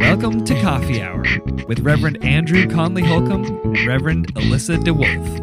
Welcome 0.00 0.44
to 0.44 0.60
Coffee 0.60 1.00
Hour 1.00 1.22
with 1.68 1.78
Reverend 1.82 2.24
Andrew 2.24 2.66
Conley 2.66 3.04
Holcomb 3.04 3.44
and 3.44 3.86
Reverend 3.86 4.34
Alyssa 4.34 4.76
DeWolf. 4.76 5.40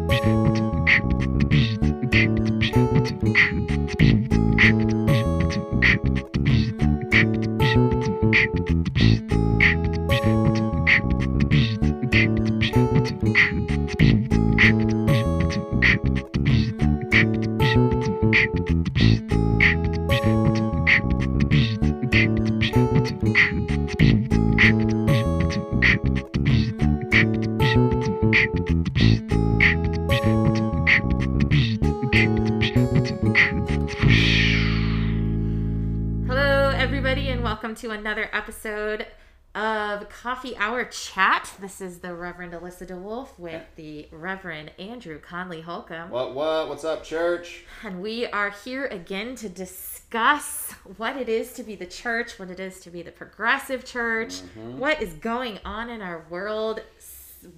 To 37.78 37.90
another 37.92 38.28
episode 38.32 39.06
of 39.54 40.08
Coffee 40.08 40.56
Hour 40.56 40.84
Chat. 40.86 41.48
This 41.60 41.80
is 41.80 42.00
the 42.00 42.12
Reverend 42.12 42.52
Alyssa 42.52 42.88
DeWolf 42.88 43.38
with 43.38 43.62
the 43.76 44.08
Reverend 44.10 44.72
Andrew 44.80 45.20
Conley 45.20 45.60
Holcomb. 45.60 46.10
What, 46.10 46.34
what? 46.34 46.68
What's 46.68 46.82
up, 46.82 47.04
church? 47.04 47.62
And 47.84 48.02
we 48.02 48.26
are 48.26 48.50
here 48.50 48.86
again 48.86 49.36
to 49.36 49.48
discuss 49.48 50.72
what 50.96 51.16
it 51.16 51.28
is 51.28 51.52
to 51.52 51.62
be 51.62 51.76
the 51.76 51.86
church, 51.86 52.36
what 52.40 52.50
it 52.50 52.58
is 52.58 52.80
to 52.80 52.90
be 52.90 53.02
the 53.02 53.12
progressive 53.12 53.84
church, 53.84 54.40
mm-hmm. 54.40 54.78
what 54.78 55.00
is 55.00 55.12
going 55.12 55.60
on 55.64 55.88
in 55.88 56.02
our 56.02 56.26
world 56.28 56.80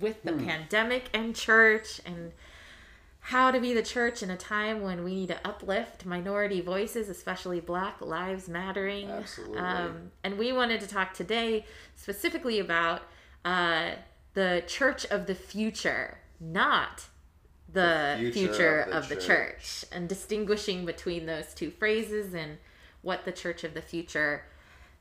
with 0.01 0.23
the 0.23 0.33
hmm. 0.33 0.45
pandemic 0.47 1.09
and 1.15 1.35
church, 1.35 1.99
and 2.05 2.33
how 3.21 3.51
to 3.51 3.61
be 3.61 3.75
the 3.75 3.83
church 3.83 4.23
in 4.23 4.31
a 4.31 4.37
time 4.37 4.81
when 4.83 5.05
we 5.05 5.15
need 5.15 5.29
to 5.29 5.39
uplift 5.47 6.07
minority 6.07 6.61
voices, 6.61 7.09
especially 7.09 7.61
Black 7.61 8.01
Lives 8.01 8.49
Mattering. 8.49 9.11
Absolutely. 9.11 9.59
Um, 9.59 10.11
and 10.25 10.39
we 10.39 10.53
wanted 10.53 10.81
to 10.81 10.87
talk 10.87 11.13
today 11.13 11.67
specifically 11.97 12.59
about 12.59 13.03
uh, 13.45 13.91
the 14.35 14.63
church 14.67 15.05
of 15.07 15.27
the 15.27 15.35
future, 15.35 16.19
not 16.41 17.07
the, 17.71 18.17
The 18.19 18.31
future, 18.33 18.49
future 18.53 18.81
of, 18.81 19.05
of 19.05 19.09
the, 19.09 19.15
the 19.17 19.21
church. 19.21 19.85
and 19.93 20.09
distinguishing 20.09 20.85
between 20.87 21.27
those 21.27 21.55
two 21.55 21.71
phrases 21.71 22.35
and 22.35 22.59
what 23.03 23.25
the 23.25 23.33
church 23.33 23.65
of 23.65 23.75
the 23.75 23.83
future 23.83 24.45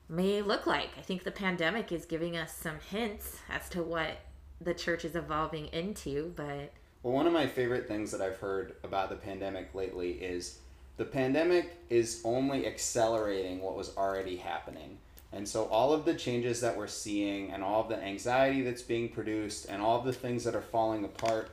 may 0.08 0.42
look 0.42 0.68
like. 0.68 0.90
I 0.98 1.02
think 1.02 1.24
the 1.24 1.32
pandemic 1.32 1.92
is 1.92 2.06
giving 2.06 2.36
us 2.36 2.54
some 2.54 2.80
hints 2.92 3.38
as 3.50 3.70
to 3.70 3.82
what 3.82 4.18
the 4.62 4.74
church 4.74 5.06
is 5.06 5.16
evolving 5.16 5.68
into, 5.68 6.34
but 6.36 6.74
Well, 7.02 7.14
one 7.14 7.28
of 7.28 7.34
my 7.34 7.48
favorite 7.48 7.88
things 7.88 8.12
that 8.12 8.20
I've 8.20 8.40
heard 8.40 8.76
about 8.84 9.10
the 9.10 9.16
pandemic 9.16 9.74
lately 9.74 10.12
is 10.12 10.60
the 10.98 11.06
pandemic 11.06 11.78
is 11.90 12.22
only 12.26 12.68
accelerating 12.68 13.62
what 13.62 13.78
was 13.78 13.96
already 13.96 14.36
happening. 14.36 14.98
And 15.32 15.48
so 15.48 15.64
all 15.66 15.94
of 15.94 16.04
the 16.04 16.14
changes 16.14 16.60
that 16.60 16.76
we're 16.76 16.88
seeing 16.88 17.52
and 17.52 17.64
all 17.64 17.84
of 17.84 17.88
the 17.88 18.04
anxiety 18.04 18.64
that's 18.64 18.82
being 18.82 19.08
produced 19.08 19.68
and 19.70 19.82
all 19.82 19.98
of 19.98 20.04
the 20.04 20.12
things 20.12 20.44
that 20.44 20.56
are 20.56 20.62
falling 20.62 21.06
apart, 21.06 21.52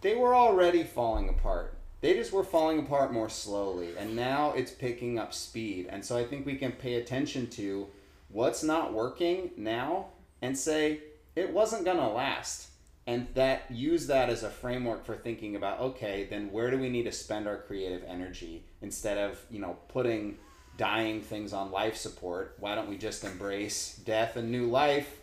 they 0.00 0.14
were 0.14 0.32
already 0.32 0.84
falling 0.84 1.28
apart. 1.28 1.74
They 2.00 2.14
just 2.14 2.32
were 2.32 2.44
falling 2.44 2.78
apart 2.78 3.12
more 3.12 3.28
slowly. 3.28 3.96
And 3.98 4.14
now 4.14 4.52
it's 4.52 4.70
picking 4.70 5.18
up 5.18 5.34
speed. 5.34 5.88
And 5.90 6.04
so 6.04 6.16
I 6.16 6.22
think 6.22 6.46
we 6.46 6.54
can 6.54 6.70
pay 6.70 6.94
attention 6.94 7.48
to 7.50 7.88
what's 8.28 8.62
not 8.62 8.92
working 8.92 9.50
now 9.56 10.10
and 10.40 10.56
say, 10.56 11.00
it 11.34 11.52
wasn't 11.52 11.84
going 11.84 11.96
to 11.96 12.06
last 12.06 12.68
and 13.06 13.26
that 13.34 13.70
use 13.70 14.06
that 14.06 14.30
as 14.30 14.42
a 14.42 14.50
framework 14.50 15.04
for 15.04 15.14
thinking 15.16 15.56
about 15.56 15.78
okay 15.80 16.26
then 16.30 16.50
where 16.52 16.70
do 16.70 16.78
we 16.78 16.88
need 16.88 17.04
to 17.04 17.12
spend 17.12 17.46
our 17.46 17.58
creative 17.58 18.02
energy 18.08 18.64
instead 18.80 19.18
of 19.18 19.38
you 19.50 19.58
know 19.58 19.76
putting 19.88 20.36
dying 20.76 21.20
things 21.20 21.52
on 21.52 21.70
life 21.70 21.96
support 21.96 22.56
why 22.58 22.74
don't 22.74 22.88
we 22.88 22.96
just 22.96 23.22
embrace 23.24 24.00
death 24.04 24.36
and 24.36 24.50
new 24.50 24.66
life 24.66 25.18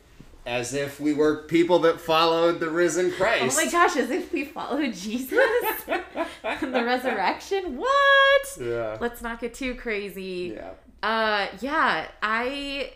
as 0.45 0.73
if 0.73 0.99
we 0.99 1.13
were 1.13 1.43
people 1.43 1.79
that 1.79 1.99
followed 2.01 2.59
the 2.59 2.69
risen 2.69 3.11
christ 3.11 3.57
Oh 3.59 3.65
my 3.65 3.71
gosh, 3.71 3.95
as 3.95 4.09
if 4.09 4.31
we 4.33 4.43
followed 4.45 4.91
Jesus 4.93 5.37
and 6.43 6.73
the 6.73 6.83
resurrection. 6.83 7.77
What? 7.77 8.47
yeah 8.59 8.97
Let's 8.99 9.21
not 9.21 9.39
get 9.39 9.53
too 9.53 9.75
crazy. 9.75 10.53
yeah 10.55 10.71
Uh 11.03 11.47
yeah, 11.61 12.07
I 12.23 12.93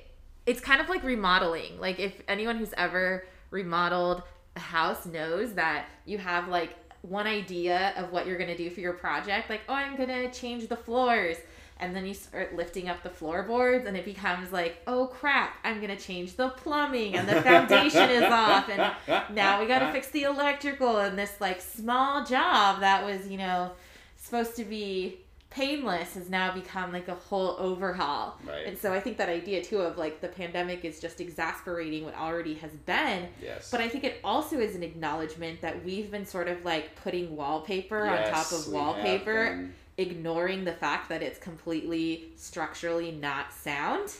it's 0.47 0.59
kind 0.59 0.81
of 0.81 0.89
like 0.89 1.03
remodeling. 1.03 1.79
Like 1.79 1.99
if 1.99 2.19
anyone 2.27 2.57
who's 2.57 2.73
ever 2.77 3.25
remodeled 3.51 4.23
house 4.59 5.05
knows 5.05 5.53
that 5.53 5.85
you 6.05 6.17
have 6.17 6.47
like 6.47 6.75
one 7.01 7.27
idea 7.27 7.93
of 7.97 8.11
what 8.11 8.25
you're 8.25 8.37
going 8.37 8.49
to 8.49 8.57
do 8.57 8.69
for 8.69 8.79
your 8.79 8.93
project, 8.93 9.49
like, 9.49 9.61
"Oh, 9.69 9.73
I'm 9.73 9.95
going 9.95 10.09
to 10.09 10.31
change 10.31 10.67
the 10.67 10.75
floors." 10.75 11.37
And 11.77 11.93
then 11.93 12.05
you 12.05 12.13
start 12.13 12.55
lifting 12.55 12.87
up 12.87 13.03
the 13.03 13.09
floorboards 13.09 13.85
and 13.85 13.97
it 13.97 14.05
becomes 14.05 14.51
like, 14.53 14.81
"Oh 14.87 15.07
crap, 15.07 15.57
I'm 15.63 15.81
going 15.81 15.95
to 15.95 16.01
change 16.01 16.35
the 16.35 16.49
plumbing 16.49 17.15
and 17.15 17.27
the 17.27 17.41
foundation 17.41 18.09
is 18.09 18.23
off 18.23 18.69
and 18.69 18.93
now 19.35 19.59
we 19.59 19.67
got 19.67 19.79
to 19.79 19.91
fix 19.91 20.07
the 20.09 20.23
electrical 20.23 20.99
and 20.99 21.17
this 21.19 21.33
like 21.41 21.61
small 21.61 22.23
job 22.25 22.79
that 22.79 23.03
was, 23.05 23.27
you 23.27 23.37
know, 23.37 23.71
supposed 24.15 24.55
to 24.55 24.63
be 24.63 25.19
painless 25.55 26.15
has 26.15 26.29
now 26.29 26.53
become 26.53 26.91
like 26.91 27.07
a 27.07 27.15
whole 27.15 27.55
overhaul. 27.57 28.37
Right. 28.45 28.67
And 28.67 28.77
so 28.77 28.91
I 28.93 28.99
think 28.99 29.17
that 29.17 29.29
idea 29.29 29.63
too 29.63 29.79
of 29.79 29.97
like 29.97 30.19
the 30.19 30.27
pandemic 30.27 30.83
is 30.83 30.99
just 30.99 31.21
exasperating 31.21 32.03
what 32.03 32.15
already 32.17 32.55
has 32.55 32.71
been. 32.71 33.29
yes 33.41 33.71
But 33.71 33.79
I 33.79 33.87
think 33.87 34.03
it 34.03 34.19
also 34.21 34.59
is 34.59 34.75
an 34.75 34.83
acknowledgement 34.83 35.61
that 35.61 35.83
we've 35.85 36.11
been 36.11 36.25
sort 36.25 36.49
of 36.49 36.65
like 36.65 36.95
putting 37.01 37.35
wallpaper 37.37 38.05
on 38.05 38.29
top 38.29 38.51
of 38.51 38.67
wallpaper, 38.67 39.69
ignoring 39.97 40.65
the 40.65 40.73
fact 40.73 41.07
that 41.07 41.21
it's 41.23 41.39
completely 41.39 42.33
structurally 42.35 43.11
not 43.11 43.53
sound. 43.53 44.13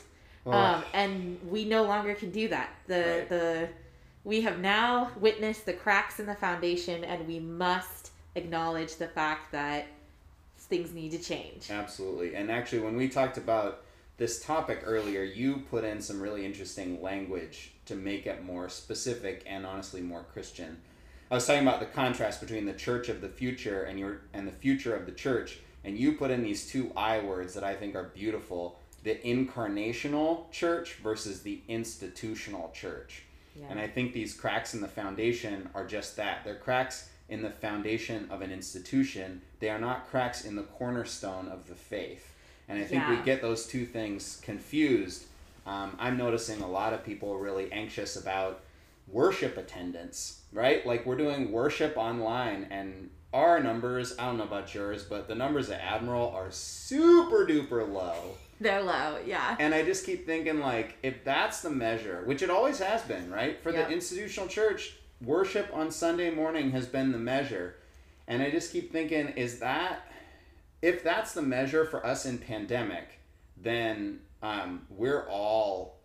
Oh, 0.46 0.52
Um, 0.52 0.84
and 0.94 1.38
we 1.50 1.64
no 1.66 1.82
longer 1.82 2.14
can 2.14 2.30
do 2.30 2.48
that. 2.48 2.70
The 2.86 2.94
Right. 2.94 3.28
the 3.28 3.68
we 4.24 4.40
have 4.40 4.58
now 4.58 5.10
witnessed 5.20 5.66
the 5.66 5.72
cracks 5.72 6.18
in 6.18 6.26
the 6.26 6.34
foundation, 6.34 7.04
and 7.04 7.28
we 7.28 7.38
must 7.38 8.10
acknowledge 8.34 8.96
the 8.96 9.06
fact 9.06 9.52
that 9.52 9.86
things 10.66 10.92
need 10.92 11.12
to 11.12 11.18
change. 11.18 11.70
Absolutely. 11.70 12.34
And 12.34 12.50
actually, 12.50 12.80
when 12.80 12.96
we 12.96 13.08
talked 13.08 13.38
about 13.38 13.82
this 14.18 14.42
topic 14.42 14.82
earlier, 14.84 15.22
you 15.22 15.62
put 15.70 15.84
in 15.84 16.00
some 16.00 16.20
really 16.20 16.44
interesting 16.44 17.02
language 17.02 17.72
to 17.86 17.94
make 17.94 18.26
it 18.26 18.44
more 18.44 18.68
specific 18.68 19.44
and 19.46 19.66
honestly 19.66 20.00
more 20.00 20.24
Christian. 20.32 20.78
I 21.30 21.34
was 21.34 21.46
talking 21.46 21.62
about 21.62 21.80
the 21.80 21.86
contrast 21.86 22.40
between 22.40 22.66
the 22.66 22.72
church 22.72 23.08
of 23.08 23.20
the 23.20 23.28
future 23.28 23.82
and 23.82 23.98
your 23.98 24.20
and 24.32 24.46
the 24.46 24.52
future 24.52 24.94
of 24.94 25.06
the 25.06 25.12
church, 25.12 25.58
and 25.84 25.98
you 25.98 26.12
put 26.12 26.30
in 26.30 26.42
these 26.42 26.70
two 26.70 26.92
I 26.96 27.18
words 27.20 27.54
that 27.54 27.64
I 27.64 27.74
think 27.74 27.96
are 27.96 28.10
beautiful: 28.14 28.78
the 29.02 29.16
incarnational 29.16 30.50
church 30.52 30.94
versus 30.94 31.42
the 31.42 31.60
institutional 31.68 32.70
church. 32.72 33.22
Yeah. 33.58 33.66
And 33.70 33.80
I 33.80 33.88
think 33.88 34.12
these 34.12 34.34
cracks 34.34 34.74
in 34.74 34.80
the 34.80 34.88
foundation 34.88 35.68
are 35.74 35.86
just 35.86 36.16
that. 36.16 36.44
They're 36.44 36.54
cracks 36.54 37.08
in 37.28 37.42
the 37.42 37.50
foundation 37.50 38.28
of 38.30 38.40
an 38.42 38.52
institution. 38.52 39.42
They 39.60 39.68
are 39.70 39.78
not 39.78 40.08
cracks 40.08 40.44
in 40.44 40.54
the 40.56 40.62
cornerstone 40.62 41.48
of 41.48 41.68
the 41.68 41.74
faith. 41.74 42.34
And 42.68 42.78
I 42.78 42.84
think 42.84 43.02
Yeah. 43.02 43.18
we 43.18 43.24
get 43.24 43.42
those 43.42 43.66
two 43.66 43.84
things 43.86 44.40
confused. 44.44 45.24
Um, 45.66 45.96
I'm 45.98 46.16
noticing 46.16 46.60
a 46.62 46.68
lot 46.68 46.92
of 46.92 47.04
people 47.04 47.36
really 47.38 47.70
anxious 47.72 48.16
about 48.16 48.60
worship 49.08 49.56
attendance, 49.56 50.40
right? 50.52 50.84
Like 50.86 51.06
we're 51.06 51.16
doing 51.16 51.52
worship 51.52 51.96
online 51.96 52.66
and 52.70 53.10
our 53.34 53.60
numbers, 53.60 54.14
I 54.18 54.26
don't 54.26 54.38
know 54.38 54.44
about 54.44 54.74
yours, 54.74 55.02
but 55.04 55.28
the 55.28 55.34
numbers 55.34 55.68
at 55.70 55.80
Admiral 55.80 56.30
are 56.30 56.50
super 56.50 57.44
duper 57.44 57.86
low. 57.92 58.36
They're 58.60 58.82
low, 58.82 59.18
yeah. 59.26 59.56
And 59.58 59.74
I 59.74 59.84
just 59.84 60.06
keep 60.06 60.24
thinking, 60.24 60.60
like, 60.60 60.96
if 61.02 61.22
that's 61.24 61.60
the 61.60 61.68
measure, 61.68 62.22
which 62.24 62.40
it 62.40 62.48
always 62.48 62.78
has 62.78 63.02
been, 63.02 63.30
right? 63.30 63.60
For 63.62 63.70
Yep. 63.70 63.88
the 63.88 63.92
institutional 63.94 64.48
church, 64.48 64.96
worship 65.20 65.70
on 65.72 65.90
Sunday 65.90 66.30
morning 66.30 66.70
has 66.72 66.86
been 66.86 67.12
the 67.12 67.18
measure. 67.18 67.76
And 68.28 68.42
I 68.42 68.50
just 68.50 68.72
keep 68.72 68.92
thinking, 68.92 69.28
is 69.28 69.58
that, 69.60 70.10
if 70.82 71.02
that's 71.02 71.32
the 71.32 71.42
measure 71.42 71.84
for 71.84 72.04
us 72.04 72.26
in 72.26 72.38
pandemic, 72.38 73.20
then 73.56 74.20
um, 74.42 74.86
we're 74.90 75.26
all, 75.28 75.98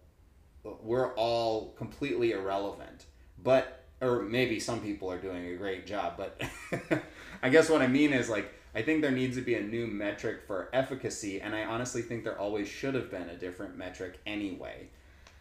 we're 0.63 1.13
all 1.15 1.73
completely 1.77 2.31
irrelevant. 2.31 3.05
But, 3.43 3.85
or 4.01 4.21
maybe 4.21 4.59
some 4.59 4.81
people 4.81 5.11
are 5.11 5.19
doing 5.19 5.45
a 5.47 5.55
great 5.55 5.87
job, 5.87 6.13
but 6.17 6.41
I 7.43 7.49
guess 7.49 7.69
what 7.69 7.81
I 7.81 7.87
mean 7.87 8.13
is 8.13 8.29
like, 8.29 8.53
I 8.73 8.81
think 8.81 9.01
there 9.01 9.11
needs 9.11 9.35
to 9.35 9.41
be 9.41 9.55
a 9.55 9.61
new 9.61 9.85
metric 9.85 10.43
for 10.47 10.69
efficacy, 10.71 11.41
and 11.41 11.53
I 11.53 11.65
honestly 11.65 12.01
think 12.01 12.23
there 12.23 12.39
always 12.39 12.69
should 12.69 12.95
have 12.95 13.11
been 13.11 13.29
a 13.29 13.35
different 13.35 13.75
metric 13.75 14.19
anyway. 14.25 14.87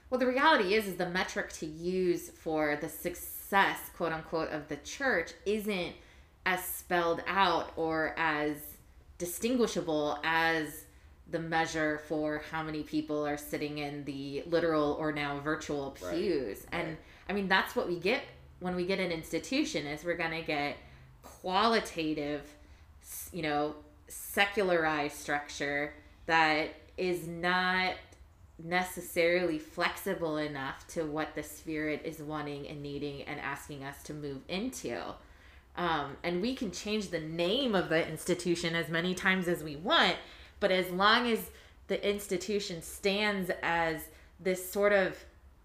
Well, 0.09 0.19
the 0.19 0.27
reality 0.27 0.75
is, 0.75 0.89
is 0.89 0.97
the 0.97 1.09
metric 1.09 1.53
to 1.55 1.67
use 1.67 2.31
for 2.31 2.77
the 2.81 2.89
success, 2.89 3.40
quote 3.97 4.13
unquote, 4.13 4.51
of 4.51 4.69
the 4.69 4.77
church 4.77 5.33
isn't 5.47 5.95
as 6.47 6.65
spelled 6.65 7.23
out 7.27 7.73
or 7.77 8.15
as 8.17 8.57
distinguishable 9.19 10.19
as 10.25 10.85
the 11.31 11.39
measure 11.39 12.01
for 12.09 12.43
how 12.51 12.63
many 12.63 12.83
people 12.83 13.27
are 13.27 13.37
sitting 13.37 13.79
in 13.79 14.05
the 14.05 14.43
literal 14.47 14.93
or 14.99 15.13
now 15.13 15.39
virtual 15.41 15.97
Right. 16.03 16.15
pews. 16.15 16.67
And 16.73 16.89
Right. 16.89 16.99
I 17.29 17.33
mean, 17.33 17.49
that's 17.49 17.77
what 17.77 17.87
we 17.89 17.99
get 17.99 18.23
when 18.59 18.75
we 18.77 18.85
get 18.85 18.99
an 18.99 19.11
institution 19.13 19.87
is 19.87 20.05
we're 20.05 20.17
going 20.17 20.33
to 20.39 20.43
get 20.43 20.77
qualitative, 21.23 22.43
you 23.33 23.43
know, 23.43 23.75
secularized 24.09 25.17
structure 25.17 25.95
that 26.27 26.75
is 26.99 27.27
not 27.27 27.95
necessarily 28.65 29.59
flexible 29.59 30.37
enough 30.37 30.87
to 30.89 31.05
what 31.05 31.35
the 31.35 31.43
spirit 31.43 32.03
is 32.05 32.21
wanting 32.21 32.67
and 32.69 32.83
needing 32.83 33.23
and 33.23 33.41
asking 33.41 33.85
us 33.85 34.03
to 34.05 34.15
move 34.15 34.41
into. 34.49 35.01
Um, 35.77 36.17
and 36.23 36.43
we 36.43 36.55
can 36.55 36.71
change 36.71 37.09
the 37.09 37.21
name 37.21 37.75
of 37.75 37.89
the 37.89 38.07
institution 38.07 38.75
as 38.75 38.89
many 38.89 39.15
times 39.15 39.49
as 39.49 39.63
we 39.63 39.77
want, 39.77 40.17
but 40.59 40.71
as 40.71 40.91
long 40.91 41.31
as 41.31 41.51
the 41.87 42.09
institution 42.09 42.83
stands 42.83 43.51
as 43.63 44.03
this 44.39 44.71
sort 44.71 44.93
of 44.93 45.17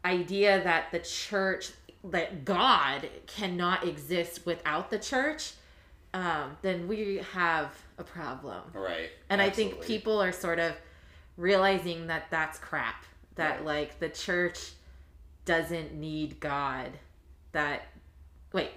idea 0.03 0.63
that 0.63 0.91
the 0.91 0.99
church, 0.99 1.71
that 2.03 2.45
God 2.45 3.09
cannot 3.27 3.87
exist 3.87 4.45
without 4.45 4.89
the 4.89 4.99
church, 4.99 5.53
um, 6.13 6.55
then 6.61 6.87
we 6.87 7.21
have 7.33 7.75
a 7.97 8.03
problem. 8.03 8.61
Right. 8.73 9.09
And 9.29 9.41
I 9.41 9.49
think 9.49 9.81
people 9.81 10.21
are 10.21 10.31
sort 10.31 10.59
of 10.59 10.73
realizing 11.37 12.07
that 12.07 12.29
that's 12.29 12.57
crap. 12.59 13.03
That 13.35 13.57
Right. 13.57 13.65
like 13.65 13.99
the 13.99 14.09
church 14.09 14.71
doesn't 15.45 15.93
need 15.93 16.39
God. 16.39 16.91
That 17.51 17.83
wait, 18.53 18.71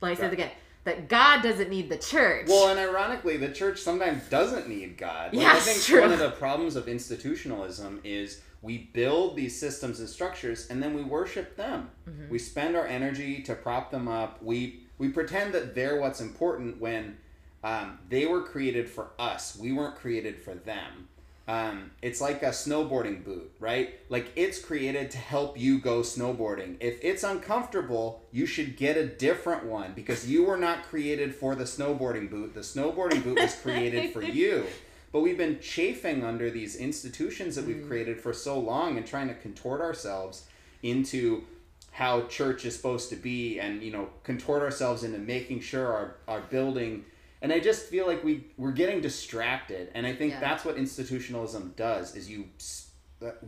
let 0.00 0.10
me 0.10 0.16
say 0.16 0.26
it 0.26 0.32
again. 0.32 0.50
That 0.84 1.08
God 1.08 1.42
doesn't 1.42 1.70
need 1.70 1.88
the 1.88 1.96
church. 1.96 2.46
Well, 2.46 2.68
and 2.68 2.78
ironically, 2.78 3.36
the 3.38 3.48
church 3.48 3.80
sometimes 3.80 4.22
doesn't 4.28 4.68
need 4.68 4.98
God. 4.98 5.32
Like, 5.32 5.42
Yeah, 5.42 5.52
I 5.54 5.58
think 5.58 5.82
true. 5.82 6.02
one 6.02 6.12
of 6.12 6.18
the 6.18 6.30
problems 6.32 6.76
of 6.76 6.88
institutionalism 6.88 8.00
is 8.04 8.42
we 8.60 8.78
build 8.92 9.34
these 9.36 9.58
systems 9.58 9.98
and 10.00 10.08
structures 10.08 10.68
and 10.70 10.82
then 10.82 10.94
we 10.94 11.02
worship 11.02 11.56
them. 11.56 11.90
Mm-hmm. 12.08 12.28
We 12.30 12.38
spend 12.38 12.76
our 12.76 12.86
energy 12.86 13.42
to 13.42 13.54
prop 13.54 13.90
them 13.90 14.08
up. 14.08 14.42
We 14.42 14.80
we 14.98 15.08
pretend 15.08 15.52
that 15.54 15.74
they're 15.74 16.00
what's 16.00 16.20
important 16.20 16.80
when 16.80 17.16
um, 17.64 17.98
they 18.08 18.26
were 18.26 18.42
created 18.42 18.88
for 18.88 19.10
us. 19.18 19.56
We 19.58 19.72
weren't 19.72 19.96
created 19.96 20.38
for 20.38 20.54
them. 20.54 21.08
Um, 21.46 21.90
it's 22.00 22.22
like 22.22 22.42
a 22.42 22.48
snowboarding 22.48 23.22
boot, 23.22 23.52
right? 23.60 24.00
Like 24.08 24.32
it's 24.34 24.58
created 24.58 25.10
to 25.10 25.18
help 25.18 25.58
you 25.58 25.78
go 25.78 26.00
snowboarding. 26.00 26.76
If 26.80 26.98
it's 27.02 27.22
uncomfortable, 27.22 28.22
you 28.32 28.46
should 28.46 28.76
get 28.76 28.96
a 28.96 29.06
different 29.06 29.66
one 29.66 29.92
because 29.94 30.28
you 30.28 30.44
were 30.44 30.56
not 30.56 30.84
created 30.84 31.34
for 31.34 31.54
the 31.54 31.64
snowboarding 31.64 32.30
boot. 32.30 32.54
The 32.54 32.60
snowboarding 32.60 33.22
boot 33.22 33.38
was 33.38 33.54
created 33.56 34.12
for 34.12 34.22
you. 34.22 34.66
But 35.12 35.20
we've 35.20 35.38
been 35.38 35.60
chafing 35.60 36.24
under 36.24 36.50
these 36.50 36.76
institutions 36.76 37.56
that 37.56 37.66
we've 37.66 37.86
created 37.86 38.20
for 38.20 38.32
so 38.32 38.58
long 38.58 38.96
and 38.96 39.06
trying 39.06 39.28
to 39.28 39.34
contort 39.34 39.80
ourselves 39.80 40.46
into 40.82 41.44
how 41.92 42.22
church 42.22 42.64
is 42.64 42.74
supposed 42.74 43.08
to 43.10 43.16
be 43.16 43.60
and 43.60 43.80
you 43.80 43.92
know 43.92 44.08
contort 44.24 44.62
ourselves 44.62 45.04
into 45.04 45.18
making 45.18 45.60
sure 45.60 45.86
our, 45.86 46.16
our 46.26 46.40
building 46.40 47.04
and 47.44 47.52
i 47.52 47.60
just 47.60 47.86
feel 47.86 48.06
like 48.06 48.24
we 48.24 48.44
we're 48.56 48.72
getting 48.72 49.00
distracted 49.00 49.90
and 49.94 50.06
i 50.06 50.12
think 50.12 50.32
Yeah. 50.32 50.40
that's 50.40 50.64
what 50.64 50.76
institutionalism 50.76 51.74
does 51.76 52.16
is 52.16 52.28
you 52.28 52.46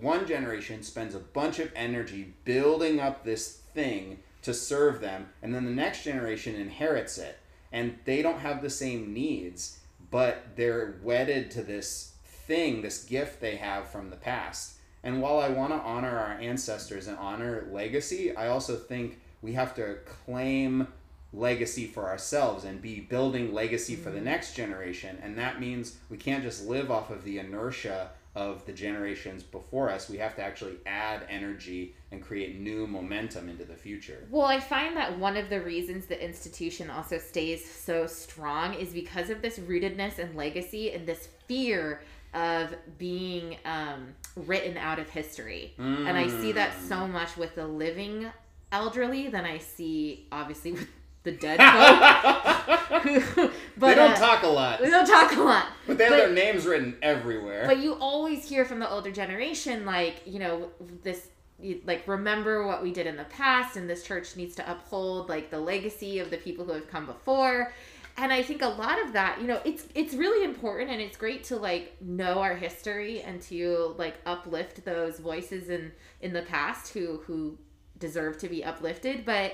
one 0.00 0.26
generation 0.26 0.82
spends 0.82 1.14
a 1.14 1.18
bunch 1.18 1.58
of 1.58 1.72
energy 1.74 2.34
building 2.44 3.00
up 3.00 3.24
this 3.24 3.56
thing 3.74 4.20
to 4.42 4.54
serve 4.54 5.00
them 5.00 5.30
and 5.42 5.54
then 5.54 5.64
the 5.64 5.70
next 5.70 6.04
generation 6.04 6.54
inherits 6.54 7.18
it 7.18 7.38
and 7.72 7.98
they 8.04 8.22
don't 8.22 8.38
have 8.40 8.62
the 8.62 8.70
same 8.70 9.12
needs 9.12 9.80
but 10.10 10.44
they're 10.56 10.96
wedded 11.02 11.50
to 11.50 11.62
this 11.62 12.12
thing 12.46 12.82
this 12.82 13.02
gift 13.04 13.40
they 13.40 13.56
have 13.56 13.88
from 13.88 14.10
the 14.10 14.16
past 14.16 14.74
and 15.02 15.22
while 15.22 15.38
I 15.38 15.50
want 15.50 15.72
to 15.72 15.78
honor 15.78 16.18
our 16.18 16.32
ancestors 16.40 17.06
and 17.06 17.16
honor 17.18 17.68
legacy, 17.70 18.34
I 18.34 18.48
also 18.48 18.74
think 18.74 19.20
we 19.40 19.52
have 19.52 19.72
to 19.76 19.98
claim 20.24 20.88
legacy 21.32 21.86
for 21.86 22.08
ourselves 22.08 22.64
and 22.64 22.80
be 22.80 23.00
building 23.00 23.52
legacy 23.52 23.94
for 23.96 24.10
the 24.10 24.20
next 24.20 24.54
generation. 24.54 25.18
And 25.22 25.36
that 25.38 25.60
means 25.60 25.96
we 26.08 26.16
can't 26.16 26.42
just 26.42 26.66
live 26.66 26.90
off 26.90 27.10
of 27.10 27.24
the 27.24 27.38
inertia 27.38 28.10
of 28.34 28.64
the 28.66 28.72
generations 28.72 29.42
before 29.42 29.90
us. 29.90 30.10
We 30.10 30.18
have 30.18 30.36
to 30.36 30.42
actually 30.42 30.76
add 30.84 31.22
energy 31.30 31.94
and 32.12 32.22
create 32.22 32.60
new 32.60 32.86
momentum 32.86 33.48
into 33.48 33.64
the 33.64 33.74
future. 33.74 34.26
Well, 34.30 34.44
I 34.46 34.60
find 34.60 34.94
that 34.96 35.18
one 35.18 35.36
of 35.38 35.48
the 35.48 35.60
reasons 35.60 36.06
the 36.06 36.22
institution 36.22 36.90
also 36.90 37.18
stays 37.18 37.68
so 37.70 38.06
strong 38.06 38.74
is 38.74 38.90
because 38.92 39.30
of 39.30 39.40
this 39.40 39.58
rootedness 39.58 40.18
and 40.18 40.36
legacy 40.36 40.92
and 40.92 41.06
this 41.06 41.28
fear 41.48 42.02
of 42.34 42.74
being 42.98 43.56
um, 43.64 44.08
written 44.36 44.76
out 44.76 44.98
of 44.98 45.08
history. 45.08 45.72
And 45.78 46.08
I 46.18 46.28
see 46.28 46.52
that 46.52 46.72
Mm. 46.76 46.88
so 46.88 47.08
much 47.08 47.38
with 47.38 47.54
the 47.54 47.66
living 47.66 48.26
elderly 48.70 49.28
than 49.28 49.46
I 49.46 49.56
see, 49.58 50.26
obviously, 50.30 50.72
with 50.72 50.88
the 51.26 51.32
dead 51.32 51.58
folk. 51.58 53.52
But 53.78 53.88
they 53.88 53.94
don't 53.94 54.12
uh, 54.12 54.16
talk 54.16 54.42
a 54.42 54.46
lot, 54.48 54.80
We 54.80 54.88
don't 54.88 55.06
talk 55.06 55.36
a 55.36 55.40
lot. 55.40 55.66
but 55.86 55.98
they 55.98 56.04
have 56.04 56.16
their 56.16 56.32
names 56.32 56.64
written 56.64 56.96
everywhere. 57.02 57.64
But 57.66 57.78
you 57.78 57.92
always 57.94 58.48
hear 58.48 58.64
from 58.64 58.78
the 58.78 58.88
older 58.90 59.10
generation, 59.10 59.84
like, 59.84 60.22
you 60.24 60.38
know, 60.38 60.70
this, 61.02 61.28
you- 61.60 61.82
like, 61.84 62.08
remember 62.08 62.66
what 62.66 62.82
we 62.82 62.90
did 62.92 63.06
in 63.06 63.16
the 63.18 63.24
past, 63.24 63.76
and 63.76 63.88
this 63.88 64.02
church 64.02 64.34
needs 64.34 64.54
to 64.56 64.70
uphold, 64.70 65.28
like, 65.28 65.50
the 65.50 65.60
legacy 65.60 66.18
of 66.20 66.30
the 66.30 66.38
people 66.38 66.64
who 66.64 66.72
have 66.72 66.88
come 66.88 67.04
before. 67.04 67.72
And 68.16 68.32
I 68.32 68.42
think 68.42 68.62
a 68.62 68.68
lot 68.68 68.98
of 69.04 69.12
that, 69.12 69.42
you 69.42 69.46
know, 69.46 69.60
it's 69.66 69.84
it's 69.94 70.14
really 70.14 70.42
important 70.42 70.90
and 70.90 71.02
it's 71.02 71.18
great 71.18 71.44
to 71.44 71.56
like 71.56 72.00
know 72.00 72.38
our 72.38 72.56
history 72.56 73.20
and 73.20 73.42
to 73.42 73.94
like 73.98 74.14
uplift 74.24 74.86
those 74.86 75.18
voices 75.18 75.68
in 75.68 75.92
in 76.22 76.32
the 76.32 76.40
past 76.40 76.94
who 76.94 77.18
who 77.26 77.58
deserve 77.98 78.38
to 78.38 78.48
be 78.48 78.64
uplifted, 78.64 79.26
but 79.26 79.52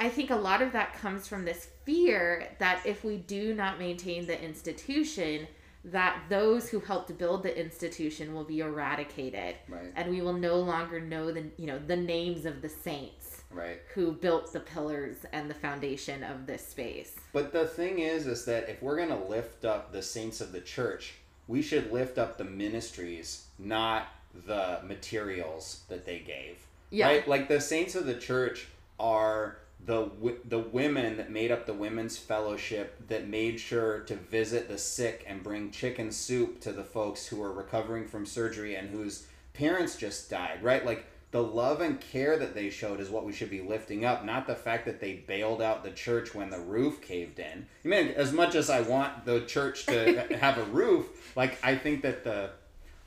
I 0.00 0.08
think 0.08 0.30
a 0.30 0.36
lot 0.36 0.62
of 0.62 0.72
that 0.72 0.94
comes 0.94 1.28
from 1.28 1.44
this 1.44 1.68
fear 1.84 2.48
that 2.58 2.80
if 2.86 3.04
we 3.04 3.18
do 3.18 3.54
not 3.54 3.78
maintain 3.78 4.26
the 4.26 4.42
institution, 4.42 5.46
that 5.84 6.22
those 6.30 6.70
who 6.70 6.80
helped 6.80 7.16
build 7.18 7.42
the 7.42 7.58
institution 7.58 8.34
will 8.34 8.44
be 8.44 8.60
eradicated, 8.60 9.56
right, 9.68 9.92
and 9.94 10.10
we 10.10 10.22
will 10.22 10.32
no 10.32 10.56
longer 10.56 11.00
know 11.00 11.30
the 11.30 11.44
you 11.58 11.66
know 11.66 11.78
the 11.78 11.96
names 11.96 12.46
of 12.46 12.62
the 12.62 12.68
saints 12.68 13.42
right. 13.52 13.80
who 13.94 14.12
built 14.12 14.52
the 14.52 14.60
pillars 14.60 15.16
and 15.32 15.50
the 15.50 15.54
foundation 15.54 16.24
of 16.24 16.46
this 16.46 16.66
space. 16.66 17.16
But 17.32 17.52
the 17.52 17.66
thing 17.66 17.98
is, 17.98 18.26
is 18.26 18.44
that 18.46 18.68
if 18.68 18.82
we're 18.82 18.96
gonna 18.96 19.24
lift 19.24 19.64
up 19.64 19.92
the 19.92 20.02
saints 20.02 20.40
of 20.40 20.52
the 20.52 20.60
church, 20.60 21.14
we 21.46 21.60
should 21.62 21.92
lift 21.92 22.18
up 22.18 22.38
the 22.38 22.44
ministries, 22.44 23.46
not 23.58 24.08
the 24.46 24.80
materials 24.84 25.82
that 25.88 26.06
they 26.06 26.20
gave. 26.20 26.58
Yeah. 26.90 27.06
Right? 27.06 27.28
Like 27.28 27.48
the 27.48 27.60
saints 27.60 27.94
of 27.94 28.06
the 28.06 28.14
church 28.14 28.66
are 28.98 29.59
the 29.86 30.10
the 30.44 30.58
women 30.58 31.16
that 31.16 31.30
made 31.30 31.50
up 31.50 31.66
the 31.66 31.74
women's 31.74 32.16
fellowship 32.16 33.08
that 33.08 33.28
made 33.28 33.58
sure 33.58 34.00
to 34.00 34.14
visit 34.14 34.68
the 34.68 34.78
sick 34.78 35.24
and 35.26 35.42
bring 35.42 35.70
chicken 35.70 36.12
soup 36.12 36.60
to 36.60 36.72
the 36.72 36.84
folks 36.84 37.26
who 37.26 37.36
were 37.36 37.52
recovering 37.52 38.06
from 38.06 38.26
surgery 38.26 38.74
and 38.74 38.90
whose 38.90 39.26
parents 39.54 39.96
just 39.96 40.30
died. 40.30 40.62
Right? 40.62 40.84
Like 40.84 41.06
the 41.30 41.42
love 41.42 41.80
and 41.80 42.00
care 42.00 42.36
that 42.38 42.54
they 42.54 42.70
showed 42.70 43.00
is 43.00 43.08
what 43.08 43.24
we 43.24 43.32
should 43.32 43.50
be 43.50 43.60
lifting 43.60 44.04
up, 44.04 44.24
not 44.24 44.46
the 44.46 44.56
fact 44.56 44.84
that 44.86 45.00
they 45.00 45.14
bailed 45.14 45.62
out 45.62 45.84
the 45.84 45.90
church 45.90 46.34
when 46.34 46.50
the 46.50 46.58
roof 46.58 47.00
caved 47.00 47.38
in. 47.38 47.66
I 47.84 47.88
mean, 47.88 48.08
as 48.08 48.32
much 48.32 48.56
as 48.56 48.68
I 48.68 48.80
want 48.80 49.24
the 49.24 49.42
church 49.42 49.86
to 49.86 50.36
have 50.40 50.58
a 50.58 50.64
roof, 50.64 51.32
like 51.36 51.56
I 51.62 51.76
think 51.76 52.02
that 52.02 52.24
the 52.24 52.50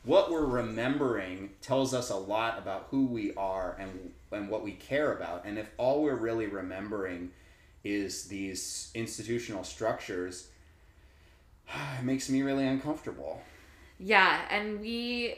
what 0.06 0.30
we're 0.30 0.46
remembering 0.46 1.52
tells 1.62 1.94
us 1.94 2.10
a 2.10 2.16
lot 2.16 2.58
about 2.58 2.88
who 2.92 3.06
we 3.06 3.34
are 3.36 3.76
and 3.80 4.12
and 4.34 4.50
what 4.50 4.64
we 4.64 4.72
care 4.74 5.14
about. 5.14 5.46
And 5.46 5.58
if 5.58 5.70
all 5.78 6.04
we're 6.04 6.16
really 6.16 6.48
remembering 6.48 7.32
is 7.84 8.26
these 8.26 8.92
institutional 8.96 9.64
structures, 9.64 10.50
it 12.00 12.04
makes 12.04 12.30
me 12.30 12.42
really 12.42 12.66
uncomfortable. 12.68 13.42
Yeah, 14.00 14.42
and 14.50 14.80
we 14.82 15.36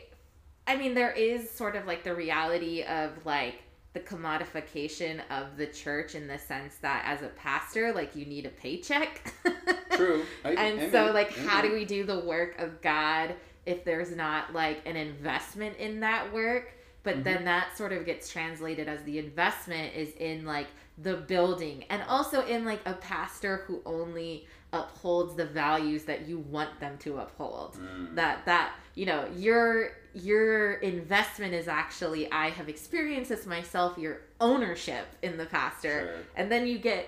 I 0.67 0.75
mean 0.77 0.93
there 0.93 1.11
is 1.11 1.49
sort 1.49 1.75
of 1.75 1.85
like 1.85 2.03
the 2.03 2.15
reality 2.15 2.83
of 2.83 3.11
like 3.25 3.61
the 3.93 3.99
commodification 4.01 5.21
of 5.29 5.55
the 5.57 5.67
church 5.67 6.15
in 6.15 6.27
the 6.27 6.37
sense 6.37 6.75
that 6.81 7.03
as 7.05 7.21
a 7.21 7.29
pastor 7.29 7.93
like 7.93 8.15
you 8.15 8.25
need 8.25 8.45
a 8.45 8.49
paycheck. 8.49 9.33
True. 9.91 10.23
I- 10.43 10.51
and 10.51 10.79
I 10.81 10.91
so 10.91 11.05
mean- 11.05 11.13
like 11.13 11.37
I 11.37 11.41
how 11.43 11.61
do 11.61 11.71
we 11.73 11.85
do 11.85 12.03
the 12.05 12.19
work 12.19 12.59
of 12.59 12.81
God 12.81 13.35
if 13.65 13.83
there's 13.83 14.15
not 14.15 14.53
like 14.53 14.81
an 14.85 14.95
investment 14.95 15.77
in 15.77 15.99
that 16.01 16.31
work? 16.33 16.73
But 17.05 17.13
Mm-hmm. 17.15 17.23
then 17.23 17.45
that 17.45 17.77
sort 17.77 17.93
of 17.93 18.05
gets 18.05 18.29
translated 18.29 18.89
as 18.89 19.01
the 19.03 19.17
investment 19.19 19.95
is 19.95 20.09
in 20.19 20.43
like 20.45 20.67
the 20.97 21.15
building 21.15 21.85
and 21.89 22.01
also 22.09 22.45
in 22.45 22.65
like 22.65 22.81
a 22.85 22.93
pastor 22.95 23.63
who 23.67 23.81
only 23.85 24.47
upholds 24.73 25.35
the 25.35 25.45
values 25.45 26.03
that 26.05 26.27
you 26.27 26.39
want 26.39 26.79
them 26.81 26.97
to 26.99 27.17
uphold 27.19 27.77
Mm. 27.79 28.15
that 28.15 28.45
that 28.45 28.73
you 28.95 29.05
know 29.05 29.25
your 29.35 29.91
your 30.13 30.73
investment 30.75 31.53
is 31.53 31.67
actually 31.67 32.29
i 32.31 32.49
have 32.49 32.67
experienced 32.69 33.29
this 33.29 33.45
myself 33.45 33.97
your 33.97 34.21
ownership 34.41 35.05
in 35.21 35.37
the 35.37 35.45
pastor 35.45 35.97
Sure. 36.13 36.23
and 36.35 36.51
then 36.51 36.65
you 36.67 36.77
get 36.77 37.07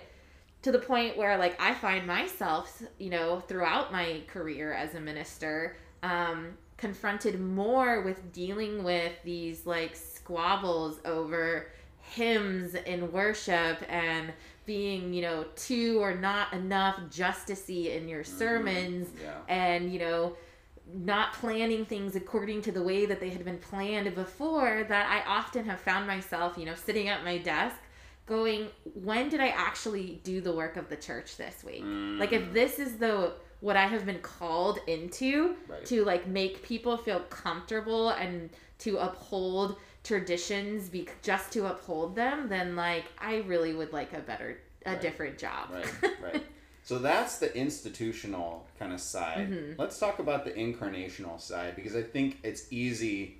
to 0.64 0.72
the 0.72 0.80
point 0.80 1.18
where 1.18 1.38
like 1.38 1.56
i 1.62 1.74
find 1.74 2.06
myself 2.06 2.84
you 3.00 3.10
know 3.10 3.40
throughout 3.48 3.92
my 3.92 4.22
career 4.28 4.74
as 4.74 4.96
a 4.96 5.00
minister 5.00 5.76
um 6.04 6.58
confronted 6.78 7.40
more 7.40 8.02
with 8.02 8.32
dealing 8.32 8.84
with 8.84 9.14
these 9.24 9.66
like 9.66 9.96
squabbles 9.96 11.00
over 11.06 11.68
hymns 12.00 12.76
in 12.76 13.12
worship 13.12 13.82
and 13.90 14.32
being, 14.66 15.14
you 15.14 15.22
know, 15.22 15.46
too 15.56 16.00
or 16.02 16.14
not 16.16 16.54
enough 16.54 17.00
justicey 17.10 17.96
in 17.96 18.08
your 18.08 18.24
sermons 18.24 19.08
Mm-hmm. 19.08 19.24
Yeah. 19.26 19.40
and, 19.48 19.92
you 19.92 20.00
know, 20.00 20.36
not 20.94 21.34
planning 21.34 21.86
things 21.86 22.16
according 22.16 22.62
to 22.64 22.72
the 22.72 22.82
way 22.82 23.06
that 23.06 23.20
they 23.20 23.30
had 23.30 23.44
been 23.44 23.58
planned 23.58 24.14
before 24.16 24.86
that 24.88 25.10
I 25.10 25.30
often 25.30 25.66
have 25.66 25.80
found 25.82 26.08
myself, 26.08 26.58
you 26.58 26.66
know, 26.66 26.76
sitting 26.76 27.10
at 27.10 27.24
my 27.26 27.38
desk 27.40 27.76
going, 28.26 28.68
when 28.94 29.30
did 29.30 29.40
I 29.42 29.50
actually 29.50 30.22
do 30.24 30.40
the 30.42 30.52
work 30.54 30.78
of 30.78 30.90
the 30.90 30.96
church 30.96 31.38
this 31.38 31.64
week? 31.64 31.84
Like 31.84 32.32
if 32.34 32.54
this 32.54 32.78
is 32.80 32.98
the 32.98 33.34
what 33.60 33.76
I 33.76 33.88
have 33.88 34.06
been 34.06 34.20
called 34.20 34.80
into 34.88 35.56
Right. 35.68 35.86
to 35.86 36.04
like 36.06 36.28
make 36.28 36.64
people 36.64 36.98
feel 36.98 37.22
comfortable 37.22 38.10
and 38.10 38.50
to 38.80 38.98
uphold 38.98 39.78
traditions 40.04 40.90
be 40.90 41.08
just 41.22 41.52
to 41.54 41.66
uphold 41.68 42.16
them, 42.16 42.50
then 42.50 42.76
like 42.76 43.06
I 43.20 43.38
really 43.38 43.74
would 43.74 43.94
like 43.94 44.14
a 44.14 44.20
better 44.20 44.60
a 44.86 44.92
Right. 44.92 45.02
different 45.02 45.38
job. 45.38 45.70
Right, 45.72 45.94
right. 46.22 46.44
So 46.84 47.00
that's 47.00 47.40
the 47.40 47.54
institutional 47.58 48.66
kind 48.80 48.94
of 48.94 49.02
side. 49.02 49.50
Mm-hmm. 49.50 49.82
Let's 49.82 50.00
talk 50.00 50.20
about 50.20 50.46
the 50.46 50.52
incarnational 50.52 51.42
side 51.42 51.76
because 51.76 51.96
I 51.96 52.02
think 52.04 52.38
it's 52.44 52.72
easy. 52.72 53.40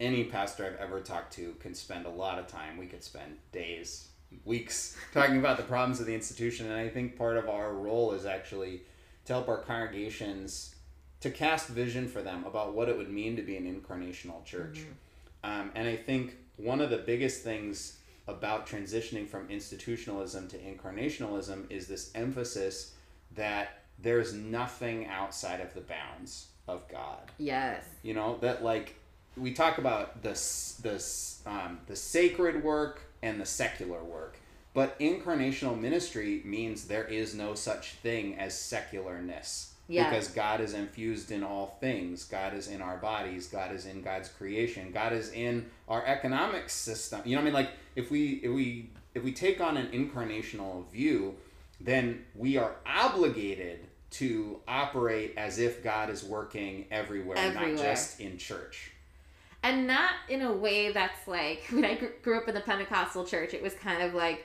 Any 0.00 0.24
pastor 0.24 0.64
I've 0.64 0.76
ever 0.80 1.00
talked 1.00 1.34
to 1.34 1.54
can 1.60 1.74
spend 1.74 2.06
a 2.06 2.10
lot 2.10 2.38
of 2.38 2.46
time. 2.46 2.78
We 2.78 2.86
could 2.86 3.04
spend 3.04 3.36
days, 3.52 4.08
weeks 4.44 4.96
talking 5.12 5.38
about 5.38 5.56
the 5.58 5.62
problems 5.64 6.00
of 6.00 6.06
the 6.06 6.14
institution. 6.14 6.70
And 6.70 6.74
I 6.78 6.88
think 6.88 7.16
part 7.18 7.36
of 7.36 7.48
our 7.48 7.74
role 7.74 8.12
is 8.12 8.24
actually 8.24 8.82
to 9.26 9.32
help 9.32 9.48
our 9.48 9.58
congregations 9.58 10.74
to 11.20 11.30
cast 11.30 11.68
vision 11.68 12.08
for 12.08 12.22
them 12.22 12.44
about 12.44 12.74
what 12.74 12.88
it 12.88 12.96
would 12.96 13.10
mean 13.10 13.36
to 13.36 13.42
be 13.42 13.56
an 13.56 13.64
incarnational 13.64 14.44
church. 14.44 14.82
Um, 15.42 15.70
and 15.74 15.88
I 15.88 15.96
think 15.96 16.36
one 16.56 16.80
of 16.80 16.90
the 16.90 16.98
biggest 16.98 17.42
things 17.42 17.98
about 18.28 18.66
transitioning 18.66 19.28
from 19.28 19.48
institutionalism 19.48 20.48
to 20.48 20.58
incarnationalism 20.58 21.70
is 21.70 21.86
this 21.86 22.10
emphasis 22.14 22.94
that 23.34 23.82
there's 23.98 24.32
nothing 24.32 25.06
outside 25.06 25.60
of 25.60 25.72
the 25.74 25.80
bounds 25.80 26.48
of 26.68 26.86
God. 26.88 27.30
Yes. 27.38 27.84
You 28.02 28.14
know 28.14 28.38
that 28.40 28.64
like 28.64 28.96
we 29.36 29.52
talk 29.52 29.78
about 29.78 30.22
the 30.22 30.32
the 30.82 31.04
um, 31.46 31.80
the 31.86 31.96
sacred 31.96 32.62
work 32.62 33.02
and 33.22 33.40
the 33.40 33.46
secular 33.46 34.02
work, 34.02 34.38
but 34.76 35.00
incarnational 35.00 35.80
ministry 35.80 36.42
means 36.44 36.84
there 36.84 37.06
is 37.06 37.34
no 37.34 37.54
such 37.54 37.92
thing 37.92 38.38
as 38.38 38.52
secularness. 38.52 39.70
Yeah. 39.88 40.10
Because 40.10 40.28
God 40.28 40.60
is 40.60 40.74
infused 40.74 41.30
in 41.30 41.42
all 41.42 41.78
things. 41.80 42.24
God 42.24 42.52
is 42.52 42.68
in 42.68 42.82
our 42.82 42.98
bodies. 42.98 43.46
God 43.46 43.74
is 43.74 43.86
in 43.86 44.02
God's 44.02 44.28
creation. 44.28 44.92
God 44.92 45.14
is 45.14 45.32
in 45.32 45.70
our 45.88 46.04
economic 46.04 46.68
system. 46.68 47.22
You 47.24 47.36
know 47.36 47.40
what 47.40 47.42
I 47.42 47.44
mean? 47.46 47.54
Like 47.54 47.70
if 47.94 48.10
we 48.10 48.32
if 48.42 48.50
we 48.50 48.90
if 49.14 49.24
we 49.24 49.32
take 49.32 49.62
on 49.62 49.78
an 49.78 49.86
incarnational 49.92 50.86
view, 50.90 51.36
then 51.80 52.26
we 52.34 52.58
are 52.58 52.72
obligated 52.84 53.78
to 54.10 54.60
operate 54.68 55.32
as 55.38 55.58
if 55.58 55.82
God 55.82 56.10
is 56.10 56.22
working 56.22 56.84
everywhere, 56.90 57.54
not 57.54 57.78
just 57.78 58.20
in 58.20 58.36
church. 58.36 58.90
and 59.62 59.86
not 59.86 60.12
in 60.28 60.42
a 60.42 60.52
way 60.52 60.92
that's 60.92 61.26
like 61.26 61.64
when 61.70 61.86
I 61.86 61.98
grew 62.22 62.36
up 62.36 62.46
in 62.46 62.54
the 62.54 62.60
Pentecostal 62.60 63.24
church, 63.24 63.54
it 63.54 63.62
was 63.62 63.72
kind 63.72 64.02
of 64.02 64.12
like, 64.12 64.44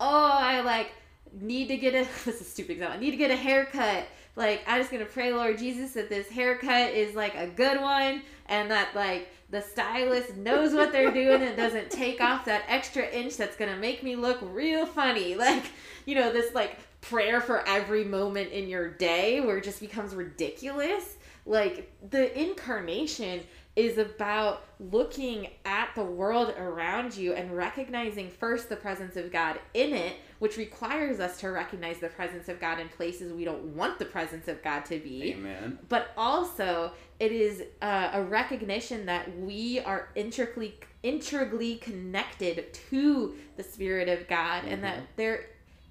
oh, 0.00 0.30
I 0.32 0.60
like 0.60 0.92
need 1.40 1.68
to 1.68 1.76
get 1.76 1.94
a 1.94 2.08
this 2.24 2.36
is 2.36 2.40
a 2.40 2.44
stupid 2.44 2.72
example. 2.72 2.96
I 2.96 3.00
need 3.00 3.10
to 3.12 3.16
get 3.16 3.30
a 3.30 3.36
haircut. 3.36 4.06
Like 4.36 4.62
I'm 4.66 4.80
just 4.80 4.90
gonna 4.90 5.04
pray, 5.04 5.32
Lord 5.32 5.58
Jesus, 5.58 5.92
that 5.92 6.08
this 6.08 6.28
haircut 6.28 6.92
is 6.92 7.14
like 7.14 7.34
a 7.34 7.46
good 7.48 7.80
one, 7.80 8.22
and 8.46 8.70
that 8.70 8.94
like 8.94 9.28
the 9.50 9.62
stylist 9.62 10.36
knows 10.36 10.74
what 10.74 10.92
they're 10.92 11.10
doing 11.10 11.42
and 11.42 11.56
doesn't 11.56 11.90
take 11.90 12.20
off 12.20 12.44
that 12.44 12.64
extra 12.68 13.08
inch 13.08 13.36
that's 13.36 13.56
gonna 13.56 13.76
make 13.76 14.02
me 14.02 14.14
look 14.16 14.38
real 14.42 14.86
funny. 14.86 15.34
Like 15.48 15.64
you 16.04 16.14
know 16.14 16.32
this 16.32 16.54
like 16.54 16.78
prayer 17.00 17.40
for 17.40 17.66
every 17.66 18.04
moment 18.04 18.50
in 18.50 18.68
your 18.68 18.90
day 18.90 19.40
where 19.40 19.58
it 19.58 19.64
just 19.64 19.80
becomes 19.80 20.14
ridiculous. 20.14 21.16
Like 21.46 21.90
the 22.10 22.38
incarnation 22.38 23.40
is 23.78 23.96
about 23.96 24.64
looking 24.80 25.46
at 25.64 25.88
the 25.94 26.02
world 26.02 26.52
around 26.58 27.16
you 27.16 27.32
and 27.32 27.56
recognizing 27.56 28.28
first 28.28 28.68
the 28.68 28.74
presence 28.74 29.14
of 29.14 29.30
God 29.30 29.60
in 29.72 29.94
it, 29.94 30.16
which 30.40 30.56
requires 30.56 31.20
us 31.20 31.38
to 31.38 31.50
recognize 31.50 32.00
the 32.00 32.08
presence 32.08 32.48
of 32.48 32.58
God 32.58 32.80
in 32.80 32.88
places 32.88 33.32
we 33.32 33.44
don't 33.44 33.62
want 33.76 34.00
the 34.00 34.04
presence 34.04 34.48
of 34.48 34.60
God 34.64 34.84
to 34.86 34.98
be. 34.98 35.32
Amen. 35.32 35.78
But 35.88 36.08
also, 36.16 36.90
it 37.20 37.30
is 37.30 37.62
uh, 37.80 38.10
a 38.14 38.22
recognition 38.24 39.06
that 39.06 39.38
we 39.38 39.78
are 39.78 40.08
intricately 40.16 40.74
integrally 41.04 41.76
connected 41.76 42.74
to 42.90 43.36
the 43.56 43.62
Spirit 43.62 44.08
of 44.08 44.26
God, 44.26 44.64
and 44.64 44.82
that 44.82 45.04
there, 45.14 45.46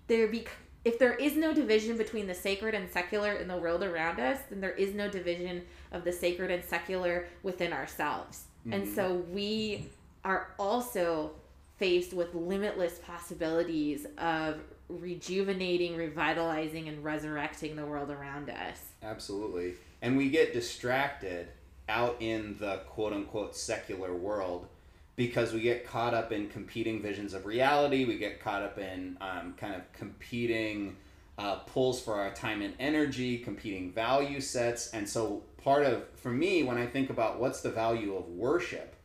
there 0.07 0.27
be 0.27 0.45
if 0.83 0.99
there 0.99 1.15
is 1.15 1.35
no 1.35 1.53
division 1.53 1.97
between 1.97 2.27
the 2.27 2.33
sacred 2.33 2.73
and 2.73 2.89
secular 2.89 3.33
in 3.33 3.47
the 3.47 3.57
world 3.57 3.83
around 3.83 4.19
us, 4.19 4.39
then 4.49 4.61
there 4.61 4.71
is 4.71 4.93
no 4.93 5.09
division 5.09 5.63
of 5.91 6.03
the 6.03 6.11
sacred 6.11 6.51
and 6.51 6.63
secular 6.63 7.27
within 7.43 7.73
ourselves. 7.73 8.45
And 8.69 8.87
so 8.87 9.23
we 9.31 9.89
are 10.25 10.53
also 10.59 11.31
faced 11.77 12.13
with 12.13 12.33
limitless 12.35 12.99
possibilities 12.99 14.05
of 14.17 14.59
rejuvenating, 14.89 15.95
revitalizing, 15.95 16.87
and 16.87 17.03
resurrecting 17.03 17.75
the 17.75 17.85
world 17.85 18.09
around 18.09 18.49
us. 18.49 18.79
Absolutely. 19.03 19.75
And 20.01 20.17
we 20.17 20.29
get 20.29 20.53
distracted 20.53 21.49
out 21.89 22.17
in 22.19 22.57
the 22.59 22.81
quote 22.87 23.13
unquote 23.13 23.55
secular 23.55 24.13
world 24.13 24.67
because 25.15 25.53
we 25.53 25.61
get 25.61 25.85
caught 25.85 26.13
up 26.13 26.31
in 26.31 26.47
competing 26.49 27.01
visions 27.01 27.33
of 27.33 27.45
reality. 27.45 28.05
We 28.05 28.17
get 28.17 28.41
caught 28.41 28.61
up 28.61 28.77
in 28.77 29.17
um, 29.21 29.55
kind 29.57 29.75
of 29.75 29.91
competing 29.93 30.95
uh, 31.37 31.57
pulls 31.57 32.01
for 32.01 32.15
our 32.15 32.33
time 32.33 32.61
and 32.61 32.73
energy, 32.79 33.37
competing 33.37 33.91
value 33.91 34.41
sets. 34.41 34.89
And 34.91 35.07
so, 35.07 35.43
part 35.63 35.83
of, 35.85 36.03
for 36.15 36.31
me, 36.31 36.63
when 36.63 36.77
I 36.77 36.85
think 36.87 37.09
about 37.09 37.39
what's 37.39 37.61
the 37.61 37.69
value 37.69 38.15
of 38.15 38.27
worship, 38.27 38.95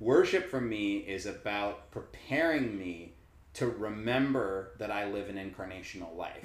worship 0.00 0.50
for 0.50 0.60
me 0.60 0.98
is 0.98 1.26
about 1.26 1.90
preparing 1.90 2.78
me 2.78 3.12
to 3.54 3.66
remember 3.66 4.72
that 4.78 4.90
I 4.90 5.10
live 5.10 5.28
an 5.28 5.36
incarnational 5.36 6.14
life. 6.16 6.44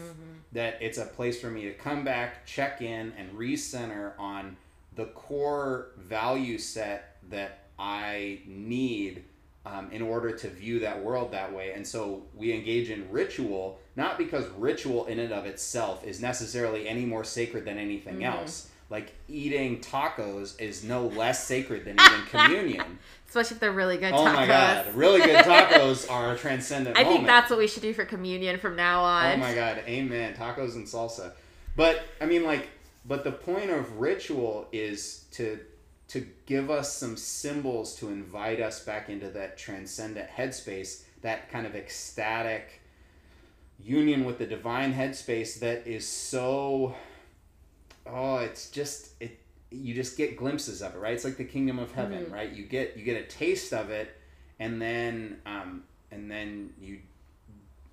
That 0.53 0.77
it's 0.81 0.97
a 0.97 1.05
place 1.05 1.39
for 1.39 1.50
me 1.50 1.63
to 1.63 1.73
come 1.73 2.03
back, 2.03 2.45
check 2.45 2.81
in, 2.81 3.13
and 3.17 3.31
recenter 3.38 4.13
on 4.17 4.57
the 4.95 5.05
core 5.05 5.89
value 5.97 6.57
set 6.57 7.17
that 7.29 7.65
I 7.77 8.39
need 8.45 9.23
um, 9.65 9.91
in 9.91 10.01
order 10.01 10.31
to 10.35 10.50
view 10.50 10.79
that 10.79 11.03
world 11.03 11.31
that 11.31 11.53
way. 11.53 11.73
And 11.73 11.85
so 11.85 12.23
we 12.35 12.51
engage 12.53 12.89
in 12.89 13.09
ritual, 13.12 13.79
not 13.95 14.17
because 14.17 14.47
ritual 14.57 15.05
in 15.05 15.19
and 15.19 15.31
of 15.31 15.45
itself 15.45 16.05
is 16.05 16.21
necessarily 16.21 16.88
any 16.88 17.05
more 17.05 17.23
sacred 17.23 17.65
than 17.65 17.77
anything 17.77 18.15
mm-hmm. 18.15 18.39
else. 18.39 18.69
Like 18.89 19.13
eating 19.27 19.79
tacos 19.79 20.59
is 20.59 20.83
no 20.83 21.07
less 21.07 21.45
sacred 21.45 21.85
than 21.85 22.00
eating 22.00 22.25
communion. 22.29 23.00
Especially 23.27 23.55
if 23.55 23.59
they're 23.59 23.71
really 23.71 23.97
good 23.97 24.13
Oh 24.13 24.17
tacos. 24.17 24.29
Oh 24.29 24.33
my 24.33 24.47
god, 24.47 24.95
really 24.95 25.21
good 25.21 25.35
tacos 25.45 26.09
are 26.12 26.33
a 26.33 26.38
transcendent 26.38 26.97
I 26.97 27.03
think 27.03 27.25
that's 27.25 27.50
what 27.50 27.59
we 27.59 27.67
should 27.67 27.81
do 27.81 27.93
for 27.93 28.05
communion 28.05 28.59
from 28.59 28.75
now 28.75 29.01
oh 29.01 29.05
on. 29.05 29.33
Oh 29.33 29.38
my 29.38 29.55
god, 29.55 29.83
amen. 29.88 30.35
Tacos 30.35 30.75
and 30.75 30.85
salsa. 30.85 31.31
But 31.75 32.03
I 32.21 32.25
mean 32.25 32.43
like 32.43 32.69
but 33.05 33.23
the 33.23 33.31
point 33.31 33.69
of 33.69 34.00
ritual 34.00 34.67
is 34.71 35.25
to 35.31 35.59
to 36.09 36.27
give 36.45 36.69
us 36.69 36.93
some 36.93 37.17
symbols 37.17 37.95
to 37.95 38.09
invite 38.09 38.59
us 38.59 38.83
back 38.83 39.09
into 39.09 39.29
that 39.29 39.57
transcendent 39.57 40.29
headspace, 40.29 41.03
that 41.21 41.50
kind 41.50 41.65
of 41.65 41.75
ecstatic 41.75 42.82
union 43.83 44.25
with 44.25 44.37
the 44.37 44.45
divine 44.45 44.93
headspace 44.93 45.59
that 45.59 45.87
is 45.87 46.07
so 46.07 46.95
oh, 48.05 48.37
it's 48.37 48.69
just 48.69 49.11
it 49.19 49.39
you 49.71 49.93
just 49.95 50.17
get 50.17 50.37
glimpses 50.37 50.83
of 50.83 50.93
it, 50.93 50.99
right? 50.99 51.13
It's 51.13 51.23
like 51.23 51.37
the 51.37 51.45
kingdom 51.45 51.79
of 51.79 51.91
heaven, 51.93 52.31
right? 52.31 52.51
You 52.51 52.63
get 52.65 52.95
you 52.95 53.03
get 53.03 53.19
a 53.21 53.25
taste 53.25 53.73
of 53.73 53.89
it 53.89 54.15
and 54.59 54.81
then 54.81 55.39
um 55.45 55.83
and 56.11 56.29
then 56.29 56.73
you 56.79 56.99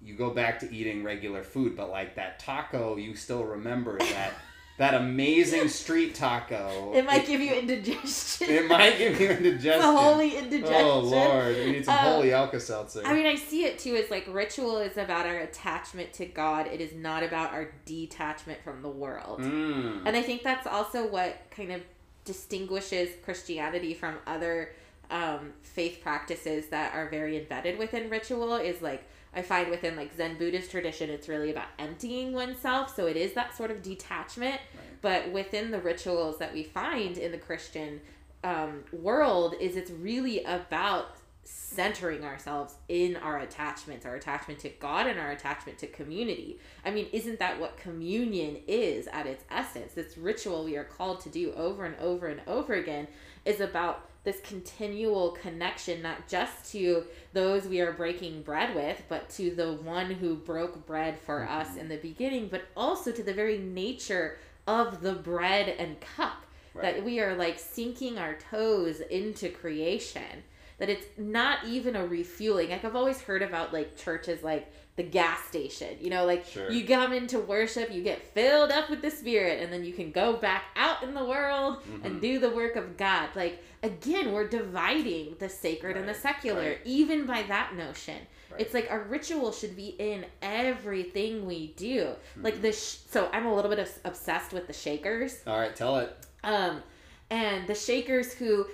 you 0.03 0.15
go 0.15 0.31
back 0.31 0.59
to 0.61 0.75
eating 0.75 1.03
regular 1.05 1.43
food, 1.43 1.77
but 1.77 1.91
like 1.91 2.17
that 2.17 2.39
taco, 2.39 2.97
you 2.97 3.15
still 3.15 3.45
remember 3.45 3.99
that 3.99 4.33
that 4.81 4.95
amazing 4.95 5.69
street 5.81 6.15
taco. 6.15 6.93
It 6.95 7.05
might 7.05 7.27
give 7.27 7.43
you 7.43 7.53
indigestion. 7.53 8.49
It 8.49 8.67
might 8.67 8.97
give 8.97 9.21
you 9.21 9.29
indigestion. 9.31 9.83
A 9.83 9.93
holy 9.95 10.39
indigestion. 10.39 10.87
Oh 10.87 11.01
Lord, 11.01 11.55
we 11.55 11.73
need 11.73 11.85
some 11.85 11.99
Um, 11.99 12.05
holy 12.15 12.33
Alka 12.33 12.59
Seltzer. 12.59 13.03
I 13.05 13.13
mean, 13.13 13.27
I 13.27 13.35
see 13.35 13.65
it 13.67 13.79
too 13.79 13.95
as 13.97 14.11
like 14.11 14.27
ritual 14.27 14.79
is 14.79 14.97
about 14.97 15.27
our 15.27 15.37
attachment 15.37 16.15
to 16.15 16.25
God. 16.25 16.67
It 16.67 16.81
is 16.81 16.95
not 16.95 17.23
about 17.23 17.53
our 17.53 17.73
detachment 17.85 18.65
from 18.65 18.81
the 18.81 18.89
world. 18.89 19.41
Mm. 19.41 20.01
And 20.07 20.17
I 20.17 20.23
think 20.23 20.43
that's 20.43 20.67
also 20.67 21.07
what 21.07 21.37
kind 21.51 21.73
of 21.73 21.83
distinguishes 22.25 23.11
Christianity 23.23 23.93
from 23.93 24.17
other 24.27 24.71
um, 25.11 25.53
faith 25.61 26.01
practices 26.03 26.69
that 26.69 26.95
are 26.95 27.11
very 27.11 27.37
embedded 27.37 27.79
within 27.79 28.09
ritual 28.09 28.55
is 28.57 28.81
like 28.81 29.05
I 29.35 29.43
find 29.43 29.71
within 29.71 29.97
like 29.97 30.15
Zen 30.15 30.39
Buddhist 30.39 30.71
tradition, 30.71 31.11
it's 31.11 31.29
really 31.29 31.51
about 31.51 31.69
emptying 31.79 32.33
oneself. 32.33 32.95
So 32.95 33.07
it 33.07 33.17
is 33.17 33.33
that 33.35 33.57
sort 33.57 33.71
of 33.71 33.83
detachment. 33.83 34.55
Right. 34.55 35.03
But 35.03 35.33
within 35.33 35.71
the 35.71 35.81
rituals 35.81 36.39
that 36.39 36.53
we 36.53 36.65
find 36.65 37.17
in 37.17 37.33
the 37.33 37.39
Christian 37.39 38.01
um, 38.43 38.85
world, 38.93 39.55
is 39.61 39.77
it's 39.77 39.91
really 39.91 40.43
about 40.45 41.17
centering 41.45 42.25
ourselves 42.25 42.75
in 42.89 43.17
our 43.17 43.39
attachments, 43.39 44.05
our 44.05 44.15
attachment 44.15 44.59
to 44.61 44.69
God 44.69 45.07
and 45.07 45.19
our 45.19 45.31
attachment 45.31 45.79
to 45.79 45.87
community. 45.87 46.59
I 46.85 46.91
mean, 46.91 47.07
isn't 47.13 47.39
that 47.39 47.61
what 47.61 47.77
communion 47.77 48.59
is 48.67 49.07
at 49.09 49.27
its 49.27 49.45
essence? 49.51 49.95
This 49.95 50.19
ritual 50.19 50.65
we 50.65 50.77
are 50.77 50.85
called 50.85 51.21
to 51.21 51.29
do 51.29 51.53
over 51.55 51.85
and 51.85 51.97
over 51.99 52.27
and 52.27 52.41
over 52.47 52.75
again 52.75 53.09
is 53.45 53.61
about 53.61 54.10
this 54.25 54.41
continual 54.41 55.31
connection, 55.31 56.03
not 56.03 56.29
just 56.29 56.71
to 56.73 57.05
those 57.33 57.67
we 57.67 57.81
are 57.81 57.93
breaking 57.93 58.43
bread 58.43 58.75
with, 58.75 59.03
but 59.09 59.29
to 59.31 59.51
the 59.55 59.73
one 59.75 60.11
who 60.11 60.35
broke 60.37 60.87
bread 60.87 61.19
for 61.19 61.41
Mm-hmm. 61.41 61.61
us 61.61 61.77
in 61.77 61.89
the 61.89 61.97
beginning, 61.97 62.49
but 62.49 62.63
also 62.77 63.13
to 63.13 63.23
the 63.23 63.33
very 63.35 63.59
nature 63.59 64.39
of 64.67 65.01
the 65.01 65.15
bread 65.15 65.69
and 65.69 66.01
cup. 66.01 66.45
Right. 66.75 66.97
That 66.97 67.05
we 67.05 67.19
are 67.21 67.35
like 67.35 67.59
sinking 67.59 68.19
our 68.19 68.35
toes 68.51 69.01
into 69.01 69.49
creation. 69.49 70.45
That 70.79 70.89
it's 70.89 71.07
not 71.19 71.67
even 71.67 71.97
a 71.97 72.07
refueling. 72.07 72.71
Like 72.71 72.85
I've 72.85 72.97
always 72.97 73.21
heard 73.23 73.43
about 73.43 73.73
like 73.73 73.97
churches 73.97 74.43
like 74.43 74.73
the 75.01 75.09
gas 75.09 75.43
station. 75.49 75.97
You 75.99 76.11
know, 76.11 76.27
like 76.27 76.45
Sure. 76.47 76.71
you 76.71 76.87
come 76.87 77.15
into 77.15 77.39
worship, 77.41 77.91
you 77.91 78.03
get 78.03 78.21
filled 78.35 78.71
up 78.71 78.91
with 78.91 79.01
the 79.01 79.11
spirit, 79.11 79.63
and 79.63 79.73
then 79.73 79.83
you 79.83 79.95
can 79.95 80.11
go 80.11 80.35
back 80.35 80.65
out 80.77 81.03
in 81.03 81.15
the 81.15 81.25
world 81.25 81.79
and 82.05 82.17
Mhm. 82.17 82.21
do 82.21 82.39
the 82.39 82.51
work 82.51 82.77
of 82.77 82.99
God. 82.99 83.31
Like 83.35 83.63
again, 83.83 84.33
we're 84.33 84.47
dividing 84.49 85.37
the 85.39 85.49
sacred 85.49 85.97
and 85.97 86.07
the 86.07 86.13
secular, 86.13 86.61
right. 86.63 86.79
even 86.85 87.25
by 87.25 87.43
that 87.45 87.75
notion. 87.75 88.19
Right. 88.51 88.61
It's 88.61 88.75
like 88.75 88.91
our 88.91 89.01
ritual 89.05 89.53
should 89.53 89.75
be 89.75 89.95
in 89.99 90.27
everything 90.43 91.47
we 91.47 91.69
do. 91.77 92.01
Mm-hmm. 92.05 92.43
Like 92.45 92.61
the 92.61 92.73
sh- 92.73 92.99
so 93.09 93.31
I'm 93.33 93.47
a 93.47 93.55
little 93.55 93.71
bit 93.75 93.79
obsessed 94.05 94.53
with 94.53 94.67
the 94.67 94.73
Shakers. 94.75 95.39
All 95.47 95.59
right, 95.59 95.75
tell 95.75 95.97
it. 95.99 96.15
Um, 96.45 96.83
and 97.31 97.67
the 97.67 97.75
Shakers 97.75 98.35
who 98.35 98.67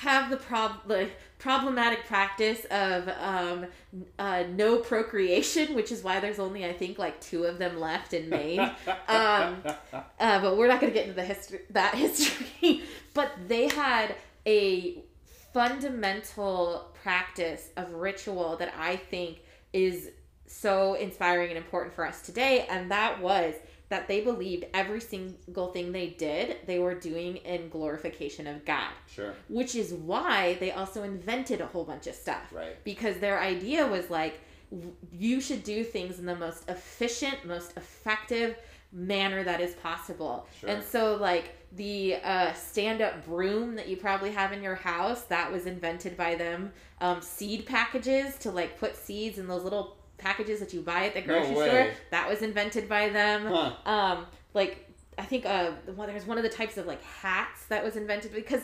have 0.00 0.30
the 0.30 0.36
prob 0.36 0.72
the 0.86 1.08
problematic 1.38 2.06
practice 2.06 2.64
of 2.70 3.08
um, 3.20 3.66
uh, 4.18 4.44
no 4.54 4.78
procreation, 4.78 5.74
which 5.74 5.92
is 5.92 6.02
why 6.02 6.18
there's 6.20 6.38
only 6.38 6.64
I 6.64 6.72
think 6.72 6.98
like 6.98 7.20
two 7.20 7.44
of 7.44 7.58
them 7.58 7.78
left 7.78 8.14
in 8.14 8.30
Maine. 8.30 8.60
um, 9.08 9.62
uh, 9.92 10.40
but 10.40 10.56
we're 10.56 10.68
not 10.68 10.80
going 10.80 10.92
to 10.92 10.98
get 10.98 11.08
into 11.08 11.16
the 11.16 11.24
history 11.24 11.60
that 11.70 11.94
history. 11.96 12.82
but 13.14 13.32
they 13.48 13.68
had 13.68 14.14
a 14.46 15.02
fundamental 15.52 16.90
practice 17.02 17.68
of 17.76 17.92
ritual 17.92 18.56
that 18.56 18.72
I 18.78 18.96
think 18.96 19.40
is 19.72 20.10
so 20.46 20.94
inspiring 20.94 21.48
and 21.48 21.58
important 21.58 21.94
for 21.94 22.06
us 22.06 22.22
today, 22.22 22.66
and 22.70 22.90
that 22.90 23.20
was 23.20 23.54
that 23.92 24.08
they 24.08 24.22
believed 24.22 24.64
every 24.72 25.00
single 25.02 25.66
thing 25.68 25.92
they 25.92 26.06
did, 26.08 26.56
they 26.66 26.78
were 26.78 26.94
doing 26.94 27.36
in 27.36 27.68
glorification 27.68 28.46
of 28.46 28.64
God. 28.64 28.90
Sure. 29.06 29.34
Which 29.48 29.74
is 29.74 29.92
why 29.92 30.54
they 30.60 30.72
also 30.72 31.02
invented 31.02 31.60
a 31.60 31.66
whole 31.66 31.84
bunch 31.84 32.06
of 32.06 32.14
stuff 32.14 32.50
Right. 32.50 32.82
because 32.84 33.18
their 33.18 33.38
idea 33.38 33.86
was 33.86 34.08
like 34.08 34.40
you 35.12 35.42
should 35.42 35.62
do 35.62 35.84
things 35.84 36.18
in 36.18 36.24
the 36.24 36.34
most 36.34 36.66
efficient 36.70 37.44
most 37.44 37.76
effective 37.76 38.56
manner 38.92 39.44
that 39.44 39.60
is 39.60 39.74
possible 39.74 40.46
Sure. 40.58 40.70
and 40.70 40.82
so 40.82 41.16
like 41.16 41.54
the 41.76 42.16
uh, 42.24 42.54
stand-up 42.54 43.26
broom 43.26 43.74
that 43.76 43.88
you 43.88 43.98
probably 43.98 44.30
have 44.32 44.52
in 44.52 44.62
your 44.62 44.74
house 44.74 45.22
that 45.24 45.52
was 45.52 45.66
invented 45.66 46.16
by 46.16 46.34
them 46.34 46.72
um, 47.02 47.20
seed 47.20 47.66
packages 47.66 48.38
to 48.38 48.50
like 48.50 48.78
put 48.80 48.96
seeds 48.96 49.36
in 49.38 49.46
those 49.46 49.64
little 49.64 49.98
packages 50.22 50.60
that 50.60 50.72
you 50.72 50.80
buy 50.80 51.06
at 51.06 51.14
the 51.14 51.20
grocery 51.22 51.56
way. 51.56 51.68
store 51.68 51.86
that 52.10 52.28
was 52.28 52.42
invented 52.42 52.88
by 52.88 53.08
them 53.08 53.46
Huh. 53.46 53.72
um 53.86 54.26
like 54.54 54.88
i 55.18 55.22
think 55.22 55.44
uh 55.46 55.72
well, 55.96 56.06
there's 56.06 56.26
one 56.26 56.38
of 56.38 56.42
the 56.44 56.48
types 56.50 56.76
of 56.78 56.86
like 56.86 57.02
hats 57.02 57.66
that 57.66 57.82
was 57.84 57.96
invented 57.96 58.32
because 58.32 58.62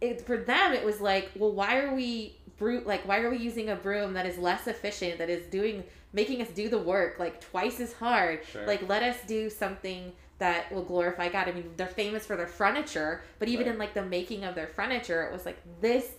it, 0.00 0.20
for 0.26 0.36
them 0.36 0.72
it 0.72 0.84
was 0.84 1.00
like 1.00 1.30
well 1.36 1.50
why 1.52 1.78
are 1.78 1.94
we 1.94 2.36
brute 2.58 2.86
like 2.86 3.06
why 3.08 3.18
are 3.20 3.30
we 3.30 3.38
using 3.38 3.70
a 3.70 3.76
broom 3.76 4.12
that 4.14 4.26
is 4.26 4.38
less 4.38 4.66
efficient 4.66 5.18
that 5.18 5.28
is 5.30 5.44
doing 5.46 5.82
making 6.12 6.40
us 6.40 6.48
do 6.48 6.68
the 6.68 6.78
work 6.78 7.18
like 7.18 7.40
twice 7.40 7.80
as 7.80 7.92
hard 7.94 8.40
Sure. 8.52 8.66
like 8.66 8.86
let 8.88 9.02
us 9.02 9.16
do 9.26 9.50
something 9.50 10.12
that 10.38 10.70
will 10.72 10.84
glorify 10.84 11.28
god 11.28 11.48
i 11.48 11.52
mean 11.52 11.68
they're 11.76 11.86
famous 11.88 12.24
for 12.26 12.36
their 12.36 12.46
furniture 12.46 13.22
but 13.40 13.48
even 13.48 13.66
Right. 13.66 13.72
in 13.74 13.78
like 13.78 13.94
the 13.94 14.04
making 14.04 14.44
of 14.44 14.54
their 14.54 14.68
furniture 14.68 15.22
it 15.24 15.32
was 15.32 15.44
like 15.44 15.58
this 15.80 16.12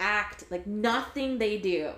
act 0.00 0.44
like 0.50 0.66
nothing 0.66 1.38
they 1.38 1.56
do 1.58 1.90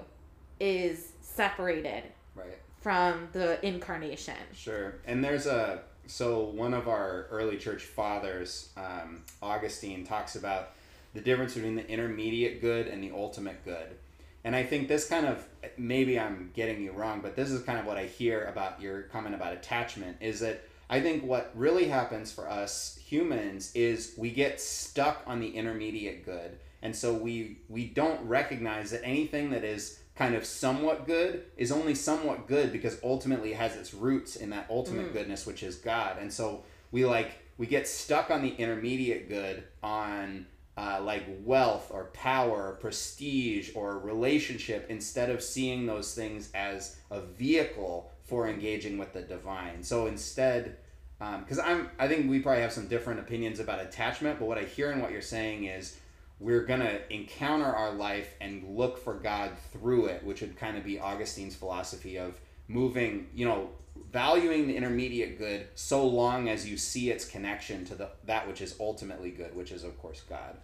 is 0.60 1.12
separated 1.20 2.04
Right. 2.34 2.58
from 2.80 3.28
the 3.32 3.64
incarnation 3.64 4.34
Sure. 4.54 4.94
And 5.06 5.22
there's 5.22 5.46
a 5.46 5.82
so 6.06 6.40
one 6.40 6.74
of 6.74 6.88
our 6.88 7.26
early 7.30 7.56
church 7.56 7.84
fathers, 7.84 8.70
um, 8.76 9.22
Augustine, 9.40 10.04
talks 10.04 10.34
about 10.34 10.70
the 11.14 11.20
difference 11.20 11.54
between 11.54 11.76
the 11.76 11.88
intermediate 11.88 12.60
good 12.60 12.86
and 12.86 13.02
the 13.02 13.12
ultimate 13.12 13.64
good. 13.64 13.96
And 14.44 14.56
I 14.56 14.64
think 14.64 14.88
this 14.88 15.08
kind 15.08 15.26
of 15.26 15.46
maybe 15.76 16.18
I'm 16.18 16.50
getting 16.54 16.82
you 16.82 16.92
wrong, 16.92 17.20
but 17.20 17.36
this 17.36 17.50
is 17.50 17.62
kind 17.62 17.78
of 17.78 17.86
what 17.86 17.96
I 17.96 18.06
hear 18.06 18.44
about 18.44 18.80
your 18.80 19.02
comment 19.02 19.34
about 19.34 19.52
attachment 19.52 20.16
is 20.20 20.40
that 20.40 20.64
I 20.90 21.00
think 21.00 21.24
what 21.24 21.52
really 21.54 21.86
happens 21.86 22.32
for 22.32 22.48
us 22.48 22.98
humans 23.02 23.72
is 23.74 24.14
we 24.18 24.30
get 24.30 24.60
stuck 24.60 25.22
on 25.26 25.40
the 25.40 25.48
intermediate 25.48 26.24
good. 26.24 26.58
And 26.82 26.94
so 26.94 27.14
we 27.14 27.58
we 27.68 27.86
don't 27.86 28.20
recognize 28.26 28.90
that 28.90 29.02
anything 29.04 29.50
that 29.50 29.64
is 29.64 30.00
kind 30.14 30.34
of 30.34 30.44
somewhat 30.44 31.06
good 31.06 31.44
is 31.56 31.72
only 31.72 31.94
somewhat 31.94 32.46
good 32.46 32.72
because 32.72 32.98
ultimately 33.02 33.52
it 33.52 33.56
has 33.56 33.76
its 33.76 33.94
roots 33.94 34.36
in 34.36 34.50
that 34.50 34.66
ultimate 34.68 35.12
goodness 35.12 35.46
which 35.46 35.62
is 35.62 35.76
God. 35.76 36.18
And 36.20 36.32
so 36.32 36.64
we 36.90 37.04
like 37.04 37.38
we 37.58 37.66
get 37.66 37.88
stuck 37.88 38.30
on 38.30 38.42
the 38.42 38.50
intermediate 38.50 39.28
good 39.28 39.64
on 39.82 40.46
uh, 40.76 41.00
like 41.02 41.24
wealth 41.44 41.90
or 41.90 42.06
power, 42.06 42.68
or 42.68 42.72
prestige 42.72 43.70
or 43.74 43.98
relationship 43.98 44.86
instead 44.88 45.28
of 45.28 45.42
seeing 45.42 45.86
those 45.86 46.14
things 46.14 46.50
as 46.54 46.96
a 47.10 47.20
vehicle 47.20 48.10
for 48.24 48.48
engaging 48.48 48.96
with 48.96 49.12
the 49.12 49.20
divine. 49.20 49.82
So 49.82 50.06
instead, 50.06 50.76
because 51.18 51.58
I'm, 51.58 51.90
I 51.98 52.08
think 52.08 52.30
we 52.30 52.40
probably 52.40 52.62
have 52.62 52.72
some 52.72 52.88
different 52.88 53.20
opinions 53.20 53.60
about 53.60 53.80
attachment, 53.80 54.38
but 54.38 54.46
what 54.46 54.58
I 54.58 54.62
hear 54.64 54.90
in 54.90 55.00
what 55.00 55.12
you're 55.12 55.20
saying 55.20 55.64
is 55.64 55.98
we're 56.42 56.64
gonna 56.64 56.98
encounter 57.08 57.64
our 57.64 57.92
life 57.92 58.34
and 58.40 58.76
look 58.76 58.98
for 58.98 59.14
God 59.14 59.52
through 59.72 60.06
it, 60.06 60.24
which 60.24 60.40
would 60.40 60.56
kind 60.56 60.76
of 60.76 60.84
be 60.84 60.98
Augustine's 60.98 61.54
philosophy 61.54 62.18
of 62.18 62.38
moving, 62.66 63.28
you 63.34 63.46
know, 63.46 63.70
valuing 64.12 64.66
the 64.66 64.76
intermediate 64.76 65.38
good 65.38 65.68
so 65.74 66.06
long 66.06 66.48
as 66.48 66.68
you 66.68 66.76
see 66.76 67.10
its 67.10 67.24
connection 67.24 67.84
to 67.84 67.94
the 67.94 68.08
that 68.24 68.48
which 68.48 68.60
is 68.60 68.74
ultimately 68.80 69.30
good, 69.30 69.54
which 69.54 69.70
is 69.70 69.84
of 69.84 69.96
course 70.00 70.22
God. 70.28 70.56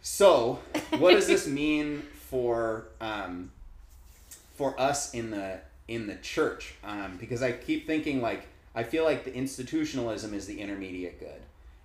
So, 0.00 0.58
what 0.98 1.12
does 1.12 1.26
this 1.26 1.46
mean 1.62 2.02
for 2.14 2.86
um, 3.00 3.52
for 4.54 4.78
us 4.80 5.12
in 5.12 5.30
the 5.30 5.60
in 5.88 6.06
the 6.06 6.16
church? 6.16 6.74
Um, 6.82 7.18
because 7.20 7.42
I 7.42 7.52
keep 7.52 7.86
thinking 7.86 8.22
like 8.22 8.48
I 8.74 8.82
feel 8.82 9.04
like 9.04 9.24
the 9.24 9.34
institutionalism 9.34 10.32
is 10.32 10.46
the 10.46 10.60
intermediate 10.60 11.20
good, 11.20 11.42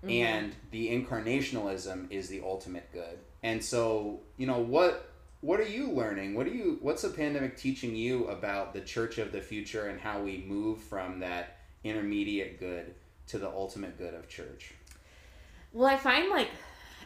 and 0.10 0.56
the 0.72 0.90
incarnationalism 0.90 2.12
is 2.12 2.30
the 2.30 2.42
ultimate 2.44 2.92
good. 2.92 3.20
And 3.44 3.64
so, 3.64 4.22
you 4.38 4.48
know, 4.48 4.60
what 4.60 5.12
what 5.42 5.60
are 5.60 5.68
you 5.68 5.92
learning? 5.92 6.34
What 6.34 6.48
are 6.48 6.54
you 6.54 6.80
what's 6.82 7.04
the 7.04 7.10
pandemic 7.10 7.58
teaching 7.58 7.96
you 7.96 8.28
about 8.28 8.74
the 8.74 8.82
church 8.82 9.18
of 9.18 9.32
the 9.32 9.42
future 9.42 9.88
and 9.88 10.00
how 10.00 10.22
we 10.22 10.44
move 10.48 10.80
from 10.80 11.20
that 11.20 11.58
intermediate 11.84 12.60
good 12.60 12.94
to 13.28 13.38
the 13.38 13.48
ultimate 13.48 13.98
good 13.98 14.14
of 14.14 14.28
church? 14.28 14.74
Well, 15.74 15.88
I 15.88 15.98
find 15.98 16.30
like, 16.30 16.50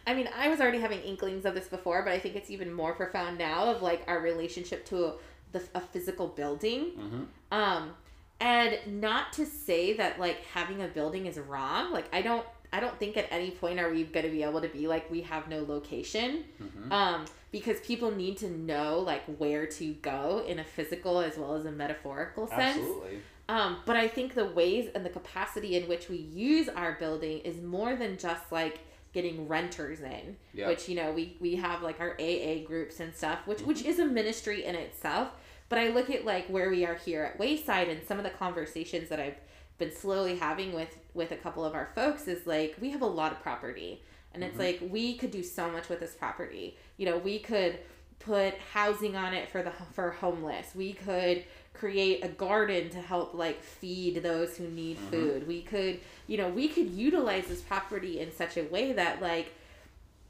I 0.07 0.13
mean, 0.13 0.29
I 0.35 0.47
was 0.47 0.61
already 0.61 0.79
having 0.79 1.01
inklings 1.01 1.45
of 1.45 1.53
this 1.55 1.67
before, 1.67 2.03
but 2.03 2.13
I 2.13 2.19
think 2.19 2.35
it's 2.35 2.49
even 2.49 2.71
more 2.73 2.93
profound 2.93 3.37
now 3.37 3.65
of 3.65 3.81
like 3.81 4.03
our 4.07 4.19
relationship 4.19 4.85
to 4.85 5.05
a, 5.05 5.13
the, 5.51 5.63
a 5.75 5.81
physical 5.81 6.27
building. 6.27 6.91
Mhm. 6.97 7.27
Um, 7.51 7.93
and 8.39 9.01
not 9.01 9.33
to 9.33 9.45
say 9.45 9.93
that 9.97 10.19
like 10.19 10.43
having 10.45 10.81
a 10.81 10.87
building 10.87 11.25
is 11.25 11.37
wrong. 11.37 11.91
Like 11.91 12.13
I 12.13 12.21
don't, 12.21 12.45
I 12.73 12.79
don't 12.79 12.97
think 12.99 13.17
at 13.17 13.27
any 13.31 13.51
point 13.51 13.79
are 13.79 13.89
we 13.89 14.03
going 14.03 14.25
to 14.25 14.31
be 14.31 14.43
able 14.43 14.61
to 14.61 14.67
be 14.69 14.87
like 14.87 15.09
we 15.11 15.21
have 15.21 15.47
no 15.49 15.63
location. 15.63 16.45
Mhm. 16.61 16.91
Um, 16.91 17.25
because 17.51 17.81
people 17.81 18.11
need 18.11 18.37
to 18.37 18.49
know 18.49 18.99
like 18.99 19.23
where 19.37 19.65
to 19.65 19.93
go 19.95 20.43
in 20.47 20.59
a 20.59 20.63
physical 20.63 21.19
as 21.19 21.37
well 21.37 21.53
as 21.55 21.65
a 21.65 21.71
metaphorical 21.71 22.47
sense. 22.47 22.77
Absolutely. 22.77 23.19
Um, 23.49 23.77
but 23.85 23.97
I 23.97 24.07
think 24.07 24.33
the 24.35 24.45
ways 24.45 24.89
and 24.95 25.05
the 25.05 25.09
capacity 25.09 25.75
in 25.75 25.89
which 25.89 26.07
we 26.07 26.15
use 26.15 26.69
our 26.69 26.93
building 26.93 27.39
is 27.39 27.61
more 27.61 27.95
than 27.97 28.17
just 28.17 28.49
like 28.53 28.79
getting 29.13 29.49
renters 29.49 29.99
in, 29.99 30.37
Yeah. 30.53 30.67
which 30.69 30.87
you 30.87 30.95
know 30.95 31.11
we 31.11 31.35
we 31.41 31.55
have 31.57 31.81
like 31.81 31.99
our 31.99 32.15
AA 32.17 32.63
groups 32.65 33.01
and 33.01 33.13
stuff, 33.13 33.39
which 33.45 33.59
which 33.63 33.83
is 33.83 33.99
a 33.99 34.05
ministry 34.05 34.63
in 34.63 34.75
itself. 34.75 35.31
But 35.67 35.79
I 35.79 35.89
look 35.89 36.09
at 36.09 36.23
like 36.23 36.47
where 36.47 36.69
we 36.69 36.85
are 36.85 36.95
here 36.95 37.23
at 37.23 37.37
Wayside 37.37 37.89
and 37.89 38.01
some 38.07 38.17
of 38.17 38.23
the 38.23 38.29
conversations 38.29 39.09
that 39.09 39.19
I've 39.19 39.35
been 39.77 39.93
slowly 39.93 40.37
having 40.37 40.71
with 40.73 40.97
with 41.13 41.31
a 41.31 41.35
couple 41.35 41.65
of 41.65 41.73
our 41.73 41.89
folks 41.95 42.27
is 42.27 42.47
like 42.47 42.75
we 42.79 42.89
have 42.91 43.01
a 43.01 43.07
lot 43.07 43.31
of 43.31 43.41
property. 43.41 44.01
And 44.33 44.43
it's 44.43 44.53
mm-hmm. 44.53 44.83
like 44.83 44.91
we 44.91 45.17
could 45.17 45.31
do 45.31 45.43
so 45.43 45.69
much 45.69 45.89
with 45.89 45.99
this 45.99 46.13
property. 46.13 46.77
You 46.97 47.05
know 47.07 47.17
we 47.17 47.39
could 47.39 47.79
put 48.19 48.53
housing 48.73 49.15
on 49.15 49.33
it 49.33 49.49
for 49.49 49.63
the 49.63 49.71
for 49.93 50.11
homeless. 50.11 50.73
We 50.75 50.93
could 50.93 51.43
create 51.73 52.23
a 52.23 52.27
garden 52.27 52.89
to 52.89 53.01
help 53.01 53.33
like 53.33 53.61
feed 53.61 54.21
those 54.23 54.57
who 54.57 54.67
need 54.67 54.97
mm-hmm. 54.97 55.09
food. 55.09 55.47
We 55.47 55.61
could 55.61 55.99
you 56.27 56.37
know 56.37 56.49
we 56.49 56.67
could 56.67 56.89
utilize 56.89 57.47
this 57.47 57.61
property 57.61 58.19
in 58.19 58.31
such 58.31 58.57
a 58.57 58.63
way 58.63 58.93
that 58.93 59.21
like 59.21 59.53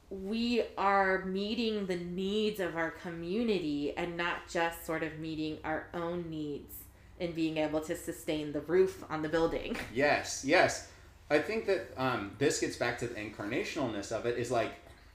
we 0.09 0.61
are 0.77 1.23
meeting 1.23 1.85
the 1.85 1.95
needs 1.95 2.59
of 2.59 2.75
our 2.75 2.91
community 2.91 3.93
and 3.95 4.17
not 4.17 4.47
just 4.49 4.85
sort 4.85 5.03
of 5.03 5.19
meeting 5.19 5.57
our 5.63 5.87
own 5.93 6.29
needs 6.29 6.80
and 7.21 7.33
being 7.35 7.57
able 7.57 7.79
to 7.81 7.95
sustain 7.95 8.51
the 8.51 8.59
roof 8.61 9.03
on 9.09 9.21
the 9.21 9.29
building. 9.29 9.77
Yes, 9.93 10.43
yes. 10.45 10.89
I 11.29 11.39
think 11.39 11.65
that 11.67 11.91
um, 11.95 12.31
this 12.39 12.59
gets 12.59 12.75
back 12.75 12.97
to 12.99 13.07
the 13.07 13.15
incarnationalness 13.15 14.11
of 14.11 14.25
it. 14.25 14.37
Is 14.37 14.51
like 14.51 14.71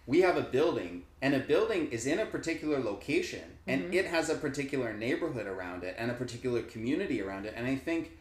we 0.06 0.20
have 0.22 0.36
a 0.38 0.42
building, 0.42 1.02
and 1.20 1.34
a 1.34 1.40
building 1.40 1.90
is 1.90 2.06
in 2.06 2.18
a 2.20 2.24
particular 2.26 2.78
location, 2.78 3.42
and 3.66 3.92
it 3.92 4.06
has 4.06 4.30
a 4.30 4.36
particular 4.36 4.94
neighborhood 4.94 5.46
around 5.46 5.82
it, 5.84 5.94
and 5.98 6.10
a 6.10 6.14
particular 6.14 6.62
community 6.62 7.20
around 7.20 7.44
it. 7.44 7.52
And 7.56 7.66
I 7.66 7.74
think 7.76 8.12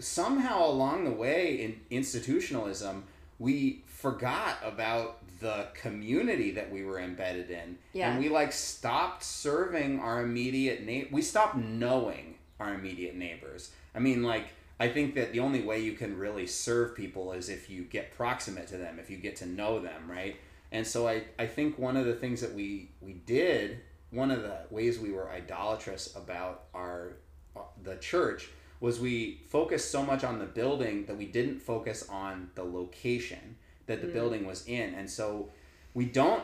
somehow 0.00 0.66
along 0.66 1.04
the 1.04 1.10
way 1.12 1.62
in 1.62 1.80
institutionalism, 1.90 3.04
we 3.38 3.82
forgot 3.86 4.58
about 4.62 5.18
the 5.40 5.68
community 5.72 6.50
that 6.50 6.70
we 6.70 6.84
were 6.84 6.98
embedded 6.98 7.50
in, 7.50 7.78
Yeah. 7.94 8.10
and 8.10 8.20
we 8.22 8.28
like 8.28 8.52
stopped 8.52 9.22
serving 9.22 9.98
our 10.00 10.22
immediate 10.22 10.84
na- 10.84 11.08
We 11.10 11.22
stopped 11.22 11.56
knowing 11.56 12.34
our 12.60 12.74
immediate 12.74 13.16
neighbors. 13.16 13.72
I 13.94 13.98
mean, 13.98 14.22
like 14.22 14.48
I 14.78 14.88
think 14.88 15.14
that 15.16 15.32
the 15.32 15.40
only 15.40 15.62
way 15.62 15.80
you 15.80 15.92
can 15.92 16.18
really 16.18 16.46
serve 16.46 16.94
people 16.94 17.32
is 17.32 17.48
if 17.48 17.68
you 17.68 17.82
get 17.82 18.12
proximate 18.16 18.68
to 18.68 18.76
them, 18.76 18.98
if 18.98 19.10
you 19.10 19.16
get 19.16 19.36
to 19.36 19.46
know 19.46 19.80
them, 19.80 20.10
right? 20.10 20.36
And 20.72 20.86
so 20.86 21.08
I, 21.08 21.24
I 21.38 21.46
think 21.46 21.78
one 21.78 21.96
of 21.96 22.06
the 22.06 22.14
things 22.14 22.40
that 22.40 22.54
we, 22.54 22.90
we 23.00 23.14
did, 23.14 23.80
one 24.10 24.30
of 24.30 24.42
the 24.42 24.58
ways 24.70 24.98
we 24.98 25.10
were 25.10 25.28
idolatrous 25.28 26.14
about 26.14 26.64
our 26.72 27.16
uh, 27.56 27.60
the 27.82 27.96
church 27.96 28.48
was 28.80 29.00
we 29.00 29.42
focused 29.48 29.90
so 29.90 30.02
much 30.02 30.24
on 30.24 30.38
the 30.38 30.46
building 30.46 31.04
that 31.06 31.16
we 31.16 31.26
didn't 31.26 31.60
focus 31.60 32.08
on 32.08 32.50
the 32.54 32.62
location 32.62 33.56
that 33.86 34.00
the 34.00 34.06
building 34.06 34.46
was 34.46 34.66
in. 34.66 34.94
And 34.94 35.10
so 35.10 35.50
we 35.92 36.06
don't 36.06 36.42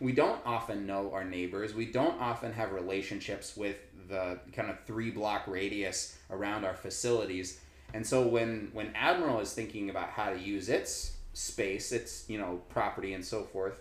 we 0.00 0.12
don't 0.12 0.40
often 0.44 0.86
know 0.86 1.10
our 1.12 1.24
neighbors. 1.24 1.74
We 1.74 1.86
don't 1.86 2.20
often 2.20 2.52
have 2.52 2.72
relationships 2.72 3.56
with 3.56 3.76
the 4.08 4.38
kind 4.52 4.70
of 4.70 4.78
three 4.86 5.10
block 5.10 5.46
radius 5.46 6.16
around 6.30 6.64
our 6.64 6.74
facilities. 6.74 7.60
And 7.94 8.06
so 8.06 8.26
when 8.26 8.70
when 8.72 8.92
Admiral 8.94 9.40
is 9.40 9.52
thinking 9.52 9.90
about 9.90 10.10
how 10.10 10.30
to 10.30 10.38
use 10.38 10.68
its 10.68 11.16
space, 11.32 11.92
its 11.92 12.28
you 12.28 12.38
know 12.38 12.60
property 12.68 13.14
and 13.14 13.24
so 13.24 13.42
forth, 13.44 13.80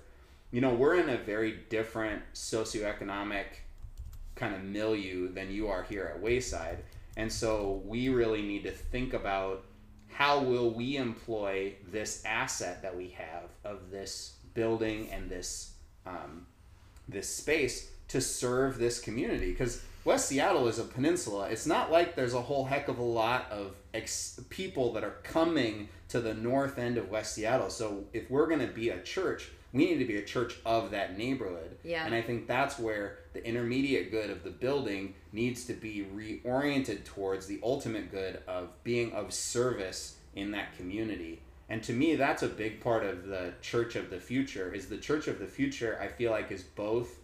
you 0.51 0.61
know 0.61 0.73
we're 0.73 0.95
in 0.95 1.09
a 1.09 1.17
very 1.17 1.59
different 1.69 2.21
socioeconomic 2.33 3.45
kind 4.35 4.55
of 4.55 4.63
milieu 4.63 5.31
than 5.33 5.51
you 5.51 5.67
are 5.67 5.83
here 5.83 6.11
at 6.13 6.21
Wayside. 6.21 6.77
And 7.17 7.31
so 7.31 7.81
we 7.85 8.09
really 8.09 8.43
need 8.43 8.63
to 8.63 8.71
think 8.71 9.13
about 9.13 9.63
how 10.07 10.39
will 10.39 10.71
we 10.71 10.97
employ 10.97 11.73
this 11.91 12.23
asset 12.25 12.81
that 12.83 12.95
we 12.95 13.09
have 13.09 13.49
of 13.63 13.91
this 13.91 14.35
building 14.53 15.09
and 15.11 15.29
this 15.29 15.73
um, 16.05 16.45
this 17.07 17.29
space 17.29 17.91
to 18.07 18.21
serve 18.21 18.77
this 18.77 18.99
community 18.99 19.51
because 19.51 19.83
West 20.07 20.29
Seattle 20.29 20.69
is 20.69 20.79
a 20.79 20.85
peninsula. 20.85 21.49
It's 21.49 21.65
not 21.65 21.91
like 21.91 22.15
there's 22.15 22.33
a 22.33 22.41
whole 22.41 22.63
heck 22.63 22.87
of 22.87 22.97
a 22.97 23.03
lot 23.03 23.51
of 23.51 23.75
ex- 23.93 24.39
people 24.49 24.93
that 24.93 25.03
are 25.03 25.17
coming 25.23 25.89
to 26.07 26.21
the 26.21 26.33
north 26.33 26.79
end 26.79 26.97
of 26.97 27.09
West 27.09 27.33
Seattle. 27.33 27.69
So 27.69 28.05
if 28.13 28.31
we're 28.31 28.47
going 28.47 28.65
to 28.65 28.73
be 28.73 28.87
a 28.87 29.01
church, 29.01 29.49
we 29.73 29.83
need 29.83 29.97
to 29.97 30.05
be 30.05 30.15
a 30.15 30.23
church 30.23 30.55
of 30.65 30.91
that 30.91 31.17
neighborhood. 31.17 31.75
Yeah. 31.83 32.05
And 32.05 32.15
I 32.15 32.21
think 32.21 32.47
that's 32.47 32.79
where 32.79 33.17
the 33.33 33.45
intermediate 33.45 34.09
good 34.09 34.29
of 34.29 34.45
the 34.45 34.49
building 34.49 35.13
needs 35.33 35.65
to 35.65 35.73
be 35.73 36.07
reoriented 36.15 37.03
towards 37.03 37.45
the 37.45 37.59
ultimate 37.61 38.09
good 38.09 38.39
of 38.47 38.69
being 38.85 39.11
of 39.11 39.33
service 39.33 40.15
in 40.37 40.51
that 40.51 40.77
community. 40.77 41.41
And 41.67 41.83
to 41.83 41.91
me, 41.91 42.15
that's 42.15 42.43
a 42.43 42.47
big 42.47 42.79
part 42.79 43.05
of 43.05 43.27
the 43.27 43.55
church 43.61 43.97
of 43.97 44.09
the 44.09 44.21
future. 44.21 44.73
Is 44.73 44.87
the 44.87 44.99
church 44.99 45.27
of 45.27 45.39
the 45.39 45.47
future? 45.47 45.99
I 46.01 46.07
feel 46.07 46.31
like 46.31 46.49
is 46.49 46.63
both 46.63 47.17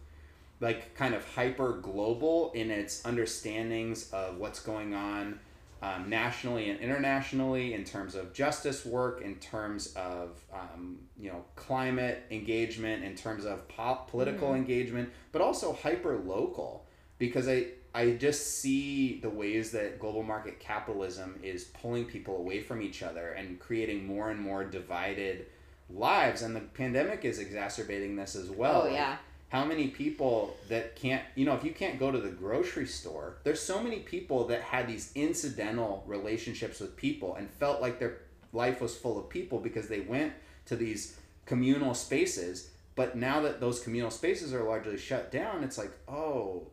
like 0.64 0.96
kind 0.96 1.14
of 1.14 1.26
hyper 1.36 1.74
global 1.74 2.52
in 2.54 2.72
its 2.72 3.06
understandings 3.06 4.10
of 4.12 4.38
what's 4.38 4.62
going 4.62 4.96
on 4.96 5.40
um, 5.82 6.10
nationally 6.10 6.70
and 6.70 6.80
internationally 6.80 7.74
in 7.74 7.84
terms 7.84 8.16
of 8.16 8.32
justice 8.32 8.86
work, 8.86 9.22
in 9.22 9.36
terms 9.36 9.94
of 9.98 10.42
um, 10.54 11.00
you 11.20 11.30
know 11.30 11.44
climate 11.58 12.24
engagement, 12.32 13.04
in 13.04 13.16
terms 13.16 13.44
of 13.44 13.68
pop 13.68 14.10
political 14.10 14.54
engagement, 14.56 15.10
but 15.34 15.42
also 15.42 15.74
hyper 15.74 16.18
local 16.18 16.86
because 17.20 17.50
I 17.50 17.68
I 17.94 18.12
just 18.12 18.62
see 18.62 19.20
the 19.20 19.30
ways 19.30 19.72
that 19.72 20.00
global 20.00 20.24
market 20.24 20.62
capitalism 20.62 21.40
is 21.44 21.66
pulling 21.66 22.06
people 22.06 22.38
away 22.38 22.62
from 22.62 22.82
each 22.82 23.04
other 23.04 23.34
and 23.34 23.60
creating 23.60 24.08
more 24.08 24.32
and 24.32 24.40
more 24.40 24.64
divided 24.64 25.48
lives, 25.90 26.42
and 26.42 26.56
the 26.56 26.62
pandemic 26.62 27.26
is 27.26 27.40
exacerbating 27.40 28.16
this 28.16 28.38
as 28.38 28.50
well. 28.50 28.84
Oh, 28.84 28.92
yeah. 28.94 29.18
How 29.54 29.64
many 29.64 29.90
people 29.90 30.58
that 30.70 30.96
can't, 30.96 31.22
you 31.36 31.46
know, 31.46 31.54
if 31.54 31.64
you 31.64 31.74
can't 31.74 32.00
go 32.00 32.10
to 32.10 32.18
the 32.18 32.32
grocery 32.32 32.88
store, 32.88 33.38
there's 33.44 33.62
so 33.62 33.84
many 33.84 34.00
people 34.00 34.48
that 34.48 34.62
had 34.62 34.88
these 34.88 35.12
incidental 35.14 36.04
relationships 36.08 36.80
with 36.80 36.98
people 36.98 37.36
and 37.36 37.48
felt 37.52 37.80
like 37.80 38.00
their 38.00 38.18
life 38.52 38.82
was 38.82 38.98
full 38.98 39.20
of 39.20 39.30
people 39.30 39.60
because 39.60 39.88
they 39.88 40.00
went 40.00 40.34
to 40.66 40.76
these 40.76 41.20
communal 41.46 41.94
spaces. 41.94 42.72
But 42.96 43.16
now 43.16 43.42
that 43.42 43.60
those 43.60 43.80
communal 43.80 44.10
spaces 44.10 44.56
are 44.56 44.64
largely 44.64 44.98
shut 44.98 45.32
down, 45.32 45.64
it's 45.64 45.78
like, 45.78 45.92
oh, 46.08 46.70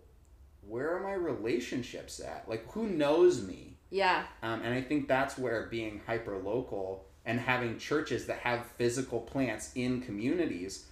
where 0.67 0.97
are 0.97 1.03
my 1.03 1.13
relationships 1.13 2.19
at? 2.19 2.49
Like, 2.49 2.67
who 2.73 2.89
knows 2.89 3.47
me? 3.47 3.77
Yeah. 3.91 4.23
Um, 4.43 4.63
and 4.63 4.73
I 4.73 4.81
think 4.81 5.07
that's 5.07 5.37
where 5.37 5.67
being 5.67 6.01
hyper 6.07 6.39
local 6.39 7.05
and 7.27 7.39
having 7.39 7.77
churches 7.77 8.25
that 8.25 8.39
have 8.39 8.65
physical 8.79 9.21
plants 9.21 9.71
in 9.75 10.01
communities, 10.01 10.87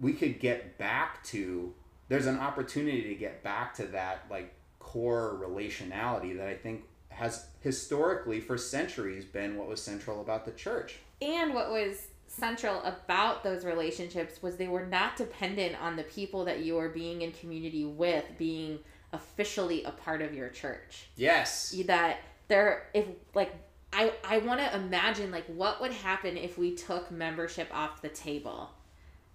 we 0.00 0.12
could 0.12 0.40
get 0.40 0.78
back 0.78 1.22
to. 1.24 1.72
There's 2.08 2.26
an 2.26 2.38
opportunity 2.38 3.02
to 3.02 3.14
get 3.14 3.42
back 3.42 3.74
to 3.74 3.86
that 3.86 4.26
like 4.30 4.54
core 4.78 5.40
relationality 5.42 6.36
that 6.36 6.48
I 6.48 6.54
think 6.54 6.84
has 7.08 7.46
historically 7.60 8.40
for 8.40 8.58
centuries 8.58 9.24
been 9.24 9.56
what 9.56 9.68
was 9.68 9.82
central 9.82 10.20
about 10.20 10.44
the 10.44 10.52
church. 10.52 10.98
And 11.20 11.54
what 11.54 11.70
was 11.70 12.08
central 12.28 12.82
about 12.82 13.42
those 13.42 13.64
relationships 13.64 14.42
was 14.42 14.56
they 14.56 14.68
were 14.68 14.84
not 14.86 15.16
dependent 15.16 15.80
on 15.80 15.96
the 15.96 16.02
people 16.02 16.44
that 16.44 16.60
you 16.60 16.74
were 16.74 16.90
being 16.90 17.22
in 17.22 17.32
community 17.32 17.84
with 17.84 18.24
being 18.36 18.78
officially 19.12 19.84
a 19.84 19.90
part 19.90 20.22
of 20.22 20.34
your 20.34 20.48
church. 20.48 21.08
Yes. 21.16 21.74
That 21.86 22.18
there 22.48 22.88
if 22.94 23.06
like 23.34 23.54
I 23.92 24.12
I 24.24 24.38
want 24.38 24.60
to 24.60 24.76
imagine 24.76 25.30
like 25.30 25.46
what 25.46 25.80
would 25.80 25.92
happen 25.92 26.36
if 26.36 26.58
we 26.58 26.74
took 26.74 27.10
membership 27.10 27.68
off 27.72 28.02
the 28.02 28.08
table. 28.08 28.70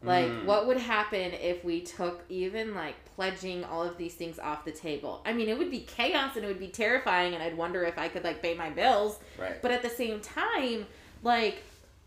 Like 0.04 0.26
Mm. 0.26 0.46
what 0.46 0.66
would 0.68 0.78
happen 0.78 1.34
if 1.34 1.64
we 1.64 1.82
took 1.82 2.24
even 2.28 2.74
like 2.74 2.96
pledging 3.16 3.64
all 3.64 3.84
of 3.84 3.98
these 3.98 4.16
things 4.16 4.40
off 4.40 4.66
the 4.66 4.72
table? 4.72 5.22
I 5.26 5.34
mean, 5.34 5.48
it 5.48 5.58
would 5.58 5.70
be 5.70 5.82
chaos 5.82 6.36
and 6.36 6.44
it 6.44 6.48
would 6.48 6.60
be 6.60 6.70
terrifying 6.70 7.34
and 7.36 7.44
I'd 7.44 7.56
wonder 7.56 7.84
if 7.84 7.98
I 8.00 8.08
could 8.08 8.24
like 8.24 8.42
pay 8.42 8.56
my 8.56 8.70
bills. 8.72 9.20
Right. 9.38 9.62
But 9.62 9.72
at 9.72 9.84
the 9.84 9.90
same 9.90 10.20
time, 10.22 10.88
like 11.24 11.62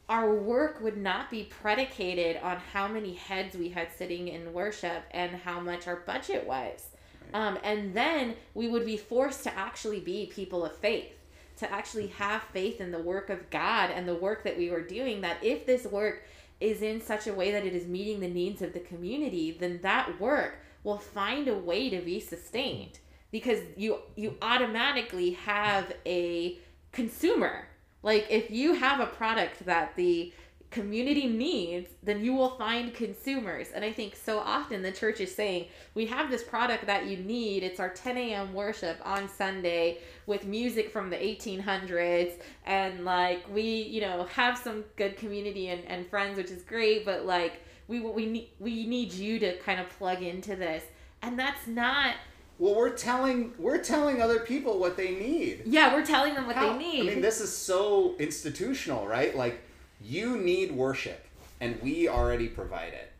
our 0.09 0.35
work 0.35 0.81
would 0.83 0.97
not 0.97 1.31
be 1.31 1.45
predicated 1.45 2.37
on 2.43 2.59
how 2.73 2.89
many 2.89 3.15
heads 3.15 3.57
we 3.57 3.69
had 3.69 3.89
sitting 3.97 4.29
in 4.29 4.53
worship 4.53 5.05
and 5.13 5.35
how 5.37 5.61
much 5.61 5.87
our 5.87 5.97
budget 5.97 6.47
was. 6.47 6.89
Um, 7.33 7.59
and 7.65 7.95
then 7.95 8.35
we 8.55 8.69
would 8.69 8.85
be 8.85 8.97
forced 8.97 9.45
to 9.45 9.55
actually 9.57 10.01
be 10.01 10.27
people 10.27 10.65
of 10.65 10.77
faith, 10.77 11.11
to 11.57 11.73
actually 11.73 12.09
have 12.09 12.43
faith 12.53 12.81
in 12.81 12.91
the 12.93 12.99
work 12.99 13.31
of 13.31 13.49
God 13.51 13.91
and 13.91 14.07
the 14.07 14.15
work 14.15 14.45
that 14.45 14.59
we 14.59 14.69
were 14.71 14.83
doing. 14.83 15.23
That 15.23 15.39
if 15.43 15.65
this 15.65 15.85
work 15.87 16.23
is 16.61 16.83
in 16.83 17.01
such 17.01 17.27
a 17.27 17.35
way 17.35 17.51
that 17.51 17.67
it 17.67 17.75
is 17.75 17.87
meeting 17.87 18.21
the 18.21 18.29
needs 18.29 18.63
of 18.63 18.73
the 18.73 18.81
community, 18.81 19.51
then 19.51 19.81
that 19.83 20.21
work 20.21 20.59
will 20.83 20.99
find 20.99 21.49
a 21.49 21.55
way 21.55 21.91
to 21.91 22.01
be 22.01 22.21
sustained 22.21 22.99
because 23.31 23.61
you 23.77 23.99
you 24.17 24.37
automatically 24.43 25.33
have 25.33 25.93
a 26.07 26.59
consumer. 26.93 27.67
Like 28.03 28.27
if 28.31 28.51
you 28.51 28.75
have 28.75 29.01
a 29.01 29.07
product 29.07 29.65
that 29.67 29.97
the 29.97 30.33
community 30.75 31.29
needs, 31.29 31.89
then 32.03 32.25
you 32.25 32.35
will 32.35 32.51
find 32.51 32.93
consumers. 32.93 33.69
And 33.73 33.85
I 33.85 33.93
think 33.93 34.17
so 34.17 34.41
often 34.41 34.83
the 34.83 34.91
church 34.91 35.21
is 35.21 35.33
saying, 35.33 35.67
we 35.95 36.05
have 36.07 36.31
this 36.31 36.43
product 36.43 36.87
that 36.87 37.07
you 37.07 37.17
need. 37.19 37.63
It's 37.63 37.79
our 37.79 37.91
10 37.91 38.17
a.m. 38.19 38.53
worship 38.53 38.99
on 39.05 39.29
Sunday 39.29 39.99
with 40.27 40.45
music 40.47 40.91
from 40.91 41.11
the 41.11 41.17
1800s. 41.17 42.33
And 42.67 43.05
like 43.05 43.49
we, 43.49 43.63
you 43.63 44.01
know, 44.01 44.25
have 44.25 44.59
some 44.59 44.85
good 44.97 45.17
community 45.17 45.69
and, 45.69 45.85
and 45.87 46.09
friends, 46.09 46.37
which 46.37 46.51
is 46.51 46.63
great. 46.63 47.05
But 47.07 47.25
like 47.25 47.63
we, 47.87 48.01
we, 48.01 48.27
need, 48.27 48.49
we 48.59 48.85
need 48.87 49.13
you 49.13 49.39
to 49.39 49.57
kind 49.59 49.79
of 49.81 49.89
plug 49.91 50.23
into 50.25 50.57
this. 50.57 50.83
And 51.23 51.39
that's 51.39 51.69
not 51.69 52.17
Well, 52.59 52.75
we're 52.75 52.91
telling 52.97 53.53
we're 53.59 53.83
telling 53.83 54.21
other 54.21 54.41
people 54.41 54.81
what 54.81 54.97
they 54.97 55.13
need. 55.15 55.63
Yeah, 55.67 55.95
we're 55.95 56.05
telling 56.05 56.35
them 56.35 56.47
what 56.49 56.57
How- 56.57 56.73
they 56.73 56.79
need. 56.79 57.03
I 57.03 57.15
mean, 57.15 57.23
this 57.23 57.41
is 57.41 57.57
so 57.57 58.17
institutional, 58.19 59.07
right? 59.07 59.35
Like, 59.37 59.61
you 60.05 60.37
need 60.37 60.71
worship, 60.73 61.25
and 61.61 61.81
we 61.83 62.09
already 62.09 62.49
provide 62.49 62.93
it. 62.93 63.11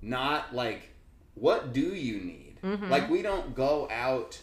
Not 0.00 0.54
like, 0.54 0.90
what 1.34 1.72
do 1.72 1.80
you 1.80 2.20
need? 2.20 2.56
Mm-hmm. 2.62 2.90
Like, 2.90 3.10
we 3.10 3.22
don't 3.22 3.54
go 3.54 3.88
out. 3.90 4.40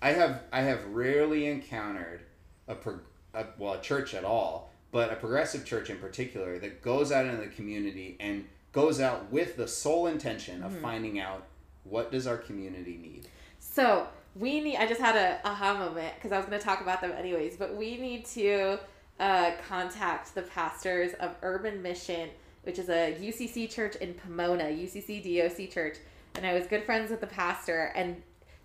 I 0.00 0.12
have 0.12 0.42
I 0.52 0.62
have 0.62 0.84
rarely 0.86 1.46
encountered 1.46 2.20
a, 2.68 2.74
pro, 2.74 2.98
a 3.34 3.46
well 3.58 3.74
a 3.74 3.80
church 3.80 4.14
at 4.14 4.24
all, 4.24 4.70
but 4.90 5.12
a 5.12 5.16
progressive 5.16 5.64
church 5.64 5.90
in 5.90 5.98
particular 5.98 6.58
that 6.58 6.82
goes 6.82 7.12
out 7.12 7.24
into 7.24 7.40
the 7.40 7.48
community 7.48 8.16
and 8.20 8.46
goes 8.72 9.00
out 9.00 9.30
with 9.30 9.56
the 9.56 9.68
sole 9.68 10.06
intention 10.06 10.62
of 10.62 10.72
Mm-hmm. 10.72 10.82
finding 10.82 11.20
out 11.20 11.44
what 11.84 12.10
does 12.10 12.26
our 12.26 12.36
community 12.36 12.98
need. 13.00 13.28
So 13.58 14.06
we 14.34 14.60
need. 14.60 14.76
I 14.76 14.86
just 14.86 15.00
had 15.00 15.14
a 15.16 15.40
aha 15.46 15.74
moment 15.78 16.14
because 16.16 16.32
I 16.32 16.36
was 16.36 16.46
going 16.46 16.58
to 16.58 16.64
talk 16.64 16.80
about 16.80 17.00
them 17.00 17.12
anyways. 17.12 17.56
But 17.56 17.76
we 17.76 17.96
need 17.96 18.24
to 18.26 18.78
uh, 19.22 19.52
contact 19.68 20.34
the 20.34 20.42
pastors 20.42 21.12
of 21.20 21.36
Urban 21.42 21.80
Mission, 21.80 22.28
which 22.64 22.76
is 22.78 22.88
a 22.88 23.16
UCC 23.20 23.70
church 23.70 23.94
in 23.96 24.14
Pomona, 24.14 24.64
UCC 24.64 25.22
DOC 25.22 25.70
church. 25.70 25.98
And 26.34 26.44
I 26.44 26.54
was 26.54 26.66
good 26.66 26.82
friends 26.82 27.10
with 27.10 27.20
the 27.20 27.28
pastor. 27.28 27.92
And 27.94 28.20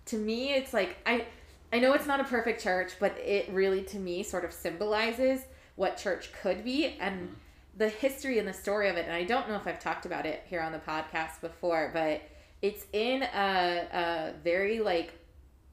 to 0.06 0.16
me, 0.16 0.54
it's 0.54 0.74
like 0.74 0.96
I, 1.06 1.26
I 1.72 1.78
know 1.78 1.92
it's 1.92 2.06
not 2.06 2.18
a 2.18 2.24
perfect 2.24 2.60
church, 2.60 2.94
but 2.98 3.16
it 3.18 3.48
really 3.50 3.82
to 3.84 3.98
me 3.98 4.24
sort 4.24 4.44
of 4.44 4.52
symbolizes 4.52 5.42
what 5.76 5.96
church 5.96 6.32
could 6.42 6.64
be 6.64 6.96
and 6.98 7.36
the 7.76 7.88
history 7.88 8.40
and 8.40 8.48
the 8.48 8.52
story 8.52 8.88
of 8.88 8.96
it. 8.96 9.04
And 9.04 9.14
I 9.14 9.22
don't 9.22 9.48
know 9.48 9.54
if 9.54 9.66
I've 9.68 9.78
talked 9.78 10.06
about 10.06 10.26
it 10.26 10.42
here 10.48 10.60
on 10.60 10.72
the 10.72 10.78
podcast 10.78 11.40
before, 11.40 11.92
but 11.94 12.22
it's 12.62 12.84
in 12.92 13.22
a, 13.22 13.86
a 13.92 14.32
very 14.42 14.80
like 14.80 15.12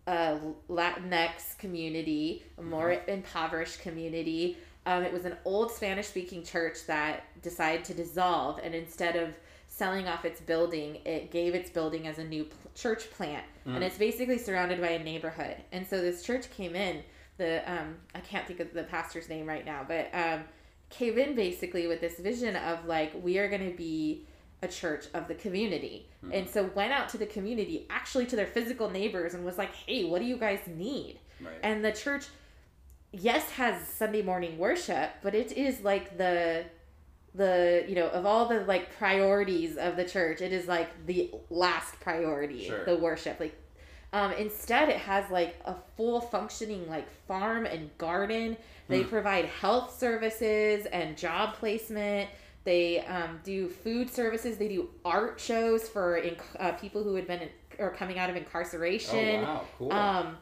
a 0.05 0.37
Latinx 0.69 1.57
community, 1.57 2.43
a 2.59 2.61
more 2.61 3.01
impoverished 3.07 3.81
community. 3.81 4.57
Um, 4.85 5.03
it 5.03 5.11
was 5.11 5.25
an 5.25 5.35
old 5.45 5.71
Spanish 5.71 6.07
speaking 6.07 6.43
church 6.43 6.85
that 6.87 7.23
decided 7.41 7.83
to 7.85 7.93
dissolve, 7.93 8.59
and 8.63 8.75
instead 8.75 9.15
of 9.15 9.35
selling 9.67 10.07
off 10.07 10.25
its 10.25 10.39
building, 10.39 10.99
it 11.05 11.31
gave 11.31 11.55
its 11.55 11.69
building 11.69 12.07
as 12.07 12.17
a 12.19 12.23
new 12.23 12.43
p- 12.45 12.51
church 12.75 13.09
plant, 13.11 13.43
and 13.65 13.83
it's 13.83 13.97
basically 13.97 14.37
surrounded 14.37 14.79
by 14.79 14.89
a 14.89 15.03
neighborhood. 15.03 15.55
And 15.71 15.85
so 15.87 16.01
this 16.01 16.23
church 16.23 16.49
came 16.55 16.75
in. 16.75 17.01
The 17.37 17.69
um, 17.69 17.95
I 18.13 18.19
can't 18.19 18.47
think 18.47 18.59
of 18.59 18.73
the 18.73 18.83
pastor's 18.83 19.27
name 19.27 19.45
right 19.47 19.65
now, 19.65 19.83
but 19.87 20.09
um, 20.13 20.43
came 20.89 21.17
in 21.17 21.35
basically 21.35 21.87
with 21.87 21.99
this 21.99 22.19
vision 22.19 22.55
of 22.55 22.85
like 22.85 23.11
we 23.21 23.39
are 23.39 23.49
going 23.49 23.69
to 23.69 23.75
be 23.75 24.25
a 24.61 24.67
church 24.67 25.05
of 25.13 25.27
the 25.27 25.35
community 25.35 26.07
and 26.31 26.49
so 26.49 26.63
went 26.75 26.91
out 26.93 27.09
to 27.09 27.17
the 27.17 27.25
community 27.25 27.85
actually 27.89 28.25
to 28.25 28.35
their 28.35 28.47
physical 28.47 28.89
neighbors 28.89 29.33
and 29.33 29.43
was 29.45 29.57
like 29.57 29.75
hey 29.85 30.05
what 30.05 30.19
do 30.21 30.25
you 30.25 30.37
guys 30.37 30.59
need 30.67 31.19
Right. 31.41 31.53
and 31.61 31.83
the 31.83 31.91
church 31.91 32.25
yes 33.19 33.49
has 33.51 33.87
sunday 33.87 34.21
morning 34.21 34.57
worship 34.57 35.09
but 35.23 35.33
it 35.35 35.51
is 35.53 35.81
like 35.81 36.17
the 36.17 36.63
the 37.33 37.83
you 37.87 37.95
know 37.95 38.07
of 38.09 38.25
all 38.25 38.47
the 38.47 38.61
like 38.61 38.95
priorities 38.97 39.77
of 39.77 39.95
the 39.97 40.05
church 40.05 40.41
it 40.41 40.53
is 40.53 40.67
like 40.67 40.89
the 41.05 41.31
last 41.49 41.99
priority 41.99 42.65
Sure. 42.67 42.85
the 42.85 42.95
worship 42.95 43.39
like 43.39 43.55
um, 44.13 44.31
instead 44.33 44.87
it 44.87 44.95
has 44.97 45.29
like 45.29 45.57
a 45.65 45.75
full 45.97 46.21
functioning 46.21 46.87
like 46.89 47.05
farm 47.27 47.65
and 47.65 47.89
garden. 47.97 48.55
They 48.87 49.03
provide 49.03 49.43
health 49.45 49.97
services 49.99 50.85
and 50.85 51.17
job 51.17 51.55
placement. 51.55 52.29
They 52.63 53.01
um, 53.01 53.41
do 53.43 53.67
food 53.67 54.09
services. 54.09 54.55
They 54.57 54.69
do 54.69 54.89
art 55.03 55.37
shows 55.41 55.89
for 55.89 56.17
inc- 56.21 56.39
uh, 56.61 56.71
people 56.73 57.03
who 57.03 57.15
had 57.15 57.27
been 57.27 57.41
in, 57.41 57.49
or 57.77 57.89
coming 57.89 58.17
out 58.17 58.29
of 58.29 58.37
Oh 58.37 58.39
incarceration 58.39 59.41
wow, 59.41 59.65
cool. 59.77 59.91
um, 59.91 60.37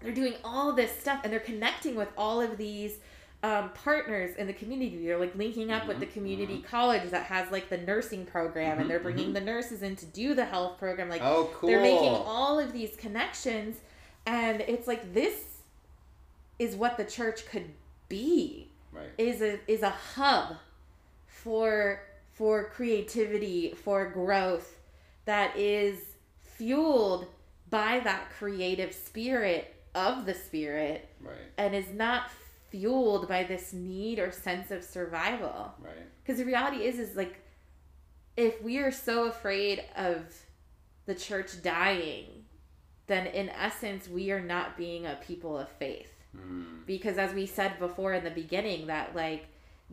they're 0.00 0.12
doing 0.12 0.34
all 0.44 0.72
this 0.72 0.98
stuff 0.98 1.20
and 1.24 1.32
they're 1.32 1.40
connecting 1.40 1.94
with 1.94 2.08
all 2.16 2.40
of 2.40 2.56
these 2.56 2.98
um, 3.42 3.70
partners 3.70 4.36
in 4.36 4.46
the 4.46 4.52
community. 4.52 5.06
They're 5.06 5.18
like 5.18 5.34
linking 5.34 5.70
up 5.70 5.86
with 5.86 5.98
the 5.98 6.06
mm-hmm. 6.06 6.14
community 6.14 6.56
mm-hmm. 6.56 6.66
college 6.66 7.10
that 7.10 7.24
has 7.24 7.50
like 7.50 7.68
the 7.68 7.78
nursing 7.78 8.26
program 8.26 8.78
and 8.78 8.88
they're 8.88 8.98
mm-hmm. 8.98 9.04
bringing 9.04 9.32
the 9.32 9.40
nurses 9.40 9.82
in 9.82 9.96
to 9.96 10.06
do 10.06 10.34
the 10.34 10.44
health 10.44 10.78
program. 10.78 11.08
Like 11.08 11.22
oh 11.22 11.50
cool. 11.54 11.68
they're 11.68 11.80
making 11.80 12.08
all 12.08 12.58
of 12.58 12.72
these 12.72 12.96
connections 12.96 13.78
and 14.26 14.60
it's 14.62 14.86
like 14.86 15.14
this 15.14 15.58
is 16.58 16.76
what 16.76 16.96
the 16.96 17.04
church 17.04 17.46
could 17.46 17.70
be 18.08 18.68
right. 18.92 19.08
is 19.16 19.40
a 19.40 19.58
is 19.70 19.82
a 19.82 19.90
hub 19.90 20.56
for 21.26 22.02
for 22.32 22.64
creativity 22.64 23.72
for 23.72 24.10
growth 24.10 24.78
that 25.24 25.56
is 25.56 25.98
fueled 26.42 27.26
by 27.70 28.00
that 28.00 28.28
creative 28.30 28.92
spirit 28.92 29.74
of 29.94 30.26
the 30.26 30.34
spirit 30.34 31.08
Right. 31.20 31.34
and 31.58 31.74
is 31.74 31.90
not 31.92 32.30
fueled 32.70 33.26
by 33.28 33.44
this 33.44 33.72
need 33.72 34.18
or 34.18 34.30
sense 34.30 34.70
of 34.70 34.84
survival 34.84 35.74
Right. 35.80 35.92
because 36.22 36.38
the 36.38 36.44
reality 36.44 36.84
is 36.84 36.98
is 36.98 37.16
like 37.16 37.36
if 38.36 38.62
we 38.62 38.78
are 38.78 38.92
so 38.92 39.24
afraid 39.24 39.84
of 39.96 40.32
the 41.06 41.14
church 41.14 41.60
dying 41.62 42.26
then 43.08 43.26
in 43.26 43.48
essence 43.48 44.08
we 44.08 44.30
are 44.30 44.40
not 44.40 44.76
being 44.76 45.06
a 45.06 45.18
people 45.26 45.58
of 45.58 45.68
faith 45.68 46.12
Mm. 46.36 46.86
because 46.86 47.18
as 47.18 47.34
we 47.34 47.44
said 47.44 47.80
before 47.80 48.14
in 48.14 48.22
the 48.22 48.30
beginning 48.30 48.86
that 48.86 49.16
like 49.16 49.46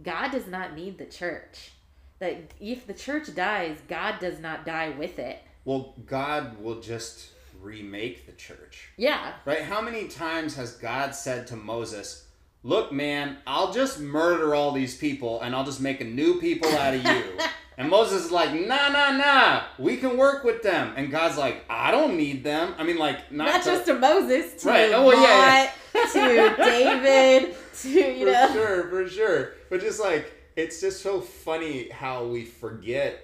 god 0.03 0.29
does 0.31 0.45
not 0.45 0.75
need 0.75 0.99
the 0.99 1.05
church 1.05 1.71
that 2.19 2.53
if 2.59 2.85
the 2.85 2.93
church 2.93 3.33
dies 3.33 3.79
god 3.87 4.19
does 4.19 4.39
not 4.39 4.63
die 4.63 4.89
with 4.89 5.17
it 5.17 5.39
Well, 5.65 5.95
God 6.05 6.61
will 6.61 6.79
just 6.79 7.31
remake 7.61 8.25
the 8.25 8.31
church. 8.33 8.89
yeah 8.97 9.33
Right? 9.45 9.61
How 9.61 9.81
many 9.81 10.07
times 10.07 10.55
has 10.55 10.73
God 10.73 11.15
said 11.15 11.47
to 11.47 11.55
Moses, 11.55 12.25
Look, 12.63 12.91
man, 12.91 13.37
I'll 13.45 13.71
just 13.71 13.99
murder 13.99 14.53
all 14.55 14.71
these 14.71 14.97
people 14.97 15.41
and 15.41 15.55
I'll 15.55 15.63
just 15.63 15.79
make 15.79 16.01
a 16.01 16.03
new 16.03 16.39
people 16.41 16.69
out 16.69 16.93
of 16.95 17.03
you. 17.03 17.37
and 17.77 17.89
Moses 17.89 18.25
is 18.25 18.31
like, 18.31 18.53
Nah, 18.53 18.89
nah, 18.89 19.11
nah, 19.11 19.63
we 19.77 19.97
can 19.97 20.17
work 20.17 20.43
with 20.43 20.63
them. 20.63 20.93
And 20.97 21.11
God's 21.11 21.37
like, 21.37 21.63
I 21.69 21.91
don't 21.91 22.17
need 22.17 22.43
them. 22.43 22.73
I 22.77 22.83
mean, 22.83 22.97
like, 22.97 23.31
not, 23.31 23.45
not 23.45 23.63
to- 23.63 23.69
just 23.71 23.85
to 23.85 23.93
moses 23.93 24.61
to 24.63 24.67
Right. 24.69 24.91
Oh, 24.93 25.05
well, 25.05 25.21
yeah, 25.21 25.69
Lot, 25.93 26.13
to 26.13 26.55
david 26.63 27.55
to 27.81 27.89
you 27.89 28.25
for 28.25 28.31
know 28.31 28.53
sure, 28.53 28.89
for 28.89 29.07
sure. 29.07 29.53
But 29.69 29.81
just 29.81 29.99
like 29.99 30.33
it's 30.55 30.81
just 30.81 31.01
so 31.03 31.21
funny 31.21 31.89
how 31.89 32.25
we 32.25 32.43
forget 32.43 33.23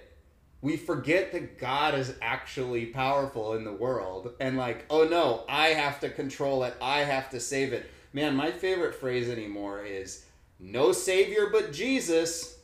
we 0.64 0.78
forget 0.78 1.30
that 1.32 1.58
God 1.58 1.94
is 1.94 2.14
actually 2.22 2.86
powerful 2.86 3.52
in 3.52 3.64
the 3.64 3.72
world 3.72 4.32
and 4.40 4.56
like, 4.56 4.86
oh 4.88 5.04
no, 5.06 5.44
I 5.46 5.68
have 5.68 6.00
to 6.00 6.08
control 6.08 6.64
it. 6.64 6.74
I 6.80 7.00
have 7.00 7.28
to 7.30 7.38
save 7.38 7.74
it. 7.74 7.90
Man, 8.14 8.34
my 8.34 8.50
favorite 8.50 8.94
phrase 8.94 9.28
anymore 9.28 9.84
is 9.84 10.24
no 10.58 10.92
savior 10.92 11.50
but 11.52 11.74
Jesus. 11.74 12.56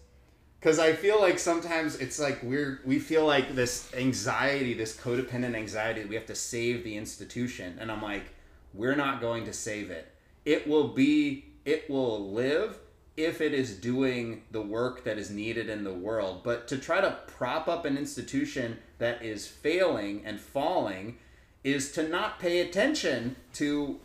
Cause 0.62 0.78
I 0.78 0.94
feel 0.94 1.20
like 1.20 1.38
sometimes 1.38 1.96
it's 1.96 2.18
like 2.18 2.42
we're 2.42 2.80
we 2.86 2.98
feel 2.98 3.26
like 3.26 3.54
this 3.54 3.92
anxiety, 3.94 4.72
this 4.72 4.96
codependent 4.96 5.54
anxiety, 5.54 6.06
we 6.06 6.14
have 6.14 6.26
to 6.26 6.34
save 6.34 6.84
the 6.84 6.96
institution. 6.96 7.76
And 7.78 7.92
I'm 7.92 8.00
like, 8.00 8.32
we're 8.72 8.96
not 8.96 9.20
going 9.20 9.44
to 9.44 9.52
save 9.52 9.90
it. 9.90 10.10
It 10.46 10.66
will 10.66 10.88
be 10.88 11.52
it 11.66 11.90
will 11.90 12.32
live 12.32 12.78
if 13.24 13.40
it 13.40 13.54
is 13.54 13.76
doing 13.76 14.42
the 14.50 14.62
work 14.62 15.04
that 15.04 15.18
is 15.18 15.30
needed 15.30 15.68
in 15.68 15.84
the 15.84 15.92
world. 15.92 16.42
But 16.42 16.68
to 16.68 16.78
try 16.78 17.00
to 17.00 17.18
prop 17.26 17.68
up 17.68 17.84
an 17.84 17.96
institution 17.96 18.78
that 18.98 19.22
is 19.22 19.46
failing 19.46 20.22
and 20.24 20.40
falling 20.40 21.18
is 21.62 21.92
to 21.92 22.08
not 22.08 22.38
pay 22.38 22.60
attention 22.60 23.36
to 23.54 24.00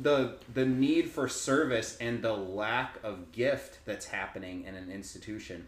the 0.00 0.36
the 0.54 0.64
need 0.64 1.10
for 1.10 1.28
service 1.28 1.96
and 2.00 2.22
the 2.22 2.32
lack 2.32 2.96
of 3.02 3.32
gift 3.32 3.78
that's 3.84 4.06
happening 4.06 4.64
in 4.64 4.74
an 4.74 4.90
institution. 4.90 5.66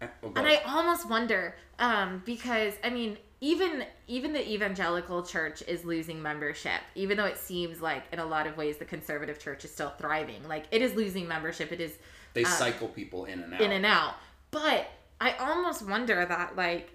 Uh, 0.00 0.06
oh, 0.22 0.32
and 0.36 0.46
i 0.46 0.56
almost 0.66 1.08
wonder 1.08 1.54
um 1.78 2.20
because 2.26 2.74
i 2.82 2.90
mean 2.90 3.16
even 3.40 3.84
even 4.08 4.32
the 4.32 4.52
evangelical 4.52 5.22
church 5.22 5.62
is 5.68 5.84
losing 5.84 6.20
membership 6.20 6.80
even 6.94 7.16
though 7.16 7.26
it 7.26 7.38
seems 7.38 7.80
like 7.80 8.04
in 8.12 8.18
a 8.18 8.24
lot 8.24 8.46
of 8.46 8.56
ways 8.56 8.76
the 8.78 8.84
conservative 8.84 9.38
church 9.38 9.64
is 9.64 9.70
still 9.70 9.90
thriving 9.90 10.42
like 10.48 10.64
it 10.72 10.82
is 10.82 10.94
losing 10.94 11.28
membership 11.28 11.70
it 11.70 11.80
is 11.80 11.96
they 12.34 12.44
uh, 12.44 12.48
cycle 12.48 12.88
people 12.88 13.24
in 13.24 13.40
and 13.40 13.54
out. 13.54 13.60
in 13.60 13.72
and 13.72 13.86
out. 13.86 14.14
But 14.50 14.86
I 15.20 15.32
almost 15.32 15.86
wonder 15.88 16.24
that 16.24 16.56
like 16.56 16.90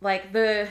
like 0.00 0.32
the 0.32 0.68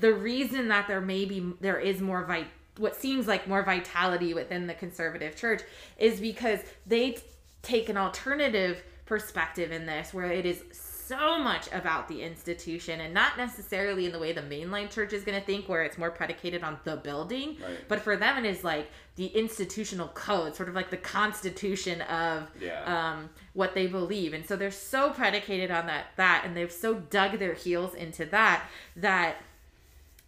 the 0.00 0.12
reason 0.12 0.68
that 0.68 0.88
there 0.88 1.00
may 1.00 1.24
be 1.24 1.52
there 1.60 1.78
is 1.78 2.00
more 2.00 2.24
vi- 2.24 2.48
what 2.76 2.96
seems 2.96 3.26
like 3.26 3.46
more 3.46 3.62
vitality 3.62 4.34
within 4.34 4.66
the 4.66 4.74
conservative 4.74 5.36
church 5.36 5.62
is 5.98 6.20
because 6.20 6.60
they 6.86 7.12
t- 7.12 7.22
take 7.62 7.88
an 7.88 7.96
alternative 7.96 8.82
perspective 9.06 9.72
in 9.72 9.86
this 9.86 10.12
where 10.12 10.30
it 10.30 10.46
is 10.46 10.62
so 11.10 11.38
much 11.38 11.66
about 11.72 12.06
the 12.08 12.22
institution 12.22 13.00
and 13.00 13.12
not 13.12 13.36
necessarily 13.36 14.06
in 14.06 14.12
the 14.12 14.18
way 14.18 14.32
the 14.32 14.40
mainline 14.42 14.88
church 14.90 15.12
is 15.12 15.24
going 15.24 15.38
to 15.38 15.44
think 15.44 15.68
where 15.68 15.82
it's 15.82 15.98
more 15.98 16.10
predicated 16.10 16.62
on 16.62 16.78
the 16.84 16.96
building 16.96 17.56
Right. 17.62 17.78
but 17.88 18.00
for 18.00 18.16
them 18.16 18.44
it 18.44 18.48
is 18.48 18.62
like 18.64 18.88
the 19.16 19.26
institutional 19.26 20.08
code 20.08 20.54
sort 20.54 20.68
of 20.68 20.74
like 20.74 20.90
the 20.90 20.96
constitution 20.96 22.00
of 22.02 22.48
Yeah. 22.60 22.84
um, 22.94 23.30
what 23.54 23.74
they 23.74 23.86
believe 23.88 24.34
and 24.34 24.46
so 24.46 24.54
they're 24.56 24.70
so 24.70 25.10
predicated 25.10 25.70
on 25.70 25.86
that 25.86 26.06
that 26.16 26.44
and 26.44 26.56
they've 26.56 26.70
so 26.72 26.94
dug 26.94 27.38
their 27.38 27.54
heels 27.54 27.94
into 27.94 28.24
that 28.26 28.62
that 28.96 29.36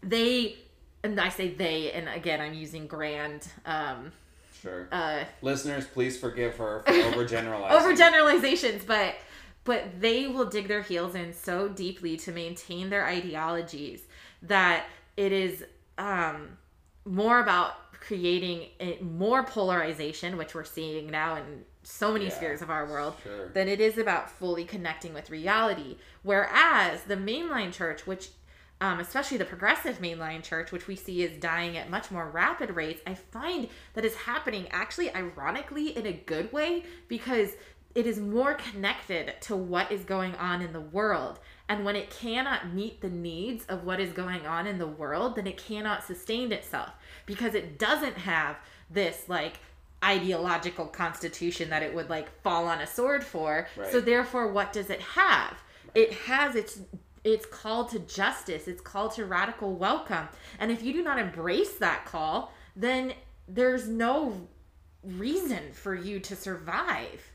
they 0.03 0.57
and 1.05 1.21
I 1.21 1.31
say 1.31 1.49
they, 1.49 1.91
and 1.91 2.09
again, 2.09 2.41
I'm 2.41 2.55
using 2.55 2.87
grand. 2.87 3.49
Um, 3.67 4.13
Sure. 4.61 4.87
uh, 4.93 5.25
Listeners, 5.43 5.85
please 5.85 6.17
forgive 6.17 6.57
her 6.59 6.83
for 6.87 6.93
overgeneralizing. 6.93 7.71
overgeneralizations, 7.71 8.87
but 8.87 9.17
but 9.65 10.01
they 10.01 10.27
will 10.27 10.47
dig 10.47 10.69
their 10.69 10.83
heels 10.83 11.15
in 11.15 11.33
so 11.33 11.69
deeply 11.69 12.17
to 12.19 12.33
maintain 12.33 12.91
their 12.91 13.07
ideologies 13.07 14.03
that 14.43 14.87
it 15.17 15.33
is 15.33 15.65
um, 15.99 16.59
more 17.05 17.41
about 17.41 17.93
creating 17.93 18.67
more 19.01 19.45
polarization, 19.45 20.37
which 20.37 20.55
we're 20.55 20.65
seeing 20.65 21.11
now 21.11 21.37
in 21.37 21.63
so 21.85 22.13
many 22.13 22.27
Yeah, 22.27 22.31
spheres 22.31 22.63
of 22.63 22.71
our 22.71 22.87
world, 22.87 23.15
sure. 23.23 23.49
than 23.49 23.69
it 23.69 23.81
is 23.81 23.99
about 23.99 24.31
fully 24.31 24.65
connecting 24.65 25.15
with 25.15 25.31
reality. 25.31 25.97
Whereas 26.23 27.03
the 27.05 27.17
mainline 27.17 27.73
church, 27.73 28.07
which 28.07 28.31
um, 28.81 28.99
especially 28.99 29.37
the 29.37 29.45
progressive 29.45 30.01
mainline 30.01 30.43
church, 30.43 30.73
which 30.73 30.89
we 30.89 30.97
see 30.97 31.23
is 31.23 31.39
dying 31.41 31.77
at 31.77 31.89
much 31.89 32.11
more 32.11 32.29
rapid 32.29 32.73
rates, 32.73 33.01
I 33.07 33.15
find 33.15 33.69
that 33.95 34.05
is 34.05 34.17
happening 34.17 34.67
actually 34.73 35.15
ironically 35.15 35.97
in 35.97 36.05
a 36.07 36.13
good 36.13 36.53
way 36.53 36.83
because 37.07 37.51
it 37.95 38.07
is 38.07 38.19
more 38.19 38.55
connected 38.55 39.35
to 39.43 39.57
what 39.57 39.93
is 39.93 40.05
going 40.05 40.35
on 40.37 40.63
in 40.63 40.73
the 40.73 40.81
world. 40.81 41.39
And 41.69 41.85
when 41.85 41.97
it 41.97 42.11
cannot 42.11 42.73
meet 42.73 43.01
the 43.01 43.11
needs 43.11 43.65
of 43.67 43.85
what 43.85 44.01
is 44.01 44.13
going 44.13 44.47
on 44.47 44.67
in 44.67 44.79
the 44.79 44.87
world, 44.87 45.37
then 45.37 45.47
it 45.47 45.57
cannot 45.57 46.05
sustain 46.05 46.53
itself 46.53 46.91
because 47.27 47.55
it 47.55 47.79
doesn't 47.79 48.19
have 48.19 48.57
this 48.91 49.25
like 49.29 49.59
ideological 50.05 50.87
constitution 50.87 51.71
that 51.71 51.83
it 51.83 51.95
would 51.95 52.11
like 52.11 52.29
fall 52.43 52.67
on 52.67 52.81
a 52.81 52.87
sword 52.87 53.23
for. 53.23 53.69
Right. 53.77 53.93
So 53.93 54.01
therefore 54.01 54.53
what 54.53 54.73
does 54.73 54.91
it 54.91 55.01
have? 55.01 55.63
It 55.95 56.13
has 56.13 56.55
its 56.57 56.81
it's 57.25 57.47
called 57.47 57.91
to 57.91 58.01
justice, 58.01 58.67
it's 58.67 58.81
called 58.81 59.13
to 59.13 59.25
radical 59.27 59.75
welcome. 59.75 60.29
And 60.59 60.73
if 60.73 60.83
you 60.83 60.93
do 60.93 61.05
not 61.05 61.19
embrace 61.19 61.75
that 61.75 62.05
call, 62.05 62.53
then 62.75 63.13
there's 63.47 63.87
no 63.87 64.49
reason 65.05 65.73
for 65.73 65.95
you 65.95 66.19
to 66.21 66.35
survive. 66.35 67.32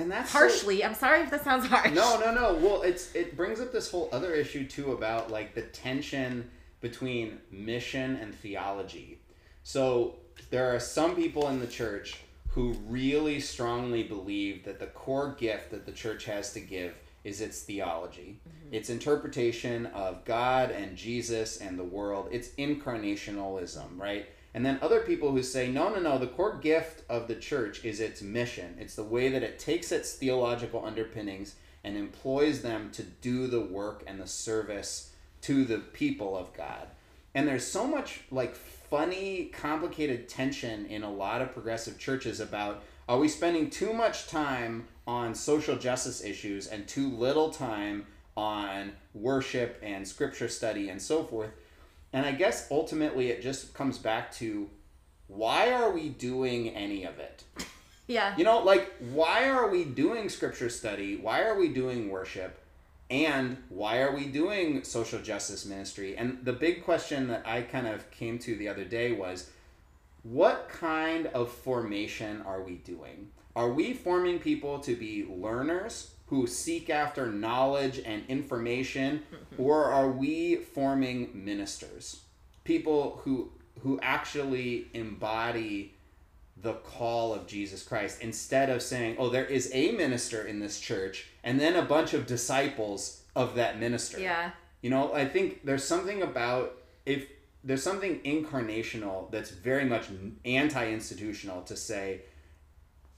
And 0.00 0.10
that's 0.10 0.30
so- 0.30 0.38
Harshly, 0.38 0.84
I'm 0.84 0.94
sorry 0.94 1.20
if 1.22 1.30
that 1.30 1.44
sounds 1.44 1.66
harsh. 1.66 1.92
No, 1.92 2.18
no, 2.18 2.32
no. 2.32 2.54
Well, 2.54 2.82
it's 2.82 3.14
it 3.14 3.36
brings 3.36 3.60
up 3.60 3.72
this 3.72 3.90
whole 3.90 4.08
other 4.12 4.32
issue 4.32 4.66
too 4.66 4.92
about 4.92 5.30
like 5.30 5.54
the 5.54 5.62
tension 5.62 6.50
between 6.80 7.38
mission 7.50 8.16
and 8.16 8.34
theology. 8.34 9.18
So 9.62 10.16
there 10.50 10.74
are 10.74 10.80
some 10.80 11.14
people 11.14 11.48
in 11.48 11.60
the 11.60 11.66
church 11.66 12.20
who 12.48 12.72
really 12.88 13.38
strongly 13.38 14.02
believe 14.02 14.64
that 14.64 14.80
the 14.80 14.86
core 14.86 15.36
gift 15.38 15.70
that 15.70 15.86
the 15.86 15.92
church 15.92 16.24
has 16.24 16.52
to 16.54 16.60
give 16.60 16.94
is 17.22 17.42
its 17.42 17.62
theology, 17.62 18.40
mm-hmm. 18.48 18.74
its 18.74 18.88
interpretation 18.88 19.86
of 19.86 20.24
God 20.24 20.70
and 20.70 20.96
Jesus 20.96 21.58
and 21.58 21.78
the 21.78 21.84
world. 21.84 22.28
It's 22.32 22.48
incarnationalism, 22.50 23.98
right? 23.98 24.26
And 24.52 24.66
then 24.66 24.78
other 24.82 25.00
people 25.00 25.30
who 25.30 25.42
say, 25.42 25.70
no, 25.70 25.90
no, 25.90 26.00
no, 26.00 26.18
the 26.18 26.26
core 26.26 26.56
gift 26.56 27.04
of 27.08 27.28
the 27.28 27.36
church 27.36 27.84
is 27.84 28.00
its 28.00 28.20
mission. 28.20 28.76
It's 28.80 28.96
the 28.96 29.04
way 29.04 29.28
that 29.28 29.44
it 29.44 29.58
takes 29.58 29.92
its 29.92 30.12
theological 30.14 30.84
underpinnings 30.84 31.54
and 31.84 31.96
employs 31.96 32.62
them 32.62 32.90
to 32.92 33.02
do 33.02 33.46
the 33.46 33.60
work 33.60 34.02
and 34.06 34.20
the 34.20 34.26
service 34.26 35.12
to 35.42 35.64
the 35.64 35.78
people 35.78 36.36
of 36.36 36.52
God. 36.52 36.88
And 37.34 37.46
there's 37.46 37.66
so 37.66 37.86
much 37.86 38.22
like 38.30 38.56
funny, 38.56 39.46
complicated 39.46 40.28
tension 40.28 40.86
in 40.86 41.04
a 41.04 41.12
lot 41.12 41.40
of 41.40 41.52
progressive 41.52 41.98
churches 41.98 42.40
about 42.40 42.82
are 43.08 43.18
we 43.18 43.28
spending 43.28 43.70
too 43.70 43.92
much 43.92 44.28
time 44.28 44.86
on 45.06 45.34
social 45.34 45.76
justice 45.76 46.22
issues 46.22 46.66
and 46.66 46.86
too 46.86 47.08
little 47.10 47.50
time 47.50 48.06
on 48.36 48.92
worship 49.14 49.80
and 49.82 50.06
scripture 50.06 50.48
study 50.48 50.88
and 50.88 51.00
so 51.00 51.24
forth? 51.24 51.50
And 52.12 52.26
I 52.26 52.32
guess 52.32 52.68
ultimately 52.70 53.28
it 53.28 53.42
just 53.42 53.74
comes 53.74 53.98
back 53.98 54.32
to 54.34 54.68
why 55.28 55.72
are 55.72 55.90
we 55.90 56.08
doing 56.08 56.70
any 56.70 57.04
of 57.04 57.18
it? 57.18 57.44
Yeah. 58.10 58.36
You 58.36 58.42
know, 58.42 58.58
like, 58.58 58.92
why 59.12 59.48
are 59.50 59.68
we 59.68 59.84
doing 59.84 60.28
scripture 60.28 60.68
study? 60.68 61.14
Why 61.14 61.42
are 61.42 61.56
we 61.56 61.68
doing 61.68 62.10
worship? 62.10 62.60
And 63.08 63.56
why 63.68 64.00
are 64.00 64.12
we 64.12 64.26
doing 64.26 64.82
social 64.82 65.20
justice 65.20 65.64
ministry? 65.64 66.16
And 66.16 66.44
the 66.44 66.52
big 66.52 66.84
question 66.84 67.28
that 67.28 67.46
I 67.46 67.62
kind 67.62 67.86
of 67.86 68.10
came 68.10 68.40
to 68.40 68.56
the 68.56 68.68
other 68.68 68.84
day 68.84 69.12
was 69.12 69.50
what 70.24 70.68
kind 70.68 71.26
of 71.28 71.52
formation 71.52 72.42
are 72.42 72.62
we 72.62 72.74
doing? 72.78 73.30
Are 73.54 73.70
we 73.70 73.94
forming 73.94 74.40
people 74.40 74.80
to 74.80 74.96
be 74.96 75.24
learners 75.24 76.10
who 76.30 76.46
seek 76.46 76.88
after 76.88 77.26
knowledge 77.26 78.00
and 78.06 78.22
information, 78.28 79.18
mm-hmm. 79.18 79.62
or 79.62 79.86
are 79.86 80.10
we 80.10 80.54
forming 80.54 81.28
ministers? 81.34 82.22
People 82.64 83.20
who 83.24 83.50
who 83.80 83.98
actually 84.00 84.86
embody 84.94 85.94
the 86.56 86.74
call 86.74 87.32
of 87.34 87.46
Jesus 87.46 87.82
Christ 87.82 88.22
instead 88.22 88.70
of 88.70 88.80
saying, 88.80 89.16
"Oh, 89.18 89.28
there 89.28 89.44
is 89.44 89.70
a 89.74 89.90
minister 89.90 90.46
in 90.46 90.60
this 90.60 90.78
church 90.78 91.26
and 91.42 91.58
then 91.58 91.74
a 91.74 91.82
bunch 91.82 92.14
of 92.14 92.26
disciples 92.26 93.22
of 93.34 93.56
that 93.56 93.80
minister." 93.80 94.20
Yeah. 94.20 94.52
You 94.82 94.90
know, 94.90 95.12
I 95.12 95.26
think 95.26 95.64
there's 95.64 95.84
something 95.84 96.22
about 96.22 96.80
if 97.04 97.26
there's 97.64 97.82
something 97.82 98.20
incarnational 98.20 99.30
that's 99.32 99.50
very 99.50 99.84
much 99.84 100.04
anti-institutional 100.44 101.62
to 101.62 101.76
say 101.76 102.22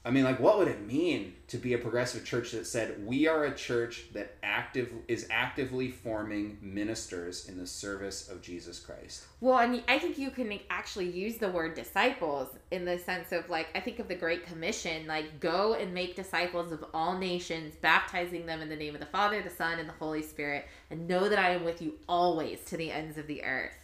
I 0.05 0.11
mean, 0.11 0.25
like, 0.25 0.41
what 0.41 0.57
would 0.57 0.67
it 0.67 0.85
mean 0.85 1.33
to 1.47 1.57
be 1.57 1.73
a 1.73 1.77
progressive 1.77 2.25
church 2.25 2.51
that 2.51 2.67
said 2.67 3.05
we 3.05 3.25
are 3.25 3.45
a 3.45 3.55
church 3.55 4.07
that 4.11 4.35
active 4.43 4.91
is 5.07 5.25
actively 5.29 5.91
forming 5.91 6.57
ministers 6.61 7.47
in 7.47 7.57
the 7.57 7.65
service 7.65 8.27
of 8.27 8.41
Jesus 8.41 8.81
Christ? 8.81 9.23
Well, 9.39 9.53
I 9.53 9.65
mean, 9.65 9.81
I 9.87 9.99
think 9.99 10.17
you 10.17 10.29
can 10.29 10.59
actually 10.69 11.09
use 11.09 11.37
the 11.37 11.49
word 11.49 11.73
disciples 11.73 12.49
in 12.69 12.83
the 12.83 12.99
sense 12.99 13.31
of 13.31 13.49
like, 13.49 13.67
I 13.75 13.79
think 13.79 13.99
of 13.99 14.09
the 14.09 14.15
Great 14.15 14.45
Commission, 14.45 15.07
like, 15.07 15.39
go 15.39 15.73
and 15.73 15.93
make 15.93 16.17
disciples 16.17 16.73
of 16.73 16.83
all 16.93 17.17
nations, 17.17 17.75
baptizing 17.79 18.45
them 18.45 18.61
in 18.61 18.67
the 18.67 18.75
name 18.75 18.95
of 18.95 18.99
the 18.99 19.07
Father, 19.07 19.41
the 19.41 19.49
Son, 19.49 19.79
and 19.79 19.87
the 19.87 19.93
Holy 19.93 20.21
Spirit, 20.21 20.65
and 20.91 21.07
know 21.07 21.29
that 21.29 21.39
I 21.39 21.51
am 21.51 21.63
with 21.63 21.81
you 21.81 21.93
always 22.09 22.59
to 22.65 22.75
the 22.75 22.91
ends 22.91 23.17
of 23.17 23.27
the 23.27 23.41
earth. 23.45 23.77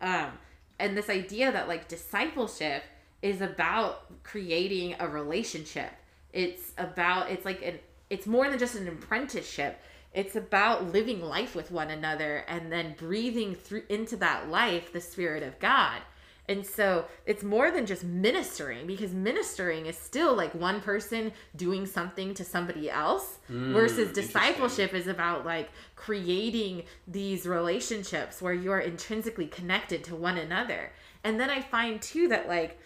Um, 0.00 0.32
and 0.80 0.96
this 0.96 1.08
idea 1.08 1.52
that 1.52 1.68
like 1.68 1.86
discipleship 1.86 2.82
is 3.22 3.40
about 3.40 4.22
creating 4.22 4.96
a 4.98 5.08
relationship. 5.08 5.90
It's 6.32 6.72
about, 6.78 7.30
it's 7.30 7.44
like 7.44 7.62
an, 7.62 7.78
it's 8.08 8.26
more 8.26 8.48
than 8.48 8.58
just 8.58 8.74
an 8.74 8.88
apprenticeship. 8.88 9.80
It's 10.12 10.36
about 10.36 10.92
living 10.92 11.22
life 11.22 11.54
with 11.54 11.70
one 11.70 11.90
another 11.90 12.44
and 12.48 12.72
then 12.72 12.94
breathing 12.98 13.54
through 13.54 13.84
into 13.88 14.16
that 14.16 14.48
life 14.48 14.92
the 14.92 15.00
spirit 15.00 15.42
of 15.42 15.58
god. 15.60 16.00
And 16.48 16.66
so 16.66 17.04
it's 17.26 17.44
more 17.44 17.70
than 17.70 17.86
just 17.86 18.02
ministering 18.02 18.84
because 18.88 19.12
ministering 19.12 19.86
is 19.86 19.96
still 19.96 20.34
like 20.34 20.52
one 20.52 20.80
person 20.80 21.30
doing 21.54 21.86
something 21.86 22.34
to 22.34 22.44
somebody 22.44 22.90
else 22.90 23.38
mm, 23.48 23.72
versus 23.72 24.12
discipleship 24.12 24.92
is 24.92 25.06
about 25.06 25.46
like 25.46 25.70
creating 25.94 26.82
these 27.06 27.46
relationships 27.46 28.42
where 28.42 28.52
you're 28.52 28.80
intrinsically 28.80 29.46
connected 29.46 30.02
to 30.02 30.16
one 30.16 30.38
another. 30.38 30.90
And 31.22 31.38
then 31.38 31.50
i 31.50 31.60
find 31.60 32.02
too 32.02 32.26
that 32.28 32.48
like 32.48 32.80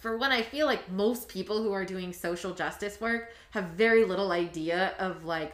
for 0.00 0.16
one, 0.16 0.32
I 0.32 0.42
feel 0.42 0.66
like 0.66 0.90
most 0.90 1.28
people 1.28 1.62
who 1.62 1.72
are 1.72 1.84
doing 1.84 2.12
social 2.12 2.52
justice 2.54 3.00
work 3.00 3.30
have 3.50 3.64
very 3.70 4.04
little 4.04 4.32
idea 4.32 4.94
of 4.98 5.24
like 5.24 5.52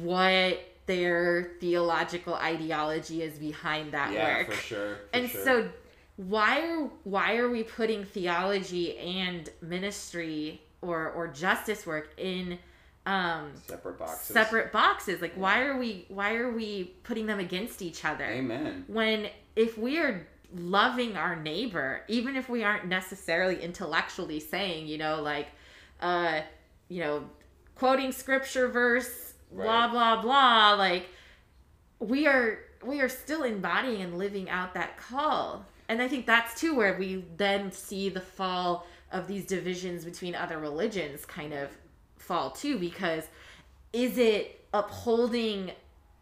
what 0.00 0.60
their 0.86 1.52
theological 1.60 2.34
ideology 2.34 3.22
is 3.22 3.38
behind 3.38 3.92
that 3.92 4.12
Yeah, 4.12 4.38
work. 4.38 4.46
for 4.52 4.52
sure. 4.60 4.94
for 4.96 5.00
and 5.12 5.28
sure. 5.28 5.44
so 5.44 5.68
why 6.16 6.60
are 6.62 6.90
why 7.04 7.36
are 7.36 7.48
we 7.50 7.62
putting 7.62 8.04
theology 8.04 8.96
and 8.98 9.48
ministry 9.62 10.60
or 10.82 11.10
or 11.10 11.28
justice 11.28 11.86
work 11.86 12.10
in 12.16 12.58
um 13.06 13.52
separate 13.66 13.98
boxes. 13.98 14.34
separate 14.34 14.72
boxes? 14.72 15.20
Like 15.20 15.34
why 15.34 15.62
are 15.62 15.78
we 15.78 16.06
why 16.08 16.34
are 16.36 16.50
we 16.50 16.94
putting 17.04 17.26
them 17.26 17.38
against 17.38 17.82
each 17.82 18.04
other? 18.04 18.24
Amen. 18.24 18.84
when 18.88 19.28
if 19.56 19.76
we 19.78 19.98
are 19.98 20.26
loving 20.54 21.16
our 21.16 21.36
neighbor 21.36 22.02
even 22.08 22.34
if 22.36 22.48
we 22.48 22.64
aren't 22.64 22.86
necessarily 22.86 23.62
intellectually 23.62 24.40
saying 24.40 24.86
you 24.86 24.96
know 24.96 25.20
like 25.20 25.48
uh 26.00 26.40
you 26.88 27.00
know 27.02 27.22
quoting 27.74 28.12
scripture 28.12 28.66
verse 28.68 29.34
blah 29.52 29.84
Right. 29.84 29.90
blah 29.90 30.22
blah 30.22 30.74
like 30.74 31.06
we 32.00 32.26
are 32.26 32.60
we 32.84 33.00
are 33.00 33.08
still 33.08 33.42
embodying 33.42 34.00
and 34.00 34.16
living 34.16 34.48
out 34.48 34.72
that 34.74 34.96
call 34.96 35.66
and 35.88 36.00
i 36.00 36.08
think 36.08 36.24
that's 36.26 36.58
too 36.58 36.74
where 36.74 36.96
we 36.98 37.24
then 37.36 37.70
see 37.70 38.08
the 38.08 38.20
fall 38.20 38.86
of 39.12 39.26
these 39.26 39.44
divisions 39.46 40.04
between 40.04 40.34
other 40.34 40.58
religions 40.58 41.26
kind 41.26 41.52
of 41.52 41.68
fall 42.16 42.50
too 42.50 42.78
because 42.78 43.24
is 43.92 44.16
it 44.18 44.64
upholding 44.72 45.72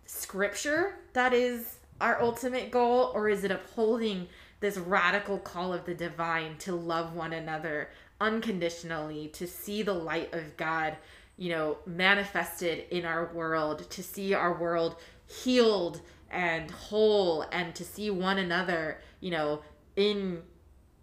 scripture 0.05 0.95
that 1.13 1.33
is 1.33 1.76
our 2.01 2.21
ultimate 2.21 2.71
goal 2.71 3.11
or 3.15 3.29
is 3.29 3.45
it 3.45 3.51
upholding 3.51 4.29
this 4.61 4.77
radical 4.77 5.39
call 5.39 5.73
of 5.73 5.85
the 5.85 5.95
divine 5.95 6.57
to 6.59 6.75
love 6.75 7.15
one 7.15 7.33
another 7.33 7.91
unconditionally 8.21 9.29
to 9.29 9.47
see 9.47 9.83
the 9.83 9.93
light 9.93 10.33
of 10.33 10.57
god 10.57 10.97
you 11.37 11.51
know 11.51 11.77
manifested 11.85 12.85
in 12.91 13.05
our 13.05 13.33
world 13.35 13.89
to 13.91 14.03
see 14.03 14.33
our 14.33 14.59
world 14.59 14.97
healed 15.27 16.01
and 16.31 16.71
whole 16.71 17.43
and 17.53 17.75
to 17.75 17.85
see 17.85 18.11
one 18.11 18.39
another, 18.39 19.01
you 19.21 19.31
know, 19.31 19.63
in 19.95 20.43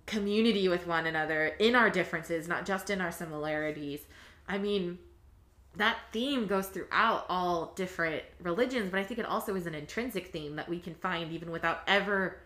community 0.06 0.68
with 0.68 0.86
one 0.86 1.06
another, 1.06 1.48
in 1.60 1.76
our 1.76 1.90
differences, 1.90 2.48
not 2.48 2.66
just 2.66 2.90
in 2.90 3.02
our 3.02 3.12
similarities. 3.12 4.02
I 4.48 4.58
mean, 4.58 5.00
that 5.78 5.98
theme 6.12 6.48
goes 6.48 6.68
throughout 6.68 7.26
all 7.30 7.74
different 7.76 8.24
religions, 8.42 8.92
but 8.92 9.00
I 9.00 9.04
think 9.04 9.20
it 9.20 9.26
also 9.26 9.56
is 9.56 9.66
an 9.66 9.74
intrinsic 9.74 10.28
theme 10.28 10.56
that 10.56 10.70
we 10.70 10.80
can 10.80 10.94
find 10.96 11.32
even 11.32 11.52
without 11.52 11.82
ever 11.88 12.38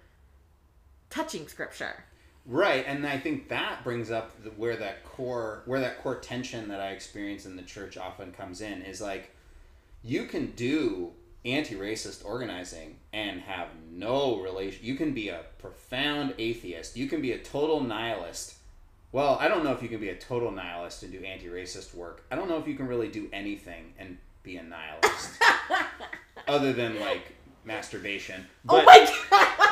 touching 1.09 1.47
scripture. 1.47 2.03
Right, 2.45 2.85
and 2.87 3.05
I 3.05 3.19
think 3.19 3.49
that 3.49 3.83
brings 3.83 4.09
up 4.09 4.41
the, 4.41 4.51
where 4.51 4.77
that 4.77 5.03
core 5.03 5.63
where 5.65 5.81
that 5.81 6.01
core 6.01 6.15
tension 6.15 6.69
that 6.69 6.79
I 6.79 6.91
experience 6.91 7.45
in 7.45 7.57
the 7.57 7.61
church 7.61 7.97
often 7.97 8.31
comes 8.31 8.61
in 8.61 8.81
is 8.83 9.01
like 9.01 9.35
you 10.01 10.23
can 10.25 10.51
do 10.51 11.11
anti-racist 11.43 12.25
organizing 12.25 12.97
and 13.11 13.41
have 13.41 13.67
no 13.91 14.39
relation 14.39 14.83
you 14.83 14.95
can 14.95 15.13
be 15.13 15.29
a 15.29 15.43
profound 15.59 16.33
atheist 16.37 16.97
you 16.97 17.07
can 17.07 17.21
be 17.21 17.31
a 17.31 17.37
total 17.37 17.79
nihilist 17.79 18.56
well 19.11 19.37
i 19.39 19.47
don't 19.47 19.63
know 19.63 19.71
if 19.71 19.81
you 19.81 19.89
can 19.89 19.99
be 19.99 20.09
a 20.09 20.15
total 20.15 20.51
nihilist 20.51 21.03
and 21.03 21.11
do 21.11 21.23
anti-racist 21.23 21.93
work. 21.93 22.25
I 22.31 22.35
don't 22.35 22.49
know 22.49 22.57
if 22.57 22.67
you 22.67 22.75
can 22.75 22.87
really 22.87 23.09
do 23.09 23.29
anything 23.33 23.93
and 23.97 24.17
be 24.43 24.57
a 24.57 24.63
nihilist 24.63 25.41
other 26.47 26.73
than 26.73 26.99
like 26.99 27.33
masturbation. 27.65 28.45
Oh 28.67 28.83
but 28.83 28.83
oh 28.83 28.85
my 28.85 29.13
god! 29.29 29.67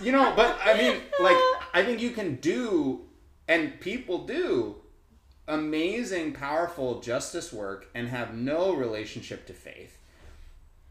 you 0.00 0.12
know 0.12 0.32
but 0.34 0.58
i 0.64 0.76
mean 0.76 1.00
like 1.20 1.36
i 1.72 1.82
think 1.84 2.00
you 2.00 2.10
can 2.10 2.36
do 2.36 3.02
and 3.48 3.78
people 3.80 4.26
do 4.26 4.76
amazing 5.46 6.32
powerful 6.32 7.00
justice 7.00 7.52
work 7.52 7.88
and 7.94 8.08
have 8.08 8.34
no 8.34 8.74
relationship 8.74 9.46
to 9.46 9.52
faith 9.52 9.98